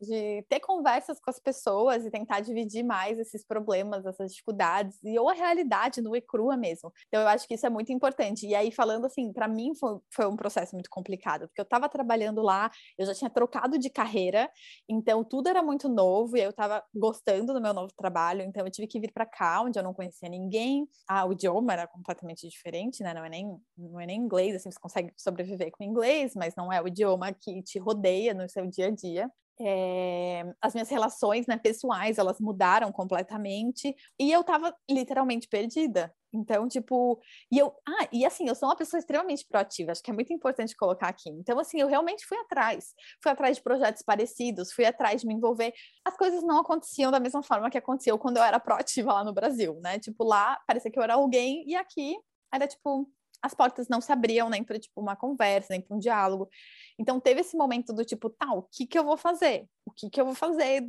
ter 0.47 0.59
conversas 0.59 1.19
com 1.19 1.29
as 1.29 1.39
pessoas 1.39 2.05
e 2.05 2.11
tentar 2.11 2.41
dividir 2.41 2.83
mais 2.83 3.17
esses 3.17 3.45
problemas, 3.45 4.05
essas 4.05 4.31
dificuldades, 4.31 4.97
e 5.03 5.17
ou 5.17 5.29
a 5.29 5.33
realidade 5.33 6.01
nua 6.01 6.17
e 6.17 6.21
crua 6.21 6.55
mesmo. 6.55 6.91
Então, 7.07 7.21
eu 7.21 7.27
acho 7.27 7.47
que 7.47 7.55
isso 7.55 7.65
é 7.65 7.69
muito 7.69 7.91
importante. 7.91 8.45
E 8.45 8.53
aí, 8.53 8.71
falando 8.71 9.05
assim, 9.05 9.33
para 9.33 9.47
mim 9.47 9.73
foi, 9.75 9.99
foi 10.13 10.27
um 10.27 10.35
processo 10.35 10.75
muito 10.75 10.89
complicado, 10.89 11.47
porque 11.47 11.61
eu 11.61 11.63
estava 11.63 11.89
trabalhando 11.89 12.41
lá, 12.41 12.69
eu 12.97 13.05
já 13.05 13.13
tinha 13.13 13.29
trocado 13.29 13.77
de 13.77 13.89
carreira, 13.89 14.49
então 14.87 15.23
tudo 15.31 15.47
era 15.47 15.63
muito 15.63 15.87
novo 15.87 16.35
e 16.35 16.41
eu 16.41 16.49
estava 16.49 16.83
gostando 16.93 17.53
do 17.53 17.61
meu 17.61 17.73
novo 17.73 17.93
trabalho, 17.95 18.41
então 18.41 18.65
eu 18.65 18.69
tive 18.71 18.85
que 18.85 18.99
vir 18.99 19.13
para 19.13 19.25
cá, 19.25 19.61
onde 19.61 19.79
eu 19.79 19.83
não 19.83 19.93
conhecia 19.93 20.27
ninguém. 20.27 20.85
Ah, 21.07 21.25
o 21.25 21.31
idioma 21.31 21.71
era 21.71 21.87
completamente 21.87 22.49
diferente, 22.49 23.01
né? 23.01 23.13
Não 23.13 23.23
é 23.23 23.29
nem 23.29 23.57
não 23.77 23.97
é 24.01 24.05
nem 24.05 24.19
inglês, 24.19 24.55
assim, 24.57 24.69
você 24.69 24.79
consegue 24.79 25.13
sobreviver 25.17 25.71
com 25.71 25.85
inglês, 25.85 26.33
mas 26.35 26.53
não 26.57 26.71
é 26.73 26.81
o 26.81 26.87
idioma 26.89 27.31
que 27.33 27.63
te 27.63 27.79
rodeia 27.79 28.33
no 28.33 28.49
seu 28.49 28.67
dia 28.67 28.87
a 28.87 28.91
dia. 28.91 29.31
É, 29.59 30.43
as 30.61 30.73
minhas 30.73 30.89
relações 30.89 31.45
né, 31.47 31.57
pessoais 31.57 32.17
elas 32.17 32.39
mudaram 32.39 32.91
completamente 32.91 33.95
e 34.19 34.31
eu 34.31 34.43
tava 34.43 34.75
literalmente 34.89 35.47
perdida. 35.47 36.13
Então, 36.33 36.67
tipo, 36.67 37.19
e 37.51 37.57
eu, 37.59 37.73
ah, 37.87 38.07
e 38.11 38.25
assim, 38.25 38.47
eu 38.47 38.55
sou 38.55 38.69
uma 38.69 38.75
pessoa 38.75 38.99
extremamente 38.99 39.45
proativa, 39.45 39.91
acho 39.91 40.01
que 40.01 40.09
é 40.09 40.13
muito 40.13 40.31
importante 40.31 40.75
colocar 40.75 41.09
aqui. 41.09 41.29
Então, 41.29 41.59
assim, 41.59 41.79
eu 41.81 41.87
realmente 41.87 42.25
fui 42.25 42.37
atrás, 42.37 42.93
fui 43.21 43.31
atrás 43.31 43.57
de 43.57 43.63
projetos 43.63 44.01
parecidos, 44.01 44.71
fui 44.71 44.85
atrás 44.85 45.21
de 45.21 45.27
me 45.27 45.33
envolver. 45.33 45.73
As 46.05 46.15
coisas 46.15 46.41
não 46.43 46.59
aconteciam 46.59 47.11
da 47.11 47.19
mesma 47.19 47.43
forma 47.43 47.69
que 47.69 47.77
aconteceu 47.77 48.17
quando 48.17 48.37
eu 48.37 48.43
era 48.43 48.59
proativa 48.59 49.13
lá 49.13 49.23
no 49.23 49.33
Brasil, 49.33 49.79
né? 49.81 49.99
Tipo, 49.99 50.23
lá 50.23 50.57
parecia 50.65 50.89
que 50.89 50.97
eu 50.97 51.03
era 51.03 51.15
alguém 51.15 51.63
e 51.67 51.75
aqui 51.75 52.15
era 52.53 52.67
tipo, 52.67 53.09
as 53.41 53.53
portas 53.53 53.87
não 53.87 53.99
se 53.99 54.11
abriam 54.11 54.49
nem 54.49 54.63
para 54.63 54.79
tipo 54.79 55.01
uma 55.01 55.15
conversa, 55.15 55.67
nem 55.71 55.81
para 55.81 55.95
um 55.95 55.99
diálogo. 55.99 56.49
Então 56.99 57.19
teve 57.19 57.41
esse 57.41 57.57
momento 57.57 57.91
do 57.93 58.05
tipo, 58.05 58.29
tá, 58.29 58.53
o 58.53 58.63
que 58.63 58.85
que 58.85 58.97
eu 58.97 59.03
vou 59.03 59.17
fazer? 59.17 59.67
O 59.83 59.91
que 59.91 60.09
que 60.09 60.21
eu 60.21 60.25
vou 60.25 60.35
fazer 60.35 60.85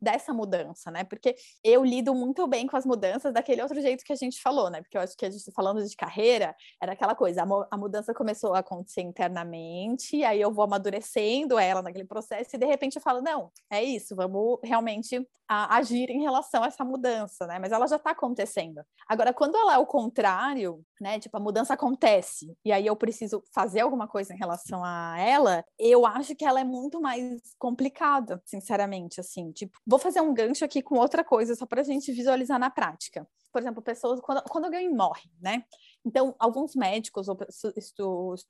dessa 0.00 0.32
mudança, 0.32 0.90
né? 0.90 1.04
Porque 1.04 1.36
eu 1.62 1.84
lido 1.84 2.14
muito 2.14 2.46
bem 2.46 2.66
com 2.66 2.76
as 2.76 2.86
mudanças 2.86 3.34
daquele 3.34 3.60
outro 3.60 3.78
jeito 3.80 4.02
que 4.02 4.12
a 4.12 4.16
gente 4.16 4.40
falou, 4.40 4.70
né? 4.70 4.80
Porque 4.80 4.96
eu 4.96 5.02
acho 5.02 5.14
que 5.16 5.26
a 5.26 5.30
gente 5.30 5.52
falando 5.52 5.84
de 5.84 5.94
carreira, 5.94 6.56
era 6.80 6.92
aquela 6.92 7.14
coisa, 7.14 7.42
a, 7.70 7.76
mudança 7.76 8.14
começou 8.14 8.54
a 8.54 8.60
acontecer 8.60 9.02
internamente, 9.02 10.24
aí 10.24 10.40
eu 10.40 10.52
vou 10.52 10.64
amadurecendo 10.64 11.58
ela 11.58 11.82
naquele 11.82 12.06
processo 12.06 12.56
e 12.56 12.58
de 12.58 12.66
repente 12.66 12.96
eu 12.96 13.02
falo, 13.02 13.20
não, 13.20 13.50
é 13.70 13.82
isso, 13.82 14.16
vamos 14.16 14.58
realmente 14.64 15.26
a, 15.46 15.76
agir 15.76 16.08
em 16.10 16.22
relação 16.22 16.62
a 16.62 16.68
essa 16.68 16.84
mudança, 16.84 17.46
né? 17.46 17.58
Mas 17.58 17.72
ela 17.72 17.86
já 17.86 17.96
está 17.96 18.12
acontecendo. 18.12 18.82
Agora, 19.06 19.34
quando 19.34 19.56
ela 19.56 19.74
é 19.74 19.78
o 19.78 19.86
contrário, 19.86 20.82
né? 21.00 21.18
Tipo, 21.18 21.36
a 21.38 21.40
mudança 21.40 21.74
acontece 21.74 22.54
e 22.64 22.70
aí 22.70 22.86
eu 22.86 22.94
preciso 22.94 23.42
fazer 23.52 23.80
alguma 23.80 24.06
coisa 24.06 24.34
em 24.34 24.36
relação 24.36 24.84
a 24.84 25.18
ela, 25.18 25.64
eu 25.78 26.04
acho 26.04 26.34
que 26.36 26.44
ela 26.44 26.60
é 26.60 26.64
muito 26.64 27.00
mais 27.00 27.40
complicada, 27.58 28.42
sinceramente, 28.44 29.20
assim. 29.20 29.50
Tipo, 29.52 29.78
vou 29.86 29.98
fazer 29.98 30.20
um 30.20 30.34
gancho 30.34 30.64
aqui 30.64 30.82
com 30.82 30.96
outra 30.96 31.24
coisa 31.24 31.54
só 31.54 31.64
para 31.64 31.80
a 31.80 31.84
gente 31.84 32.12
visualizar 32.12 32.58
na 32.58 32.70
prática. 32.70 33.26
Por 33.52 33.60
exemplo, 33.60 33.82
pessoas 33.82 34.20
quando, 34.20 34.42
quando 34.44 34.66
alguém 34.66 34.94
morre, 34.94 35.28
né? 35.40 35.64
Então, 36.04 36.34
alguns 36.38 36.74
médicos 36.74 37.28
ou 37.28 37.36
pessoas 37.36 38.44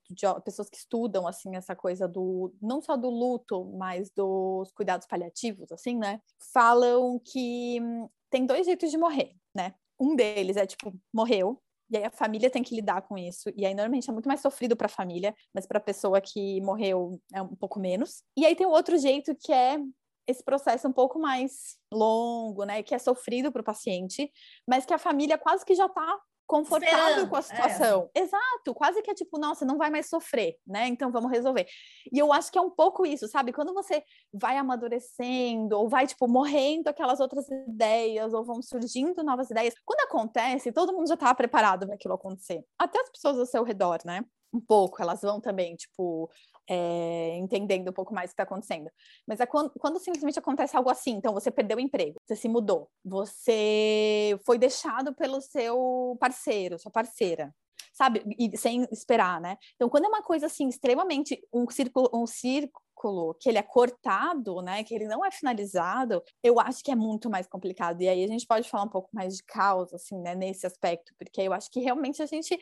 que 0.70 0.76
estudam 0.76 1.26
assim 1.26 1.56
essa 1.56 1.74
coisa 1.74 2.06
do 2.06 2.52
não 2.60 2.82
só 2.82 2.96
do 2.96 3.08
luto, 3.08 3.64
mas 3.76 4.10
dos 4.10 4.70
cuidados 4.72 5.06
paliativos, 5.06 5.72
assim, 5.72 5.96
né? 5.96 6.20
Falam 6.52 7.18
que 7.18 7.80
hum, 7.80 8.08
tem 8.28 8.44
dois 8.44 8.66
jeitos 8.66 8.90
de 8.90 8.98
morrer, 8.98 9.34
né? 9.54 9.74
Um 9.98 10.14
deles 10.14 10.56
é 10.56 10.66
tipo 10.66 10.92
morreu, 11.12 11.60
e 11.90 11.96
aí 11.96 12.04
a 12.04 12.10
família 12.10 12.50
tem 12.50 12.62
que 12.62 12.74
lidar 12.74 13.02
com 13.02 13.18
isso. 13.18 13.50
E 13.56 13.66
aí 13.66 13.74
normalmente 13.74 14.08
é 14.08 14.12
muito 14.12 14.28
mais 14.28 14.40
sofrido 14.40 14.76
para 14.76 14.86
a 14.86 14.88
família, 14.88 15.34
mas 15.52 15.66
para 15.66 15.78
a 15.78 15.82
pessoa 15.82 16.20
que 16.20 16.60
morreu 16.60 17.20
é 17.32 17.42
um 17.42 17.56
pouco 17.56 17.80
menos. 17.80 18.22
E 18.36 18.46
aí 18.46 18.54
tem 18.54 18.66
outro 18.66 18.96
jeito 18.96 19.34
que 19.34 19.52
é 19.52 19.78
esse 20.26 20.44
processo 20.44 20.86
um 20.86 20.92
pouco 20.92 21.18
mais 21.18 21.76
longo, 21.92 22.64
né, 22.64 22.82
que 22.82 22.94
é 22.94 22.98
sofrido 22.98 23.50
para 23.50 23.60
o 23.60 23.64
paciente, 23.64 24.30
mas 24.66 24.86
que 24.86 24.94
a 24.94 24.98
família 24.98 25.36
quase 25.36 25.64
que 25.64 25.74
já 25.74 25.86
está 25.86 26.20
confortável 26.50 27.28
com 27.28 27.36
a 27.36 27.38
é. 27.38 27.42
situação. 27.42 28.10
É. 28.12 28.20
Exato, 28.22 28.74
quase 28.74 29.00
que 29.02 29.10
é 29.12 29.14
tipo, 29.14 29.38
nossa, 29.38 29.64
não 29.64 29.78
vai 29.78 29.88
mais 29.88 30.08
sofrer, 30.08 30.56
né? 30.66 30.88
Então 30.88 31.12
vamos 31.12 31.30
resolver. 31.30 31.64
E 32.12 32.18
eu 32.18 32.32
acho 32.32 32.50
que 32.50 32.58
é 32.58 32.60
um 32.60 32.70
pouco 32.70 33.06
isso, 33.06 33.28
sabe? 33.28 33.52
Quando 33.52 33.72
você 33.72 34.02
vai 34.32 34.56
amadurecendo 34.56 35.78
ou 35.78 35.88
vai 35.88 36.08
tipo 36.08 36.26
morrendo 36.26 36.88
aquelas 36.88 37.20
outras 37.20 37.48
ideias 37.48 38.34
ou 38.34 38.44
vão 38.44 38.60
surgindo 38.60 39.22
novas 39.22 39.48
ideias, 39.48 39.74
quando 39.84 40.00
acontece, 40.00 40.72
todo 40.72 40.92
mundo 40.92 41.06
já 41.06 41.16
tá 41.16 41.32
preparado 41.32 41.86
para 41.86 41.94
aquilo 41.94 42.14
acontecer. 42.14 42.64
Até 42.76 43.00
as 43.00 43.10
pessoas 43.10 43.38
ao 43.38 43.46
seu 43.46 43.62
redor, 43.62 44.00
né? 44.04 44.24
Um 44.52 44.60
pouco, 44.60 45.00
elas 45.02 45.20
vão 45.22 45.40
também, 45.40 45.76
tipo, 45.76 46.30
é, 46.68 47.36
entendendo 47.36 47.88
um 47.88 47.92
pouco 47.92 48.14
mais 48.14 48.30
o 48.30 48.30
que 48.30 48.34
está 48.34 48.44
acontecendo. 48.44 48.90
Mas 49.26 49.40
é 49.40 49.46
quando, 49.46 49.70
quando, 49.78 49.98
simplesmente 49.98 50.38
acontece 50.38 50.76
algo 50.76 50.88
assim, 50.88 51.12
então 51.12 51.34
você 51.34 51.50
perdeu 51.50 51.76
o 51.76 51.80
emprego, 51.80 52.16
você 52.24 52.36
se 52.36 52.48
mudou, 52.48 52.88
você 53.04 54.38
foi 54.46 54.56
deixado 54.58 55.14
pelo 55.14 55.40
seu 55.40 56.16
parceiro, 56.20 56.78
sua 56.78 56.92
parceira, 56.92 57.52
sabe? 57.92 58.22
E 58.38 58.56
sem 58.56 58.86
esperar, 58.92 59.40
né? 59.40 59.56
Então, 59.74 59.88
quando 59.88 60.04
é 60.04 60.08
uma 60.08 60.22
coisa 60.22 60.46
assim, 60.46 60.68
extremamente 60.68 61.40
um 61.52 61.68
círculo, 61.68 62.08
um 62.14 62.26
círculo 62.26 63.34
que 63.40 63.48
ele 63.48 63.58
é 63.58 63.62
cortado, 63.62 64.60
né, 64.60 64.84
que 64.84 64.94
ele 64.94 65.06
não 65.06 65.24
é 65.24 65.30
finalizado, 65.30 66.22
eu 66.42 66.60
acho 66.60 66.84
que 66.84 66.90
é 66.90 66.94
muito 66.94 67.30
mais 67.30 67.46
complicado. 67.46 68.02
E 68.02 68.08
aí 68.08 68.22
a 68.22 68.26
gente 68.26 68.46
pode 68.46 68.68
falar 68.68 68.84
um 68.84 68.88
pouco 68.88 69.08
mais 69.12 69.36
de 69.36 69.42
caos, 69.44 69.92
assim, 69.94 70.20
né, 70.20 70.34
nesse 70.34 70.66
aspecto, 70.66 71.12
porque 71.18 71.40
eu 71.40 71.52
acho 71.52 71.70
que 71.70 71.80
realmente 71.80 72.22
a 72.22 72.26
gente 72.26 72.58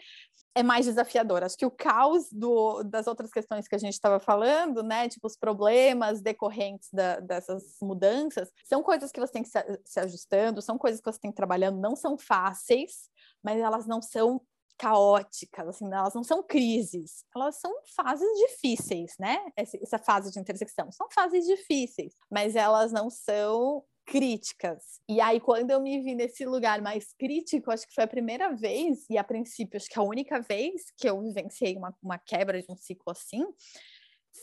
é 0.55 0.63
mais 0.63 0.87
desafiador. 0.87 1.43
Acho 1.43 1.57
que 1.57 1.67
o 1.67 1.71
caos 1.71 2.31
do, 2.33 2.83
das 2.83 3.07
outras 3.07 3.31
questões 3.31 3.69
que 3.69 3.75
a 3.75 3.79
gente 3.79 3.93
estava 3.93 4.19
falando, 4.19 4.83
né, 4.83 5.09
tipo 5.09 5.27
os 5.27 5.37
problemas 5.37 6.21
decorrentes 6.21 6.89
da, 6.93 7.21
dessas 7.21 7.77
mudanças, 7.83 8.51
são 8.65 8.83
coisas 8.83 9.13
que 9.13 9.21
você 9.21 9.33
tem 9.33 9.43
que 9.43 9.49
se, 9.49 9.59
se 9.85 10.01
ajustando, 10.01 10.63
são 10.63 10.77
coisas 10.79 11.01
que 11.01 11.11
você 11.11 11.21
tem 11.21 11.31
que 11.31 11.37
trabalhando, 11.37 11.81
não 11.81 11.95
são 11.95 12.19
fáceis, 12.19 13.09
mas 13.43 13.61
elas 13.61 13.87
não 13.87 14.03
são 14.03 14.41
caóticas, 14.79 15.69
assim, 15.69 15.93
elas 15.93 16.15
não 16.15 16.23
são 16.23 16.41
crises, 16.43 17.25
elas 17.35 17.57
são 17.57 17.73
fases 17.97 18.29
difíceis, 18.39 19.15
né? 19.19 19.37
Essa 19.57 19.99
fase 19.99 20.31
de 20.31 20.39
intersecção 20.39 20.91
são 20.93 21.09
fases 21.11 21.45
difíceis, 21.47 22.15
mas 22.31 22.55
elas 22.55 22.93
não 22.93 23.11
são 23.11 23.85
críticas. 24.09 24.83
E 25.07 25.21
aí, 25.21 25.39
quando 25.39 25.71
eu 25.71 25.81
me 25.81 26.01
vi 26.01 26.15
nesse 26.15 26.47
lugar 26.47 26.81
mais 26.81 27.13
crítico, 27.13 27.71
acho 27.71 27.87
que 27.87 27.95
foi 27.95 28.05
a 28.05 28.09
primeira 28.09 28.55
vez, 28.57 29.05
e 29.11 29.19
a 29.19 29.23
princípio, 29.23 29.77
acho 29.77 29.89
que 29.89 29.99
a 29.99 30.03
única 30.03 30.41
vez 30.41 30.91
que 30.97 31.09
eu 31.09 31.21
vivenciei 31.21 31.77
uma, 31.77 31.95
uma 32.03 32.19
quebra 32.19 32.61
de 32.61 32.73
um 32.73 32.77
ciclo 32.77 33.13
assim, 33.13 33.45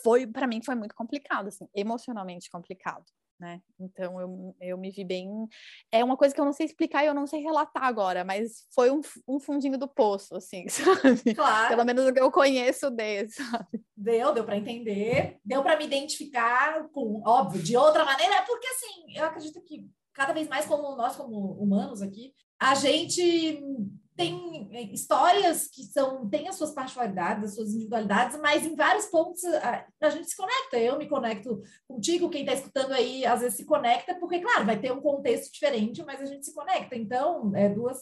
foi, 0.03 0.27
para 0.27 0.45
mim, 0.45 0.61
foi 0.63 0.75
muito 0.75 0.93
complicado, 0.93 1.47
assim, 1.47 1.67
emocionalmente 1.73 2.49
complicado 2.49 3.05
né? 3.39 3.61
Então 3.79 4.19
eu, 4.19 4.55
eu 4.61 4.77
me 4.77 4.91
vi 4.91 5.03
bem. 5.03 5.29
É 5.91 6.03
uma 6.03 6.17
coisa 6.17 6.33
que 6.33 6.39
eu 6.39 6.45
não 6.45 6.53
sei 6.53 6.65
explicar 6.65 7.03
e 7.03 7.07
eu 7.07 7.13
não 7.13 7.27
sei 7.27 7.41
relatar 7.41 7.83
agora, 7.83 8.23
mas 8.23 8.65
foi 8.73 8.91
um, 8.91 9.01
um 9.27 9.39
fundinho 9.39 9.77
do 9.77 9.87
poço, 9.87 10.35
assim, 10.35 10.67
sabe? 10.69 11.35
Claro. 11.35 11.69
Pelo 11.69 11.85
menos 11.85 12.05
o 12.05 12.13
que 12.13 12.19
eu 12.19 12.31
conheço 12.31 12.89
dele, 12.89 13.29
sabe? 13.29 13.83
Deu, 13.95 14.33
deu 14.33 14.43
para 14.43 14.57
entender, 14.57 15.39
deu 15.43 15.63
para 15.63 15.77
me 15.77 15.85
identificar 15.85 16.87
com, 16.89 17.21
óbvio, 17.25 17.61
de 17.61 17.75
outra 17.75 18.05
maneira, 18.05 18.43
porque 18.43 18.67
assim, 18.67 19.17
eu 19.17 19.25
acredito 19.25 19.61
que 19.61 19.89
cada 20.13 20.33
vez 20.33 20.47
mais 20.47 20.65
como 20.65 20.95
nós 20.95 21.15
como 21.15 21.53
humanos 21.53 22.01
aqui, 22.01 22.33
a 22.59 22.73
gente 22.73 23.61
tem 24.15 24.69
é, 24.71 24.81
histórias 24.93 25.67
que 25.67 25.83
são 25.83 26.27
têm 26.29 26.47
as 26.47 26.55
suas 26.55 26.71
particularidades, 26.71 27.43
as 27.43 27.55
suas 27.55 27.73
individualidades, 27.73 28.39
mas 28.39 28.65
em 28.65 28.75
vários 28.75 29.05
pontos 29.07 29.43
a, 29.45 29.85
a 30.01 30.09
gente 30.09 30.29
se 30.29 30.37
conecta. 30.37 30.77
Eu 30.77 30.97
me 30.97 31.07
conecto 31.07 31.61
contigo, 31.87 32.29
quem 32.29 32.41
está 32.41 32.53
escutando 32.53 32.93
aí 32.93 33.25
às 33.25 33.41
vezes 33.41 33.57
se 33.57 33.65
conecta, 33.65 34.15
porque, 34.15 34.39
claro, 34.39 34.65
vai 34.65 34.79
ter 34.79 34.91
um 34.91 35.01
contexto 35.01 35.51
diferente, 35.51 36.03
mas 36.03 36.21
a 36.21 36.25
gente 36.25 36.45
se 36.45 36.53
conecta. 36.53 36.95
Então, 36.95 37.53
é, 37.55 37.67
duas, 37.69 37.99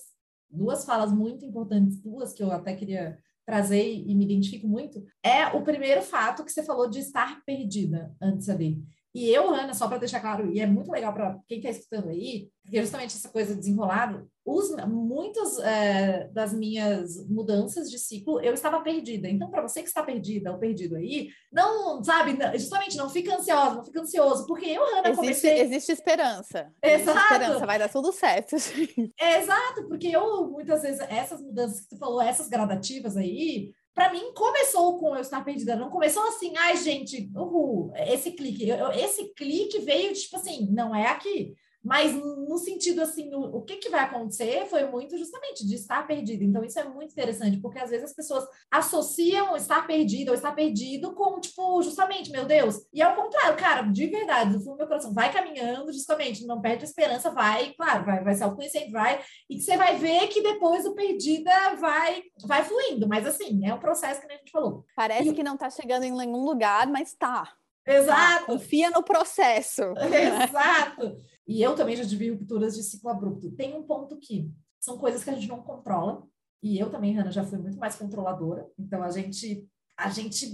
duas 0.49 0.85
falas 0.85 1.11
muito 1.11 1.45
importantes, 1.45 1.99
duas 1.99 2.33
que 2.33 2.43
eu 2.43 2.51
até 2.51 2.75
queria 2.75 3.17
trazer 3.45 3.83
e 3.83 4.15
me 4.15 4.23
identifico 4.23 4.67
muito, 4.67 5.03
é 5.21 5.47
o 5.47 5.63
primeiro 5.63 6.01
fato 6.01 6.45
que 6.45 6.51
você 6.51 6.63
falou 6.63 6.89
de 6.89 6.99
estar 6.99 7.43
perdida 7.43 8.15
antes 8.21 8.47
ali. 8.47 8.81
E 9.13 9.29
eu, 9.29 9.53
Ana, 9.53 9.75
só 9.75 9.87
para 9.87 9.99
deixar 9.99 10.19
claro, 10.19 10.51
e 10.51 10.59
é 10.59 10.65
muito 10.65 10.91
legal 10.91 11.13
para 11.13 11.37
quem 11.47 11.59
está 11.59 11.69
escutando 11.69 12.09
aí, 12.09 12.49
porque 12.63 12.81
justamente 12.81 13.15
essa 13.15 13.29
coisa 13.29 13.53
desenrolada, 13.53 14.25
os, 14.43 14.75
muitas 14.87 15.59
é, 15.59 16.27
das 16.33 16.51
minhas 16.51 17.23
mudanças 17.29 17.91
de 17.91 17.99
ciclo 17.99 18.41
eu 18.41 18.53
estava 18.53 18.81
perdida. 18.81 19.29
Então, 19.29 19.51
para 19.51 19.61
você 19.61 19.81
que 19.81 19.87
está 19.87 20.01
perdida 20.01 20.51
ou 20.51 20.57
perdido 20.57 20.95
aí, 20.95 21.29
não, 21.51 22.03
sabe, 22.03 22.37
justamente 22.57 22.97
não 22.97 23.07
fica 23.07 23.35
ansiosa, 23.35 23.75
não 23.75 23.85
fica 23.85 24.01
ansioso, 24.01 24.47
porque 24.47 24.65
eu, 24.65 24.83
Ana, 24.83 25.09
existe, 25.09 25.15
comecei... 25.15 25.59
Existe 25.61 25.91
esperança. 25.91 26.73
Exato. 26.81 27.09
Existe 27.09 27.23
esperança, 27.23 27.65
vai 27.67 27.79
dar 27.79 27.89
tudo 27.89 28.11
certo. 28.11 28.55
Exato, 29.21 29.87
porque 29.87 30.07
eu, 30.07 30.49
muitas 30.49 30.81
vezes, 30.81 30.99
essas 31.01 31.39
mudanças 31.39 31.81
que 31.81 31.89
você 31.89 31.97
falou, 31.97 32.21
essas 32.21 32.49
gradativas 32.49 33.15
aí, 33.15 33.71
para 33.93 34.11
mim, 34.11 34.33
começou 34.33 34.97
com 34.97 35.15
eu 35.15 35.21
estar 35.21 35.43
perdida. 35.43 35.75
Não 35.75 35.89
começou 35.89 36.27
assim, 36.27 36.53
ai, 36.57 36.77
gente, 36.77 37.29
uhul, 37.35 37.91
esse 37.95 38.31
clique. 38.31 38.67
Eu, 38.67 38.91
esse 38.91 39.33
clique 39.35 39.79
veio, 39.79 40.13
tipo 40.13 40.35
assim, 40.35 40.67
não 40.71 40.95
é 40.95 41.07
aqui. 41.07 41.53
Mas 41.83 42.13
no 42.13 42.57
sentido 42.57 43.01
assim, 43.01 43.33
o, 43.33 43.57
o 43.57 43.61
que, 43.61 43.75
que 43.75 43.89
vai 43.89 44.01
acontecer 44.01 44.65
foi 44.67 44.85
muito 44.89 45.17
justamente 45.17 45.67
de 45.67 45.75
estar 45.75 46.07
perdido. 46.07 46.43
Então, 46.43 46.63
isso 46.63 46.79
é 46.79 46.83
muito 46.85 47.11
interessante, 47.11 47.59
porque 47.59 47.79
às 47.79 47.89
vezes 47.89 48.05
as 48.05 48.15
pessoas 48.15 48.45
associam 48.71 49.55
estar 49.57 49.85
perdido 49.85 50.29
ou 50.29 50.35
estar 50.35 50.53
perdido 50.53 51.13
com, 51.13 51.39
tipo, 51.39 51.81
justamente, 51.81 52.31
meu 52.31 52.45
Deus. 52.45 52.77
E 52.93 53.01
ao 53.01 53.15
contrário, 53.15 53.57
cara, 53.57 53.81
de 53.81 54.07
verdade, 54.07 54.53
do 54.53 54.59
fundo 54.59 54.73
do 54.73 54.77
meu 54.77 54.87
coração, 54.87 55.13
vai 55.13 55.31
caminhando, 55.31 55.91
justamente, 55.91 56.45
não 56.45 56.61
perde 56.61 56.83
a 56.83 56.87
esperança, 56.87 57.29
vai, 57.31 57.73
claro, 57.73 58.05
vai, 58.05 58.23
vai 58.23 58.33
se 58.33 58.43
autoconhecendo, 58.43 58.91
vai, 58.91 59.21
e 59.49 59.55
que 59.55 59.61
você 59.61 59.75
vai 59.75 59.97
ver 59.97 60.27
que 60.27 60.41
depois 60.41 60.85
o 60.85 60.95
perdida 60.95 61.75
vai, 61.75 62.23
vai 62.45 62.63
fluindo. 62.63 63.07
Mas 63.07 63.27
assim, 63.27 63.67
é 63.67 63.73
um 63.73 63.79
processo 63.79 64.21
que 64.21 64.31
a 64.31 64.37
gente 64.37 64.51
falou. 64.51 64.85
Parece 64.95 65.29
e... 65.29 65.33
que 65.33 65.43
não 65.43 65.55
está 65.55 65.69
chegando 65.69 66.03
em 66.03 66.11
nenhum 66.11 66.45
lugar, 66.45 66.87
mas 66.87 67.13
tá. 67.13 67.51
Exato. 67.85 68.39
Tá, 68.39 68.45
confia 68.45 68.89
no 68.89 69.03
processo. 69.03 69.81
Exato. 69.99 71.21
E 71.47 71.61
eu 71.61 71.75
também 71.75 71.95
já 71.95 72.05
tive 72.05 72.29
rupturas 72.29 72.75
de 72.75 72.83
ciclo 72.83 73.09
abrupto. 73.09 73.51
Tem 73.51 73.73
um 73.73 73.83
ponto 73.83 74.17
que 74.17 74.49
são 74.79 74.97
coisas 74.97 75.23
que 75.23 75.29
a 75.29 75.33
gente 75.33 75.47
não 75.47 75.61
controla. 75.61 76.23
E 76.61 76.79
eu 76.79 76.89
também, 76.89 77.13
Hanna, 77.13 77.31
já 77.31 77.43
fui 77.43 77.57
muito 77.57 77.77
mais 77.77 77.95
controladora. 77.95 78.67
Então 78.77 79.03
a 79.03 79.09
gente 79.09 79.67
a 79.95 80.09
gente 80.09 80.47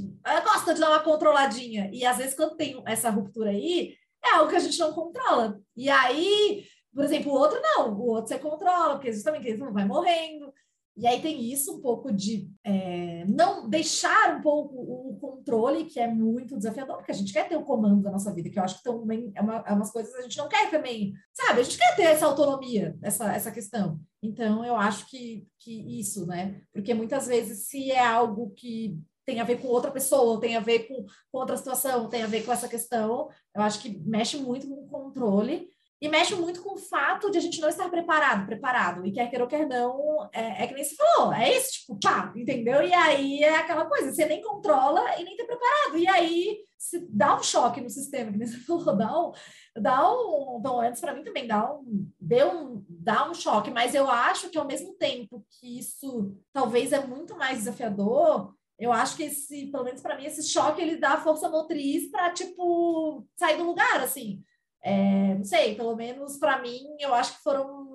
gosta 0.44 0.74
de 0.74 0.82
dar 0.82 0.90
uma 0.90 1.04
controladinha. 1.04 1.90
E 1.94 2.06
às 2.06 2.18
vezes 2.18 2.36
quando 2.36 2.58
tem 2.58 2.82
essa 2.86 3.10
ruptura 3.10 3.52
aí, 3.52 3.96
é 4.24 4.32
algo 4.32 4.50
que 4.50 4.56
a 4.56 4.60
gente 4.60 4.78
não 4.80 4.94
controla. 4.94 5.60
E 5.76 5.90
aí, 5.90 6.66
por 6.94 7.04
exemplo, 7.06 7.32
o 7.32 7.36
outro 7.36 7.60
não, 7.62 7.94
o 7.94 8.08
outro 8.08 8.28
você 8.28 8.40
controla, 8.40 8.96
porque 8.96 9.14
justamente 9.14 9.48
ele 9.48 9.58
não 9.58 9.72
vai 9.72 9.86
morrendo. 9.86 10.54
E 11.00 11.08
aí 11.08 11.22
tem 11.22 11.50
isso 11.50 11.78
um 11.78 11.82
pouco 11.82 12.12
de 12.12 12.52
é, 12.62 13.24
não 13.26 13.70
deixar 13.70 14.36
um 14.36 14.42
pouco 14.42 14.76
o 14.76 15.18
controle 15.18 15.86
que 15.86 15.98
é 15.98 16.08
muito 16.08 16.58
desafiador, 16.58 16.98
porque 16.98 17.12
a 17.14 17.16
gente 17.16 17.32
quer 17.32 17.48
ter 17.48 17.56
o 17.56 17.64
comando 17.64 18.04
da 18.04 18.12
nossa 18.12 18.34
vida, 18.34 18.50
que 18.50 18.60
eu 18.60 18.64
acho 18.64 18.80
que 18.80 18.84
também 18.84 19.32
é, 19.34 19.42
uma, 19.42 19.64
é 19.66 19.72
umas 19.72 19.92
coisas 19.92 20.12
que 20.12 20.20
a 20.20 20.24
gente 20.24 20.38
não 20.38 20.50
quer 20.50 20.70
também, 20.70 21.14
sabe? 21.34 21.62
A 21.62 21.64
gente 21.64 21.78
quer 21.78 21.96
ter 21.96 22.04
essa 22.04 22.26
autonomia, 22.26 22.98
essa, 23.02 23.34
essa 23.34 23.50
questão. 23.50 23.98
Então, 24.22 24.66
eu 24.66 24.76
acho 24.76 25.10
que, 25.10 25.48
que 25.58 26.00
isso, 26.00 26.26
né? 26.26 26.62
Porque 26.74 26.94
muitas 26.94 27.28
vezes, 27.28 27.68
se 27.70 27.90
é 27.92 28.06
algo 28.06 28.52
que 28.58 29.00
tem 29.26 29.40
a 29.40 29.46
ver 29.46 29.62
com 29.62 29.70
outra 29.70 29.92
pessoa, 29.92 30.42
tem 30.42 30.58
a 30.58 30.60
ver 30.60 30.80
com, 30.80 31.06
com 31.32 31.38
outra 31.38 31.56
situação, 31.56 32.10
tem 32.10 32.24
a 32.24 32.28
ver 32.28 32.44
com 32.44 32.52
essa 32.52 32.68
questão, 32.68 33.30
eu 33.56 33.62
acho 33.62 33.80
que 33.80 33.98
mexe 34.06 34.36
muito 34.36 34.68
com 34.68 34.84
o 34.84 34.88
controle. 34.90 35.70
E 36.02 36.08
mexe 36.08 36.34
muito 36.34 36.62
com 36.62 36.76
o 36.76 36.78
fato 36.78 37.30
de 37.30 37.38
a 37.38 37.42
gente 37.42 37.60
não 37.60 37.68
estar 37.68 37.90
preparado, 37.90 38.46
preparado. 38.46 39.06
E 39.06 39.12
quer 39.12 39.30
queira 39.30 39.44
ou 39.44 39.50
quer 39.50 39.68
não, 39.68 40.30
é, 40.32 40.64
é 40.64 40.68
que 40.68 40.74
nem 40.74 40.84
se 40.84 40.96
falou, 40.96 41.34
é 41.34 41.58
isso, 41.58 41.74
tipo, 41.74 42.00
pá, 42.00 42.32
entendeu? 42.36 42.82
E 42.82 42.94
aí 42.94 43.44
é 43.44 43.58
aquela 43.58 43.86
coisa, 43.86 44.12
você 44.12 44.26
nem 44.26 44.42
controla 44.42 45.02
e 45.20 45.24
nem 45.26 45.36
tá 45.36 45.44
preparado. 45.44 45.98
E 45.98 46.08
aí 46.08 46.60
se 46.78 47.06
dá 47.10 47.36
um 47.36 47.44
choque 47.44 47.82
no 47.82 47.90
sistema, 47.90 48.32
que 48.32 48.38
nem 48.38 48.48
você 48.48 48.58
falou, 48.64 48.96
dá 48.96 49.20
um, 49.20 49.32
dá 49.78 50.12
um, 50.12 50.60
bom, 50.62 50.82
antes 50.82 51.02
para 51.02 51.14
mim 51.14 51.24
também 51.24 51.46
dá 51.46 51.70
um, 51.70 52.10
deu 52.18 52.50
um, 52.50 52.86
dá 52.88 53.30
um 53.30 53.34
choque, 53.34 53.70
mas 53.70 53.94
eu 53.94 54.10
acho 54.10 54.50
que 54.50 54.58
ao 54.58 54.66
mesmo 54.66 54.94
tempo 54.94 55.46
que 55.50 55.80
isso 55.80 56.34
talvez 56.54 56.94
é 56.94 57.06
muito 57.06 57.36
mais 57.36 57.58
desafiador, 57.58 58.54
eu 58.80 58.94
acho 58.94 59.18
que 59.18 59.24
esse, 59.24 59.66
pelo 59.68 59.84
menos 59.84 60.02
para 60.02 60.16
mim, 60.16 60.26
esse 60.26 60.48
choque 60.48 60.82
ele 60.82 60.96
dá 60.96 61.18
força 61.18 61.50
motriz 61.50 62.10
para 62.10 62.32
tipo 62.32 63.28
sair 63.36 63.58
do 63.58 63.66
lugar, 63.66 64.02
assim. 64.02 64.42
É, 64.82 65.36
não 65.36 65.44
sei, 65.44 65.76
pelo 65.76 65.96
menos 65.96 66.38
para 66.38 66.62
mim, 66.62 66.82
eu 67.00 67.14
acho 67.14 67.38
que 67.38 67.44
foram 67.44 67.90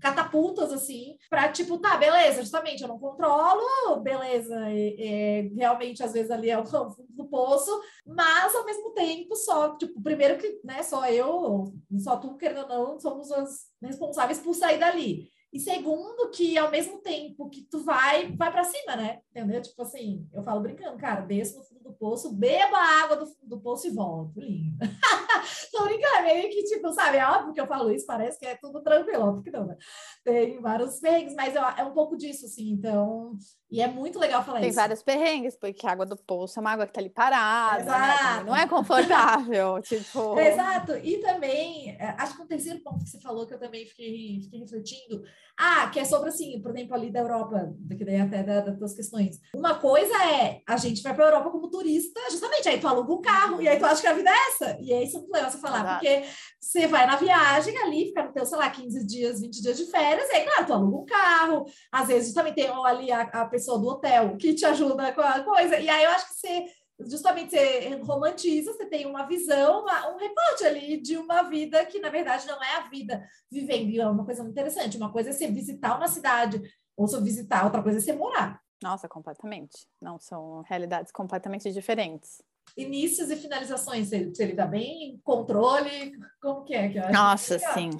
catapultas 0.00 0.72
assim 0.72 1.16
para 1.30 1.50
tipo, 1.50 1.78
tá, 1.78 1.96
beleza, 1.96 2.42
justamente 2.42 2.82
eu 2.82 2.88
não 2.88 2.98
controlo, 2.98 4.00
beleza, 4.02 4.54
é, 4.68 4.94
é, 4.98 5.50
realmente 5.56 6.02
às 6.02 6.12
vezes 6.12 6.30
ali 6.30 6.50
é 6.50 6.58
o 6.58 6.64
fundo 6.66 7.06
do 7.10 7.26
poço, 7.26 7.70
mas 8.06 8.54
ao 8.54 8.64
mesmo 8.64 8.90
tempo 8.92 9.34
só, 9.36 9.76
tipo, 9.76 10.00
primeiro 10.02 10.38
que, 10.38 10.60
né, 10.64 10.82
só 10.82 11.06
eu, 11.06 11.72
só 11.98 12.16
tu 12.16 12.36
querendo 12.36 12.62
ou 12.62 12.68
não, 12.68 13.00
somos 13.00 13.30
as 13.32 13.66
responsáveis 13.82 14.38
por 14.38 14.54
sair 14.54 14.78
dali. 14.78 15.28
E 15.54 15.60
segundo, 15.60 16.30
que 16.30 16.58
ao 16.58 16.68
mesmo 16.68 17.00
tempo 17.00 17.48
que 17.48 17.62
tu 17.70 17.84
vai, 17.84 18.32
vai 18.32 18.50
para 18.50 18.64
cima, 18.64 18.96
né? 18.96 19.20
Entendeu? 19.30 19.62
Tipo 19.62 19.82
assim, 19.82 20.28
eu 20.34 20.42
falo 20.42 20.60
brincando, 20.60 20.98
cara, 20.98 21.20
desço 21.20 21.58
no 21.58 21.64
fundo 21.64 21.84
do 21.84 21.92
poço, 21.92 22.34
beba 22.34 22.76
a 22.76 23.04
água 23.04 23.16
do 23.16 23.24
fundo 23.24 23.46
do 23.50 23.60
poço 23.60 23.86
e 23.86 23.90
volto. 23.90 24.40
Lindo. 24.40 24.76
Tô 25.70 25.84
brincando, 25.84 26.24
meio 26.24 26.50
que, 26.50 26.64
tipo, 26.64 26.92
sabe, 26.92 27.18
é 27.18 27.28
óbvio 27.28 27.54
que 27.54 27.60
eu 27.60 27.68
falo 27.68 27.92
isso, 27.92 28.04
parece 28.04 28.36
que 28.36 28.46
é 28.46 28.56
tudo 28.56 28.82
tranquilo, 28.82 29.22
óbvio 29.22 29.44
que 29.44 29.50
não, 29.52 29.64
né? 29.64 29.76
Tem 30.24 30.60
vários 30.60 30.98
perrengues, 30.98 31.36
mas 31.36 31.54
é 31.54 31.84
um 31.84 31.94
pouco 31.94 32.16
disso, 32.16 32.46
assim, 32.46 32.70
então. 32.70 33.36
E 33.74 33.80
é 33.80 33.88
muito 33.88 34.20
legal 34.20 34.44
falar 34.44 34.60
Tem 34.60 34.68
isso. 34.68 34.76
Tem 34.76 34.82
vários 34.84 35.02
perrengues, 35.02 35.56
porque 35.56 35.84
a 35.84 35.90
água 35.90 36.06
do 36.06 36.16
poço 36.16 36.56
é 36.56 36.60
uma 36.60 36.70
água 36.70 36.86
que 36.86 36.92
tá 36.92 37.00
ali 37.00 37.10
parada, 37.10 37.84
né? 37.84 38.44
não 38.46 38.54
é 38.54 38.68
confortável, 38.68 39.82
tipo. 39.82 40.38
Exato. 40.38 40.92
E 40.98 41.18
também, 41.18 41.90
é, 41.98 42.14
acho 42.16 42.36
que 42.36 42.42
um 42.42 42.46
terceiro 42.46 42.78
ponto 42.78 43.02
que 43.02 43.10
você 43.10 43.18
falou 43.18 43.44
que 43.44 43.52
eu 43.52 43.58
também 43.58 43.84
fiquei, 43.84 44.40
fiquei 44.44 44.60
refletindo 44.60 45.24
ah, 45.58 45.88
que 45.88 46.00
é 46.00 46.04
sobre 46.04 46.30
assim, 46.30 46.60
por 46.60 46.72
exemplo, 46.72 46.94
ali 46.94 47.10
da 47.10 47.20
Europa, 47.20 47.72
que 47.96 48.04
daí 48.04 48.20
até 48.20 48.42
da, 48.42 48.60
das 48.60 48.76
tuas 48.76 48.94
questões. 48.94 49.38
Uma 49.54 49.74
coisa 49.74 50.14
é 50.24 50.60
a 50.66 50.76
gente 50.76 51.02
vai 51.02 51.14
para 51.14 51.24
a 51.24 51.28
Europa 51.28 51.50
como 51.50 51.70
turista, 51.70 52.20
justamente, 52.30 52.68
aí 52.68 52.80
tu 52.80 52.88
aluga 52.88 53.12
um 53.12 53.20
carro, 53.20 53.62
e 53.62 53.68
aí 53.68 53.78
tu 53.78 53.86
acha 53.86 54.00
que 54.00 54.06
a 54.06 54.12
vida 54.12 54.30
é 54.30 54.48
essa. 54.48 54.78
E 54.80 54.92
é 54.92 55.02
isso 55.02 55.24
que 55.24 55.32
legal 55.32 55.50
você 55.50 55.58
falar, 55.58 55.80
Exato. 55.80 55.94
porque 56.00 56.24
você 56.60 56.86
vai 56.86 57.06
na 57.06 57.16
viagem 57.16 57.76
ali, 57.78 58.06
fica 58.06 58.24
no 58.24 58.32
teu, 58.32 58.44
sei 58.44 58.58
lá, 58.58 58.68
15 58.68 59.06
dias, 59.06 59.40
20 59.40 59.62
dias 59.62 59.76
de 59.76 59.84
férias, 59.86 60.28
e 60.30 60.34
aí, 60.34 60.44
claro, 60.44 60.66
tu 60.66 60.72
aluga 60.72 60.96
um 60.96 61.06
carro, 61.06 61.64
às 61.92 62.08
vezes 62.08 62.34
também 62.34 62.52
tem 62.52 62.68
ali 62.68 63.12
a, 63.12 63.22
a 63.22 63.46
pessoa 63.46 63.78
do 63.78 63.86
hotel 63.86 64.36
que 64.36 64.54
te 64.54 64.64
ajuda 64.64 65.12
com 65.12 65.20
a 65.20 65.40
coisa, 65.40 65.78
e 65.78 65.88
aí 65.88 66.04
eu 66.04 66.10
acho 66.10 66.28
que 66.28 66.34
você 66.34 66.64
justamente 67.00 67.50
você 67.50 67.96
romantiza, 68.02 68.72
você 68.72 68.86
tem 68.86 69.06
uma 69.06 69.26
visão, 69.26 69.82
uma, 69.82 70.14
um 70.14 70.16
recorte 70.16 70.64
ali 70.64 71.00
de 71.00 71.16
uma 71.16 71.42
vida 71.42 71.84
que, 71.86 72.00
na 72.00 72.08
verdade, 72.08 72.46
não 72.46 72.62
é 72.62 72.76
a 72.76 72.88
vida 72.88 73.26
vivendo. 73.50 73.90
E 73.90 74.00
é 74.00 74.06
uma 74.06 74.24
coisa 74.24 74.42
muito 74.42 74.52
interessante. 74.52 74.96
Uma 74.96 75.12
coisa 75.12 75.30
é 75.30 75.32
você 75.32 75.48
visitar 75.48 75.96
uma 75.96 76.08
cidade, 76.08 76.62
ou 76.96 77.06
você 77.06 77.20
visitar, 77.20 77.64
outra 77.64 77.82
coisa 77.82 77.98
é 77.98 78.00
você 78.00 78.12
morar. 78.12 78.60
Nossa, 78.82 79.08
completamente. 79.08 79.86
Não, 80.00 80.18
são 80.18 80.62
realidades 80.62 81.10
completamente 81.10 81.72
diferentes. 81.72 82.42
Inícios 82.76 83.30
e 83.30 83.36
finalizações, 83.36 84.08
você, 84.08 84.28
você 84.28 84.46
lida 84.46 84.66
bem? 84.66 85.20
Controle? 85.22 86.12
Como 86.40 86.64
que 86.64 86.74
é? 86.74 86.88
Que 86.88 87.12
Nossa, 87.12 87.58
sim 87.58 87.90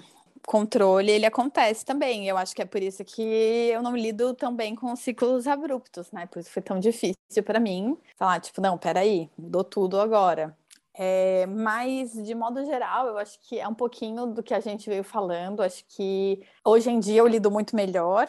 controle 0.46 1.10
ele 1.10 1.26
acontece 1.26 1.84
também. 1.84 2.28
Eu 2.28 2.36
acho 2.36 2.54
que 2.54 2.62
é 2.62 2.64
por 2.64 2.82
isso 2.82 3.04
que 3.04 3.22
eu 3.22 3.82
não 3.82 3.96
lido 3.96 4.34
tão 4.34 4.54
bem 4.54 4.74
com 4.74 4.94
ciclos 4.96 5.46
abruptos, 5.46 6.10
né? 6.12 6.26
Por 6.26 6.40
isso 6.40 6.50
foi 6.50 6.62
tão 6.62 6.78
difícil 6.78 7.42
para 7.44 7.60
mim 7.60 7.96
falar, 8.16 8.40
tipo, 8.40 8.60
não, 8.60 8.78
peraí, 8.78 9.30
mudou 9.38 9.64
tudo 9.64 10.00
agora. 10.00 10.56
É, 10.96 11.44
mas, 11.46 12.12
de 12.12 12.34
modo 12.34 12.64
geral, 12.64 13.08
eu 13.08 13.18
acho 13.18 13.38
que 13.40 13.58
é 13.58 13.66
um 13.66 13.74
pouquinho 13.74 14.26
do 14.26 14.42
que 14.42 14.54
a 14.54 14.60
gente 14.60 14.88
veio 14.88 15.02
falando. 15.02 15.60
Acho 15.60 15.84
que 15.88 16.40
hoje 16.64 16.90
em 16.90 17.00
dia 17.00 17.20
eu 17.20 17.26
lido 17.26 17.50
muito 17.50 17.74
melhor. 17.74 18.28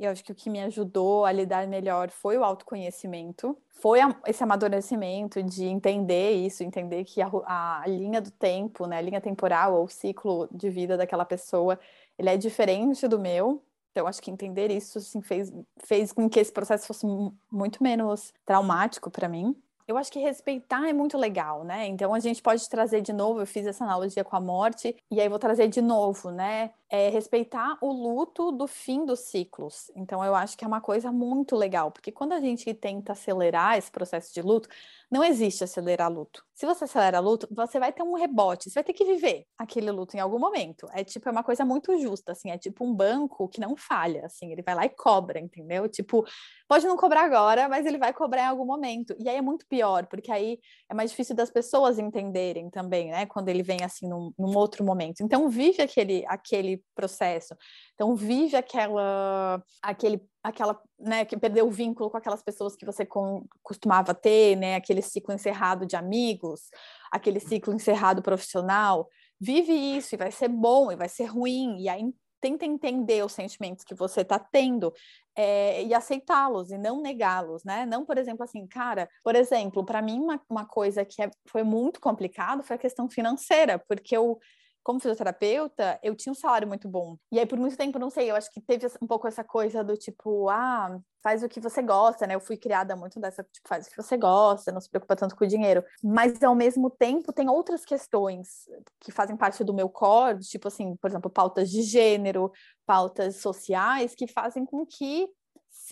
Eu 0.00 0.10
acho 0.10 0.24
que 0.24 0.32
o 0.32 0.34
que 0.34 0.48
me 0.48 0.62
ajudou 0.62 1.24
a 1.24 1.32
lidar 1.32 1.66
melhor 1.66 2.10
foi 2.10 2.38
o 2.38 2.44
autoconhecimento, 2.44 3.56
foi 3.68 3.98
esse 4.26 4.42
amadurecimento 4.42 5.42
de 5.42 5.66
entender 5.66 6.30
isso, 6.32 6.62
entender 6.62 7.04
que 7.04 7.20
a, 7.20 7.30
a, 7.46 7.84
linha 7.86 8.20
do 8.20 8.30
tempo, 8.30 8.86
né, 8.86 8.96
a 8.96 9.02
linha 9.02 9.20
temporal 9.20 9.74
ou 9.74 9.84
o 9.84 9.88
ciclo 9.88 10.48
de 10.50 10.70
vida 10.70 10.96
daquela 10.96 11.24
pessoa, 11.24 11.78
ele 12.18 12.30
é 12.30 12.36
diferente 12.36 13.06
do 13.06 13.18
meu. 13.18 13.62
Então, 13.90 14.06
acho 14.06 14.22
que 14.22 14.30
entender 14.30 14.70
isso 14.70 14.98
assim, 14.98 15.20
fez, 15.20 15.52
fez 15.84 16.12
com 16.12 16.28
que 16.28 16.40
esse 16.40 16.50
processo 16.50 16.86
fosse 16.86 17.06
muito 17.52 17.82
menos 17.82 18.32
traumático 18.44 19.10
para 19.10 19.28
mim 19.28 19.54
eu 19.86 19.98
acho 19.98 20.10
que 20.10 20.18
respeitar 20.18 20.88
é 20.88 20.92
muito 20.92 21.18
legal, 21.18 21.62
né? 21.62 21.86
Então 21.86 22.14
a 22.14 22.18
gente 22.18 22.42
pode 22.42 22.68
trazer 22.68 23.02
de 23.02 23.12
novo, 23.12 23.40
eu 23.40 23.46
fiz 23.46 23.66
essa 23.66 23.84
analogia 23.84 24.24
com 24.24 24.34
a 24.34 24.40
morte, 24.40 24.96
e 25.10 25.20
aí 25.20 25.28
vou 25.28 25.38
trazer 25.38 25.68
de 25.68 25.82
novo, 25.82 26.30
né? 26.30 26.70
É 26.96 27.08
respeitar 27.08 27.76
o 27.80 27.90
luto 27.92 28.52
do 28.52 28.68
fim 28.68 29.04
dos 29.04 29.18
ciclos. 29.18 29.90
Então 29.96 30.24
eu 30.24 30.32
acho 30.32 30.56
que 30.56 30.64
é 30.64 30.68
uma 30.68 30.80
coisa 30.80 31.10
muito 31.10 31.56
legal, 31.56 31.90
porque 31.90 32.12
quando 32.12 32.34
a 32.34 32.40
gente 32.40 32.72
tenta 32.72 33.10
acelerar 33.10 33.76
esse 33.76 33.90
processo 33.90 34.32
de 34.32 34.40
luto, 34.40 34.68
não 35.10 35.24
existe 35.24 35.64
acelerar 35.64 36.08
luto. 36.08 36.44
Se 36.54 36.64
você 36.64 36.84
acelera 36.84 37.18
luto, 37.18 37.48
você 37.50 37.80
vai 37.80 37.92
ter 37.92 38.04
um 38.04 38.14
rebote, 38.14 38.70
você 38.70 38.74
vai 38.74 38.84
ter 38.84 38.92
que 38.92 39.04
viver 39.04 39.44
aquele 39.58 39.90
luto 39.90 40.16
em 40.16 40.20
algum 40.20 40.38
momento. 40.38 40.88
É 40.92 41.02
tipo, 41.02 41.28
é 41.28 41.32
uma 41.32 41.42
coisa 41.42 41.64
muito 41.64 41.98
justa, 41.98 42.30
assim, 42.30 42.52
é 42.52 42.58
tipo 42.58 42.84
um 42.84 42.94
banco 42.94 43.48
que 43.48 43.60
não 43.60 43.76
falha, 43.76 44.24
assim, 44.24 44.52
ele 44.52 44.62
vai 44.62 44.76
lá 44.76 44.84
e 44.86 44.88
cobra, 44.90 45.40
entendeu? 45.40 45.88
Tipo, 45.88 46.24
pode 46.68 46.86
não 46.86 46.96
cobrar 46.96 47.24
agora, 47.24 47.68
mas 47.68 47.86
ele 47.86 47.98
vai 47.98 48.12
cobrar 48.12 48.42
em 48.42 48.46
algum 48.46 48.64
momento. 48.64 49.16
E 49.18 49.28
aí 49.28 49.36
é 49.36 49.42
muito 49.42 49.66
pior, 49.66 50.06
porque 50.06 50.30
aí 50.30 50.60
é 50.88 50.94
mais 50.94 51.10
difícil 51.10 51.34
das 51.34 51.50
pessoas 51.50 51.98
entenderem 51.98 52.70
também, 52.70 53.10
né? 53.10 53.26
Quando 53.26 53.48
ele 53.48 53.64
vem 53.64 53.82
assim 53.82 54.08
num, 54.08 54.32
num 54.38 54.56
outro 54.56 54.84
momento. 54.84 55.22
Então 55.22 55.48
vive 55.48 55.82
aquele, 55.82 56.24
aquele 56.28 56.83
processo. 56.94 57.56
Então 57.94 58.14
vive 58.14 58.56
aquela, 58.56 59.62
aquele, 59.82 60.22
aquela, 60.42 60.80
né, 60.98 61.24
que 61.24 61.36
perdeu 61.36 61.66
o 61.66 61.70
vínculo 61.70 62.10
com 62.10 62.16
aquelas 62.16 62.42
pessoas 62.42 62.76
que 62.76 62.86
você 62.86 63.04
com, 63.04 63.44
costumava 63.62 64.14
ter, 64.14 64.56
né, 64.56 64.76
aquele 64.76 65.02
ciclo 65.02 65.34
encerrado 65.34 65.86
de 65.86 65.96
amigos, 65.96 66.70
aquele 67.10 67.40
ciclo 67.40 67.74
encerrado 67.74 68.22
profissional. 68.22 69.08
Vive 69.40 69.72
isso 69.72 70.14
e 70.14 70.18
vai 70.18 70.30
ser 70.30 70.48
bom 70.48 70.92
e 70.92 70.96
vai 70.96 71.08
ser 71.08 71.24
ruim 71.24 71.80
e 71.80 71.88
aí 71.88 72.04
tenta 72.40 72.66
entender 72.66 73.24
os 73.24 73.32
sentimentos 73.32 73.82
que 73.84 73.94
você 73.94 74.20
está 74.20 74.38
tendo 74.38 74.92
é, 75.34 75.82
e 75.82 75.94
aceitá-los 75.94 76.70
e 76.70 76.76
não 76.76 77.00
negá-los, 77.00 77.64
né? 77.64 77.86
Não, 77.86 78.04
por 78.04 78.18
exemplo, 78.18 78.44
assim, 78.44 78.66
cara, 78.66 79.08
por 79.22 79.34
exemplo, 79.34 79.82
para 79.82 80.02
mim 80.02 80.20
uma, 80.20 80.38
uma 80.50 80.66
coisa 80.66 81.06
que 81.06 81.22
é, 81.22 81.30
foi 81.46 81.62
muito 81.62 81.98
complicado 82.00 82.62
foi 82.62 82.76
a 82.76 82.78
questão 82.78 83.08
financeira, 83.08 83.82
porque 83.88 84.14
eu 84.14 84.38
como 84.84 85.00
fisioterapeuta, 85.00 85.98
eu 86.02 86.14
tinha 86.14 86.30
um 86.30 86.36
salário 86.36 86.68
muito 86.68 86.86
bom. 86.86 87.16
E 87.32 87.40
aí, 87.40 87.46
por 87.46 87.58
muito 87.58 87.76
tempo, 87.76 87.98
não 87.98 88.10
sei, 88.10 88.30
eu 88.30 88.36
acho 88.36 88.52
que 88.52 88.60
teve 88.60 88.86
um 89.00 89.06
pouco 89.06 89.26
essa 89.26 89.42
coisa 89.42 89.82
do 89.82 89.96
tipo, 89.96 90.50
ah, 90.50 91.00
faz 91.22 91.42
o 91.42 91.48
que 91.48 91.58
você 91.58 91.80
gosta, 91.80 92.26
né? 92.26 92.34
Eu 92.34 92.40
fui 92.40 92.58
criada 92.58 92.94
muito 92.94 93.18
dessa, 93.18 93.42
tipo, 93.42 93.66
faz 93.66 93.86
o 93.86 93.90
que 93.90 93.96
você 93.96 94.14
gosta, 94.14 94.70
não 94.70 94.80
se 94.82 94.90
preocupa 94.90 95.16
tanto 95.16 95.34
com 95.34 95.44
o 95.44 95.48
dinheiro. 95.48 95.82
Mas, 96.02 96.42
ao 96.42 96.54
mesmo 96.54 96.90
tempo, 96.90 97.32
tem 97.32 97.48
outras 97.48 97.82
questões 97.82 98.68
que 99.00 99.10
fazem 99.10 99.36
parte 99.36 99.64
do 99.64 99.72
meu 99.72 99.88
core, 99.88 100.40
tipo 100.40 100.68
assim, 100.68 100.94
por 100.96 101.08
exemplo, 101.08 101.30
pautas 101.30 101.70
de 101.70 101.80
gênero, 101.80 102.52
pautas 102.84 103.36
sociais, 103.36 104.14
que 104.14 104.26
fazem 104.26 104.66
com 104.66 104.84
que 104.84 105.26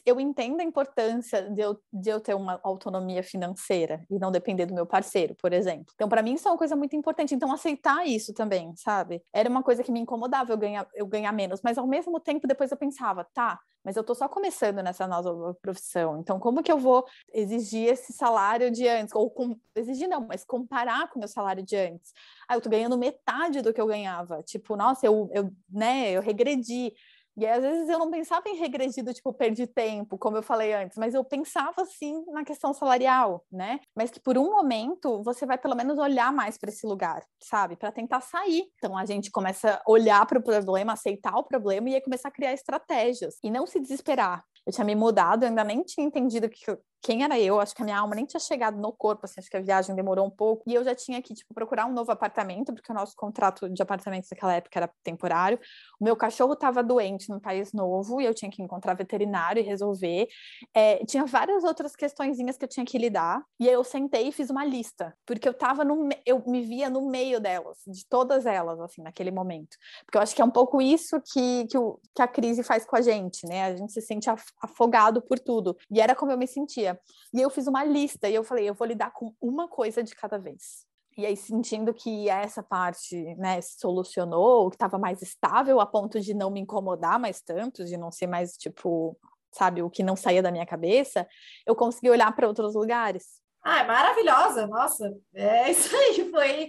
eu 0.07 0.21
entendo 0.21 0.61
a 0.61 0.65
importância 0.65 1.51
de 1.51 1.61
eu, 1.61 1.79
de 1.93 2.11
eu 2.11 2.21
ter 2.21 2.35
uma 2.35 2.61
autonomia 2.63 3.23
financeira 3.23 4.05
e 4.11 4.19
não 4.19 4.31
depender 4.31 4.67
do 4.67 4.75
meu 4.75 4.87
parceiro, 4.87 5.35
por 5.35 5.53
exemplo. 5.53 5.93
Então, 5.95 6.09
para 6.09 6.23
mim, 6.23 6.35
isso 6.35 6.49
é 6.49 6.51
uma 6.51 6.59
coisa 6.59 6.77
muito 6.77 6.97
importante. 6.97 7.35
Então, 7.35 7.53
aceitar 7.53 8.07
isso 8.07 8.33
também, 8.33 8.75
sabe? 8.77 9.23
Era 9.33 9.49
uma 9.49 9.63
coisa 9.63 9.83
que 9.83 9.93
me 9.93 10.01
incomodava 10.01 10.53
eu 10.53 10.57
ganhar, 10.57 10.87
eu 10.95 11.07
ganhar 11.07 11.33
menos, 11.33 11.61
mas 11.63 11.77
ao 11.79 11.87
mesmo 11.87 12.19
tempo, 12.21 12.47
depois 12.47 12.71
eu 12.71 12.77
pensava, 12.77 13.27
tá, 13.35 13.59
mas 13.85 13.97
eu 13.97 14.05
tô 14.05 14.15
só 14.15 14.29
começando 14.29 14.83
nessa 14.83 15.07
nova 15.07 15.55
profissão, 15.61 16.19
então 16.19 16.39
como 16.39 16.63
que 16.63 16.71
eu 16.71 16.79
vou 16.79 17.05
exigir 17.33 17.89
esse 17.89 18.13
salário 18.13 18.71
de 18.71 18.87
antes? 18.87 19.15
Ou 19.15 19.29
com, 19.31 19.57
exigir 19.75 20.09
não, 20.09 20.27
mas 20.27 20.45
comparar 20.45 21.09
com 21.09 21.17
o 21.17 21.19
meu 21.19 21.29
salário 21.29 21.65
de 21.65 21.77
antes. 21.77 22.13
Ah, 22.49 22.55
eu 22.55 22.61
tô 22.61 22.71
ganhando 22.71 22.97
metade 22.97 23.61
do 23.61 23.73
que 23.73 23.81
eu 23.81 23.87
ganhava. 23.87 24.43
Tipo, 24.43 24.77
nossa, 24.77 25.07
eu, 25.07 25.29
eu, 25.33 25.51
né, 25.69 26.13
eu 26.13 26.21
regredi 26.23 26.93
E 27.37 27.47
aí, 27.47 27.53
às 27.59 27.63
vezes 27.63 27.89
eu 27.89 27.99
não 27.99 28.11
pensava 28.11 28.47
em 28.49 28.57
regredido, 28.57 29.13
tipo, 29.15 29.33
perdi 29.33 29.67
tempo, 29.67 30.19
como 30.19 30.37
eu 30.37 30.43
falei 30.43 30.75
antes, 30.75 30.99
mas 30.99 31.15
eu 31.15 31.25
pensava 31.25 31.85
sim 31.87 32.23
na 32.29 32.45
questão 32.45 32.75
salarial, 32.75 33.45
né? 33.51 33.81
Mas 33.97 34.11
que 34.11 34.21
por 34.21 34.37
um 34.37 34.51
momento 34.51 35.23
você 35.23 35.47
vai 35.47 35.57
pelo 35.57 35.75
menos 35.75 35.99
olhar 35.99 36.33
mais 36.33 36.59
para 36.59 36.69
esse 36.71 36.87
lugar, 36.87 37.25
sabe? 37.43 37.77
Para 37.77 37.91
tentar 37.91 38.21
sair. 38.21 38.65
Então 38.77 38.97
a 38.97 39.07
gente 39.07 39.31
começa 39.31 39.75
a 39.75 39.91
olhar 39.91 40.27
para 40.27 40.39
o 40.39 40.43
problema, 40.43 40.93
aceitar 40.93 41.35
o 41.37 41.45
problema 41.45 41.89
e 41.89 41.95
aí 41.95 42.01
começar 42.03 42.29
a 42.29 42.33
criar 42.33 42.53
estratégias 42.53 43.37
e 43.43 43.51
não 43.51 43.67
se 43.67 43.81
desesperar. 43.81 44.45
Eu 44.67 44.73
tinha 44.73 44.85
me 44.85 44.95
mudado, 44.95 45.45
eu 45.45 45.49
ainda 45.49 45.65
nem 45.65 45.83
tinha 45.83 46.07
entendido 46.07 46.49
que 46.49 46.61
quem 47.03 47.25
era 47.25 47.39
eu, 47.39 47.59
acho 47.61 47.75
que 47.75 47.83
a 47.83 47.85
minha 47.85 47.99
alma 47.99 48.15
nem 48.15 48.25
tinha 48.25 48.39
chegado 48.39 48.81
no 48.81 48.93
corpo, 48.93 49.25
assim, 49.25 49.41
acho 49.41 49.51
que 49.51 49.57
a 49.57 49.61
viagem 49.61 49.95
demorou 49.97 50.25
um 50.25 50.31
pouco, 50.31 50.63
e 50.69 50.75
eu 50.75 50.85
já 50.85 50.95
tinha 50.95 51.21
que, 51.21 51.35
tipo, 51.35 51.53
procurar 51.53 51.87
um 51.87 51.93
novo 51.93 52.13
apartamento, 52.13 52.73
porque 52.73 52.93
o 52.93 52.95
nosso 52.95 53.17
contrato 53.17 53.69
de 53.69 53.83
apartamentos 53.83 54.31
naquela 54.31 54.55
época 54.55 54.79
era 54.79 54.91
temporário, 55.03 55.59
o 56.01 56.05
meu 56.05 56.15
cachorro 56.15 56.53
estava 56.53 56.81
doente 56.81 57.29
num 57.29 57.41
país 57.41 57.73
novo, 57.73 58.21
e 58.21 58.25
eu 58.25 58.33
tinha 58.33 58.51
que 58.51 58.63
encontrar 58.63 58.95
veterinário 58.95 59.61
e 59.61 59.65
resolver, 59.65 60.29
é, 60.73 61.05
tinha 61.05 61.25
várias 61.27 61.65
outras 61.65 61.97
questõezinhas 61.97 62.57
que 62.57 62.65
eu 62.65 62.69
tinha 62.69 62.87
que 62.87 62.97
lidar, 62.97 63.43
e 63.59 63.69
aí 63.69 63.75
eu 63.75 63.83
sentei 63.83 64.29
e 64.29 64.33
fiz 64.33 64.49
uma 64.49 64.65
lista, 64.65 65.13
porque 65.27 65.49
eu 65.49 65.55
tava 65.55 65.85
no, 65.85 66.09
eu 66.25 66.41
me 66.47 66.63
via 66.63 66.89
no 66.89 67.11
meio 67.11 67.41
delas, 67.41 67.79
de 67.85 68.07
todas 68.07 68.47
elas, 68.47 68.79
assim, 68.79 69.03
naquele 69.03 69.33
momento, 69.33 69.77
porque 70.07 70.19
eu 70.19 70.23
acho 70.23 70.37
que 70.37 70.41
é 70.41 70.45
um 70.45 70.51
pouco 70.51 70.81
isso 70.81 71.21
que, 71.33 71.67
que, 71.67 71.77
o, 71.77 71.99
que 72.15 72.23
a 72.23 72.29
crise 72.29 72.63
faz 72.63 72.87
com 72.87 72.95
a 72.95 73.01
gente, 73.01 73.45
né, 73.45 73.65
a 73.65 73.75
gente 73.75 73.93
se 73.93 74.01
sente 74.01 74.31
afogado 74.63 75.21
por 75.21 75.41
tudo, 75.41 75.77
e 75.91 76.01
era 76.01 76.15
como 76.15 76.31
eu 76.31 76.39
me 76.39 76.47
sentia, 76.47 76.92
e 77.33 77.41
eu 77.41 77.51
fiz 77.51 77.67
uma 77.67 77.85
lista 77.85 78.29
e 78.29 78.35
eu 78.35 78.45
falei, 78.45 78.69
eu 78.69 78.75
vou 78.75 78.87
lidar 78.87 79.13
com 79.13 79.35
uma 79.41 79.69
coisa 79.69 80.03
de 80.03 80.15
cada 80.15 80.39
vez. 80.39 80.87
E 81.17 81.27
aí, 81.27 81.37
sentindo 81.37 81.93
que 81.93 82.29
essa 82.31 82.63
parte 82.63 83.35
né, 83.37 83.61
se 83.61 83.79
solucionou, 83.79 84.71
que 84.71 84.77
estava 84.77 84.99
mais 84.99 85.21
estável 85.21 85.79
a 85.79 85.87
ponto 85.87 86.19
de 86.19 86.33
não 86.33 86.51
me 86.51 86.61
incomodar 86.61 87.19
mais 87.19 87.43
tanto, 87.43 87.85
de 87.85 87.99
não 87.99 88.11
ser 88.11 88.27
mais, 88.27 88.53
tipo, 88.57 89.17
sabe, 89.53 89.83
o 89.83 89.91
que 89.91 90.03
não 90.03 90.17
saía 90.17 90.43
da 90.43 90.51
minha 90.51 90.65
cabeça, 90.65 91.29
eu 91.67 91.77
consegui 91.77 92.09
olhar 92.09 92.35
para 92.35 92.49
outros 92.49 92.75
lugares. 92.75 93.43
Ah, 93.63 93.81
é 93.81 93.87
maravilhosa, 93.87 94.67
nossa, 94.67 95.15
é 95.35 95.71
isso 95.71 95.95
aí, 95.95 96.31
foi 96.31 96.69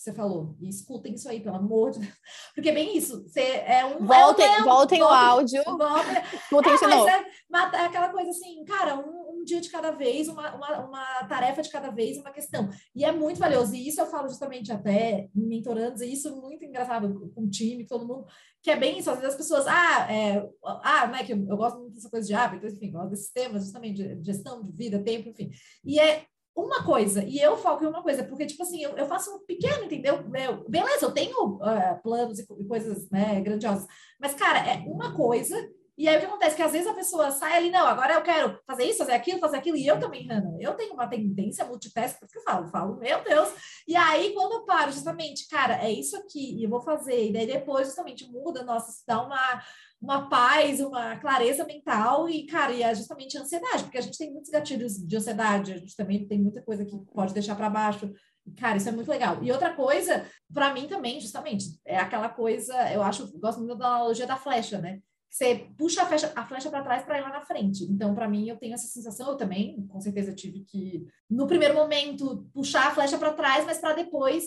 você 0.00 0.14
falou. 0.14 0.56
E 0.58 0.68
escutem 0.70 1.14
isso 1.14 1.28
aí, 1.28 1.40
pelo 1.40 1.56
amor 1.56 1.90
de 1.90 1.98
Deus. 1.98 2.12
Porque 2.54 2.70
é 2.70 2.72
bem 2.72 2.96
isso. 2.96 3.22
Você 3.28 3.40
é 3.40 3.84
um. 3.84 4.06
Voltem, 4.06 4.46
é 4.46 4.62
um, 4.62 4.64
voltem 4.64 5.02
o 5.02 5.06
áudio. 5.06 5.62
Voltem, 5.64 6.22
escutem 6.32 6.72
é, 6.72 6.76
de 6.76 6.86
novo. 6.86 7.08
É, 7.08 7.76
é, 7.76 7.84
aquela 7.84 8.08
coisa 8.08 8.30
assim, 8.30 8.64
cara, 8.64 8.96
um, 8.96 9.40
um, 9.40 9.44
dia 9.44 9.60
de 9.60 9.68
cada 9.68 9.90
vez, 9.90 10.26
uma, 10.28 10.54
uma, 10.54 10.86
uma, 10.86 11.24
tarefa 11.24 11.60
de 11.60 11.68
cada 11.68 11.90
vez, 11.90 12.16
uma 12.16 12.30
questão. 12.30 12.70
E 12.94 13.04
é 13.04 13.12
muito 13.12 13.38
valioso. 13.38 13.74
E 13.74 13.86
isso 13.86 14.00
eu 14.00 14.06
falo 14.06 14.26
justamente 14.26 14.72
até 14.72 15.28
em 15.36 15.46
mentorandos, 15.46 16.00
e 16.00 16.10
isso 16.10 16.28
é 16.28 16.30
muito 16.30 16.64
engraçado 16.64 17.30
com 17.34 17.42
o 17.42 17.50
time, 17.50 17.86
todo 17.86 18.08
mundo, 18.08 18.24
que 18.62 18.70
é 18.70 18.76
bem 18.76 18.98
isso. 18.98 19.10
Às 19.10 19.18
vezes 19.18 19.34
as 19.34 19.38
pessoas, 19.38 19.66
ah, 19.66 20.10
é, 20.10 20.48
ah, 20.64 21.08
né, 21.08 21.24
que 21.24 21.34
eu, 21.34 21.46
eu 21.46 21.56
gosto 21.58 21.78
muito 21.78 21.94
dessa 21.94 22.08
coisa 22.08 22.26
de 22.26 22.32
hábito, 22.32 22.66
enfim, 22.66 22.90
gosto 22.90 23.10
desses 23.10 23.30
temas 23.30 23.64
justamente 23.64 24.02
de 24.02 24.24
gestão 24.24 24.64
de 24.64 24.72
vida, 24.72 24.98
tempo, 25.02 25.28
enfim. 25.28 25.50
E 25.84 26.00
é 26.00 26.24
uma 26.56 26.84
coisa, 26.84 27.24
e 27.24 27.38
eu 27.38 27.56
foco 27.56 27.84
em 27.84 27.86
uma 27.86 28.02
coisa, 28.02 28.24
porque, 28.24 28.46
tipo 28.46 28.62
assim, 28.62 28.82
eu, 28.82 28.90
eu 28.96 29.06
faço 29.06 29.34
um 29.34 29.44
pequeno, 29.46 29.84
entendeu? 29.84 30.24
Eu, 30.34 30.68
beleza, 30.68 31.06
eu 31.06 31.12
tenho 31.12 31.56
uh, 31.56 32.02
planos 32.02 32.38
e, 32.38 32.46
e, 32.58 32.64
coisas 32.66 33.08
né, 33.10 33.40
grandiosas, 33.40 33.86
mas, 34.20 34.34
cara, 34.34 34.58
é 34.58 34.78
uma 34.86 35.14
coisa, 35.14 35.56
e 35.96 36.08
aí 36.08 36.16
o 36.16 36.20
que 36.20 36.26
acontece? 36.26 36.56
Que 36.56 36.62
às 36.62 36.72
vezes 36.72 36.86
a 36.86 36.94
pessoa 36.94 37.30
sai 37.30 37.56
ali, 37.56 37.70
não, 37.70 37.86
agora 37.86 38.14
eu 38.14 38.22
quero 38.22 38.58
fazer 38.66 38.84
isso, 38.84 38.98
fazer 38.98 39.12
aquilo, 39.12 39.38
fazer 39.38 39.58
aquilo, 39.58 39.76
e 39.76 39.86
eu 39.86 40.00
também, 40.00 40.26
Hanna, 40.26 40.56
eu 40.60 40.74
tenho 40.74 40.94
uma 40.94 41.06
tendência 41.06 41.64
multitask, 41.64 42.18
porque 42.18 42.38
eu 42.38 42.42
falo, 42.42 42.68
falo, 42.68 42.96
meu 42.96 43.22
Deus, 43.22 43.52
e 43.86 43.94
aí 43.94 44.32
quando 44.32 44.52
eu 44.54 44.64
paro, 44.64 44.90
justamente, 44.90 45.46
cara, 45.48 45.84
é 45.84 45.90
isso 45.90 46.16
aqui, 46.16 46.58
e 46.58 46.64
eu 46.64 46.70
vou 46.70 46.80
fazer, 46.80 47.28
e 47.28 47.32
daí 47.32 47.46
depois, 47.46 47.86
justamente, 47.86 48.30
muda, 48.30 48.62
nossa, 48.62 48.90
se 48.90 49.06
dá 49.06 49.22
uma 49.22 49.62
uma 50.00 50.28
paz, 50.28 50.80
uma 50.80 51.16
clareza 51.16 51.64
mental 51.64 52.28
e, 52.28 52.46
cara, 52.46 52.72
e 52.72 52.82
é 52.82 52.94
justamente 52.94 53.36
a 53.36 53.42
ansiedade, 53.42 53.84
porque 53.84 53.98
a 53.98 54.00
gente 54.00 54.16
tem 54.16 54.32
muitos 54.32 54.50
gatilhos 54.50 54.94
de 54.96 55.16
ansiedade, 55.16 55.72
a 55.72 55.76
gente 55.76 55.94
também 55.94 56.26
tem 56.26 56.40
muita 56.40 56.62
coisa 56.62 56.84
que 56.84 56.96
pode 57.12 57.34
deixar 57.34 57.54
para 57.54 57.68
baixo. 57.68 58.10
Cara, 58.56 58.78
isso 58.78 58.88
é 58.88 58.92
muito 58.92 59.10
legal. 59.10 59.44
E 59.44 59.52
outra 59.52 59.74
coisa, 59.74 60.26
para 60.52 60.72
mim 60.72 60.88
também, 60.88 61.20
justamente, 61.20 61.66
é 61.84 61.98
aquela 61.98 62.30
coisa, 62.30 62.74
eu 62.92 63.02
acho, 63.02 63.30
gosto 63.38 63.58
muito 63.58 63.76
da 63.76 63.86
analogia 63.86 64.26
da 64.26 64.36
flecha, 64.36 64.78
né? 64.78 65.00
Você 65.28 65.68
puxa 65.78 66.02
a 66.02 66.06
flecha, 66.06 66.32
a 66.34 66.44
flecha 66.44 66.70
para 66.70 66.82
trás 66.82 67.04
para 67.04 67.18
ir 67.18 67.22
lá 67.22 67.30
na 67.30 67.42
frente. 67.42 67.84
Então, 67.84 68.14
para 68.14 68.26
mim, 68.26 68.48
eu 68.48 68.56
tenho 68.56 68.74
essa 68.74 68.88
sensação, 68.88 69.28
eu 69.28 69.36
também, 69.36 69.86
com 69.86 70.00
certeza, 70.00 70.34
tive 70.34 70.64
que, 70.64 71.06
no 71.28 71.46
primeiro 71.46 71.74
momento, 71.74 72.48
puxar 72.52 72.88
a 72.88 72.90
flecha 72.90 73.16
para 73.16 73.34
trás, 73.34 73.64
mas 73.64 73.78
para 73.78 73.94
depois 73.94 74.44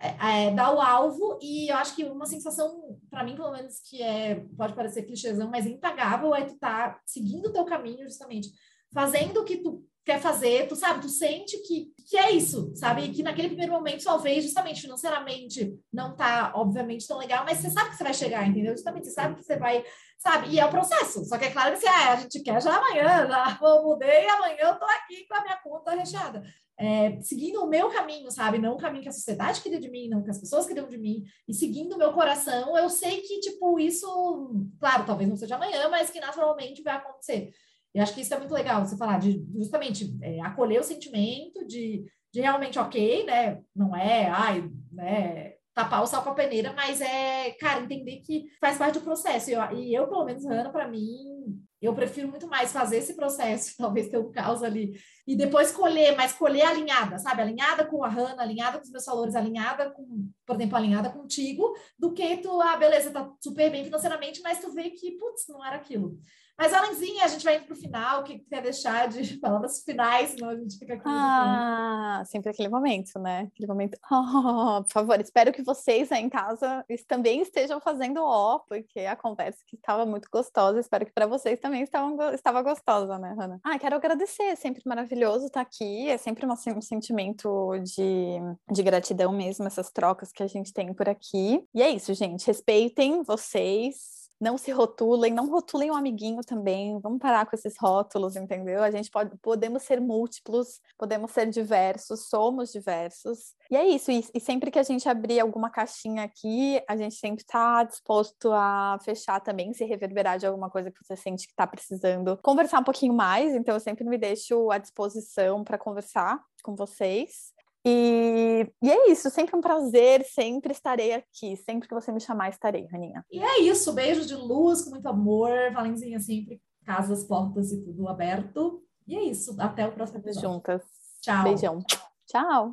é, 0.00 0.46
é, 0.46 0.50
dar 0.50 0.74
o 0.74 0.80
alvo 0.80 1.38
e 1.42 1.70
eu 1.70 1.76
acho 1.76 1.94
que 1.94 2.04
uma 2.04 2.24
sensação, 2.24 2.98
para 3.10 3.22
mim, 3.22 3.36
pelo 3.36 3.52
menos, 3.52 3.80
que 3.80 4.02
é, 4.02 4.42
pode 4.56 4.74
parecer 4.74 5.02
clichêzão, 5.02 5.50
mas 5.50 5.66
impagável, 5.66 6.34
é 6.34 6.44
tu 6.44 6.58
tá 6.58 6.98
seguindo 7.04 7.46
o 7.46 7.52
teu 7.52 7.66
caminho, 7.66 8.08
justamente, 8.08 8.48
fazendo 8.92 9.40
o 9.40 9.44
que 9.44 9.58
tu 9.58 9.84
quer 10.02 10.18
fazer, 10.18 10.66
tu 10.66 10.74
sabe, 10.74 11.02
tu 11.02 11.08
sente 11.10 11.58
que, 11.58 11.92
que 12.08 12.16
é 12.16 12.30
isso, 12.32 12.72
sabe? 12.74 13.02
E 13.02 13.12
que 13.12 13.22
naquele 13.22 13.48
primeiro 13.48 13.74
momento, 13.74 14.02
talvez, 14.02 14.42
justamente, 14.42 14.80
financeiramente, 14.80 15.78
não 15.92 16.16
tá, 16.16 16.52
obviamente, 16.54 17.06
tão 17.06 17.18
legal, 17.18 17.44
mas 17.44 17.58
você 17.58 17.68
sabe 17.68 17.90
que 17.90 17.96
você 17.96 18.04
vai 18.04 18.14
chegar, 18.14 18.48
entendeu? 18.48 18.72
Justamente, 18.72 19.06
você 19.06 19.12
sabe 19.12 19.34
que 19.34 19.44
você 19.44 19.58
vai, 19.58 19.84
sabe? 20.18 20.48
E 20.48 20.58
é 20.58 20.64
o 20.64 20.70
processo. 20.70 21.22
Só 21.26 21.36
que 21.36 21.44
é 21.44 21.50
claro 21.50 21.78
que 21.78 21.86
assim, 21.86 21.94
ah, 21.94 22.12
a 22.12 22.16
gente 22.16 22.40
quer 22.40 22.62
já 22.62 22.74
amanhã, 22.74 23.28
já 23.28 23.58
mudei, 23.82 24.26
amanhã 24.30 24.56
eu 24.60 24.78
tô 24.78 24.86
aqui 24.86 25.26
com 25.28 25.34
a 25.34 25.42
minha 25.42 25.56
conta 25.62 25.90
recheada 25.90 26.42
é, 26.80 27.20
seguindo 27.20 27.62
o 27.62 27.68
meu 27.68 27.90
caminho, 27.90 28.30
sabe? 28.30 28.58
Não 28.58 28.72
o 28.72 28.78
caminho 28.78 29.02
que 29.02 29.08
a 29.10 29.12
sociedade 29.12 29.60
queria 29.60 29.78
de 29.78 29.90
mim, 29.90 30.08
não 30.08 30.22
que 30.22 30.30
as 30.30 30.40
pessoas 30.40 30.66
queriam 30.66 30.88
de 30.88 30.96
mim, 30.96 31.24
e 31.46 31.52
seguindo 31.52 31.92
o 31.92 31.98
meu 31.98 32.10
coração, 32.14 32.76
eu 32.78 32.88
sei 32.88 33.20
que, 33.20 33.38
tipo, 33.40 33.78
isso, 33.78 34.66
claro, 34.80 35.04
talvez 35.04 35.28
não 35.28 35.36
seja 35.36 35.56
amanhã, 35.56 35.90
mas 35.90 36.08
que 36.08 36.18
naturalmente 36.18 36.82
vai 36.82 36.96
acontecer. 36.96 37.52
E 37.94 38.00
acho 38.00 38.14
que 38.14 38.22
isso 38.22 38.32
é 38.32 38.38
muito 38.38 38.54
legal, 38.54 38.82
você 38.84 38.96
falar 38.96 39.18
de 39.18 39.44
justamente 39.54 40.16
é, 40.22 40.40
acolher 40.40 40.80
o 40.80 40.84
sentimento 40.84 41.66
de, 41.66 42.06
de 42.32 42.40
realmente, 42.40 42.78
ok, 42.78 43.26
né? 43.26 43.60
Não 43.76 43.94
é, 43.94 44.30
ai, 44.30 44.70
né? 44.90 45.56
Tapar 45.74 46.02
o 46.02 46.06
sal 46.06 46.22
com 46.22 46.30
a 46.30 46.34
peneira, 46.34 46.72
mas 46.72 47.02
é, 47.02 47.50
cara, 47.60 47.82
entender 47.82 48.22
que 48.24 48.46
faz 48.58 48.78
parte 48.78 48.98
do 48.98 49.04
processo. 49.04 49.50
E 49.50 49.52
eu, 49.52 49.72
e 49.72 49.94
eu 49.94 50.08
pelo 50.08 50.24
menos, 50.24 50.46
Ana, 50.46 50.70
para 50.70 50.88
mim, 50.88 51.60
eu 51.80 51.94
prefiro 51.94 52.28
muito 52.28 52.46
mais 52.46 52.72
fazer 52.72 52.98
esse 52.98 53.14
processo, 53.14 53.74
talvez 53.78 54.08
ter 54.08 54.18
um 54.18 54.30
caos 54.30 54.62
ali, 54.62 55.00
e 55.26 55.36
depois 55.36 55.72
colher, 55.72 56.16
mas 56.16 56.32
colher 56.32 56.66
alinhada, 56.66 57.18
sabe? 57.18 57.42
Alinhada 57.42 57.84
com 57.84 58.04
a 58.04 58.08
Hanna, 58.08 58.42
alinhada 58.42 58.78
com 58.78 58.84
os 58.84 58.90
meus 58.90 59.04
valores, 59.04 59.34
alinhada 59.34 59.90
com, 59.90 60.30
por 60.44 60.56
exemplo, 60.56 60.76
alinhada 60.76 61.10
contigo, 61.10 61.74
do 61.98 62.12
que 62.12 62.36
tu, 62.38 62.60
ah, 62.60 62.76
beleza, 62.76 63.10
tá 63.10 63.30
super 63.40 63.70
bem 63.70 63.84
financeiramente, 63.84 64.40
mas 64.42 64.60
tu 64.60 64.72
vê 64.72 64.90
que, 64.90 65.12
putz, 65.12 65.46
não 65.48 65.64
era 65.64 65.76
aquilo. 65.76 66.18
Mas, 66.60 66.74
Alenzinha, 66.74 67.24
a 67.24 67.28
gente 67.28 67.42
vai 67.42 67.56
indo 67.56 67.64
para 67.64 67.72
o 67.72 67.76
final. 67.76 68.20
O 68.20 68.22
que 68.22 68.38
quer 68.40 68.60
deixar 68.60 69.08
de 69.08 69.38
palavras 69.40 69.82
finais, 69.82 70.32
senão 70.32 70.50
a 70.50 70.56
gente 70.56 70.78
fica 70.78 70.92
aqui. 70.92 71.04
Ah, 71.06 72.22
sempre 72.26 72.50
aquele 72.50 72.68
momento, 72.68 73.18
né? 73.18 73.48
Aquele 73.50 73.66
momento. 73.66 73.98
Oh, 74.12 74.82
por 74.82 74.92
favor, 74.92 75.20
espero 75.20 75.52
que 75.52 75.62
vocês 75.62 76.12
aí 76.12 76.22
em 76.22 76.28
casa 76.28 76.84
também 77.06 77.40
estejam 77.40 77.80
fazendo 77.80 78.20
ó, 78.22 78.58
porque 78.58 79.00
a 79.00 79.16
conversa 79.16 79.58
que 79.66 79.76
estava 79.76 80.04
muito 80.04 80.28
gostosa. 80.30 80.78
Espero 80.78 81.06
que 81.06 81.12
para 81.12 81.26
vocês 81.26 81.58
também 81.58 81.82
estavam, 81.82 82.16
estava 82.34 82.60
gostosa, 82.62 83.18
né, 83.18 83.34
Hanna? 83.38 83.60
Ah, 83.64 83.78
quero 83.78 83.96
agradecer. 83.96 84.42
É 84.42 84.56
sempre 84.56 84.82
maravilhoso 84.84 85.46
estar 85.46 85.62
aqui. 85.62 86.08
É 86.08 86.18
sempre 86.18 86.44
um, 86.44 86.52
um 86.52 86.82
sentimento 86.82 87.72
de, 87.78 88.38
de 88.70 88.82
gratidão 88.82 89.32
mesmo, 89.32 89.66
essas 89.66 89.90
trocas 89.90 90.30
que 90.30 90.42
a 90.42 90.46
gente 90.46 90.72
tem 90.72 90.92
por 90.92 91.08
aqui. 91.08 91.64
E 91.74 91.82
é 91.82 91.88
isso, 91.88 92.12
gente. 92.12 92.46
Respeitem 92.46 93.22
vocês 93.22 94.20
não 94.40 94.56
se 94.56 94.70
rotulem, 94.70 95.32
não 95.32 95.50
rotulem 95.50 95.90
o 95.90 95.94
um 95.94 95.96
amiguinho 95.96 96.40
também, 96.40 96.98
vamos 97.00 97.18
parar 97.18 97.44
com 97.46 97.54
esses 97.54 97.76
rótulos, 97.78 98.36
entendeu? 98.36 98.82
A 98.82 98.90
gente 98.90 99.10
pode, 99.10 99.36
podemos 99.38 99.82
ser 99.82 100.00
múltiplos, 100.00 100.80
podemos 100.96 101.30
ser 101.30 101.48
diversos, 101.50 102.28
somos 102.28 102.72
diversos. 102.72 103.54
E 103.70 103.76
é 103.76 103.86
isso, 103.86 104.10
e, 104.10 104.24
e 104.34 104.40
sempre 104.40 104.70
que 104.70 104.78
a 104.78 104.82
gente 104.82 105.08
abrir 105.08 105.40
alguma 105.40 105.68
caixinha 105.68 106.24
aqui, 106.24 106.82
a 106.88 106.96
gente 106.96 107.16
sempre 107.16 107.42
está 107.42 107.84
disposto 107.84 108.50
a 108.52 108.98
fechar 109.04 109.40
também, 109.40 109.74
se 109.74 109.84
reverberar 109.84 110.38
de 110.38 110.46
alguma 110.46 110.70
coisa 110.70 110.90
que 110.90 111.04
você 111.04 111.16
sente 111.16 111.46
que 111.46 111.52
está 111.52 111.66
precisando 111.66 112.38
conversar 112.42 112.80
um 112.80 112.84
pouquinho 112.84 113.12
mais, 113.12 113.54
então 113.54 113.74
eu 113.74 113.80
sempre 113.80 114.04
me 114.04 114.16
deixo 114.16 114.70
à 114.70 114.78
disposição 114.78 115.62
para 115.62 115.76
conversar 115.76 116.42
com 116.62 116.74
vocês. 116.74 117.52
E, 117.84 118.66
e, 118.82 118.90
é 118.90 119.10
isso, 119.10 119.30
sempre 119.30 119.56
um 119.56 119.60
prazer, 119.60 120.24
sempre 120.24 120.72
estarei 120.72 121.14
aqui. 121.14 121.56
Sempre 121.56 121.88
que 121.88 121.94
você 121.94 122.12
me 122.12 122.20
chamar, 122.20 122.50
estarei, 122.50 122.86
Raninha. 122.86 123.24
E 123.30 123.42
é 123.42 123.60
isso, 123.60 123.92
beijo 123.92 124.26
de 124.26 124.34
luz, 124.34 124.82
com 124.82 124.90
muito 124.90 125.08
amor. 125.08 125.50
Valenzinha 125.72 126.20
sempre, 126.20 126.60
casas, 126.84 127.24
portas 127.24 127.72
e 127.72 127.82
tudo 127.82 128.08
aberto. 128.08 128.82
E 129.06 129.16
é 129.16 129.22
isso, 129.22 129.56
até 129.58 129.86
o 129.86 129.92
próximo 129.92 130.18
episódio. 130.18 130.50
Juntas. 130.50 130.82
Tchau. 131.20 131.44
Beijão. 131.44 131.82
Tchau. 132.26 132.68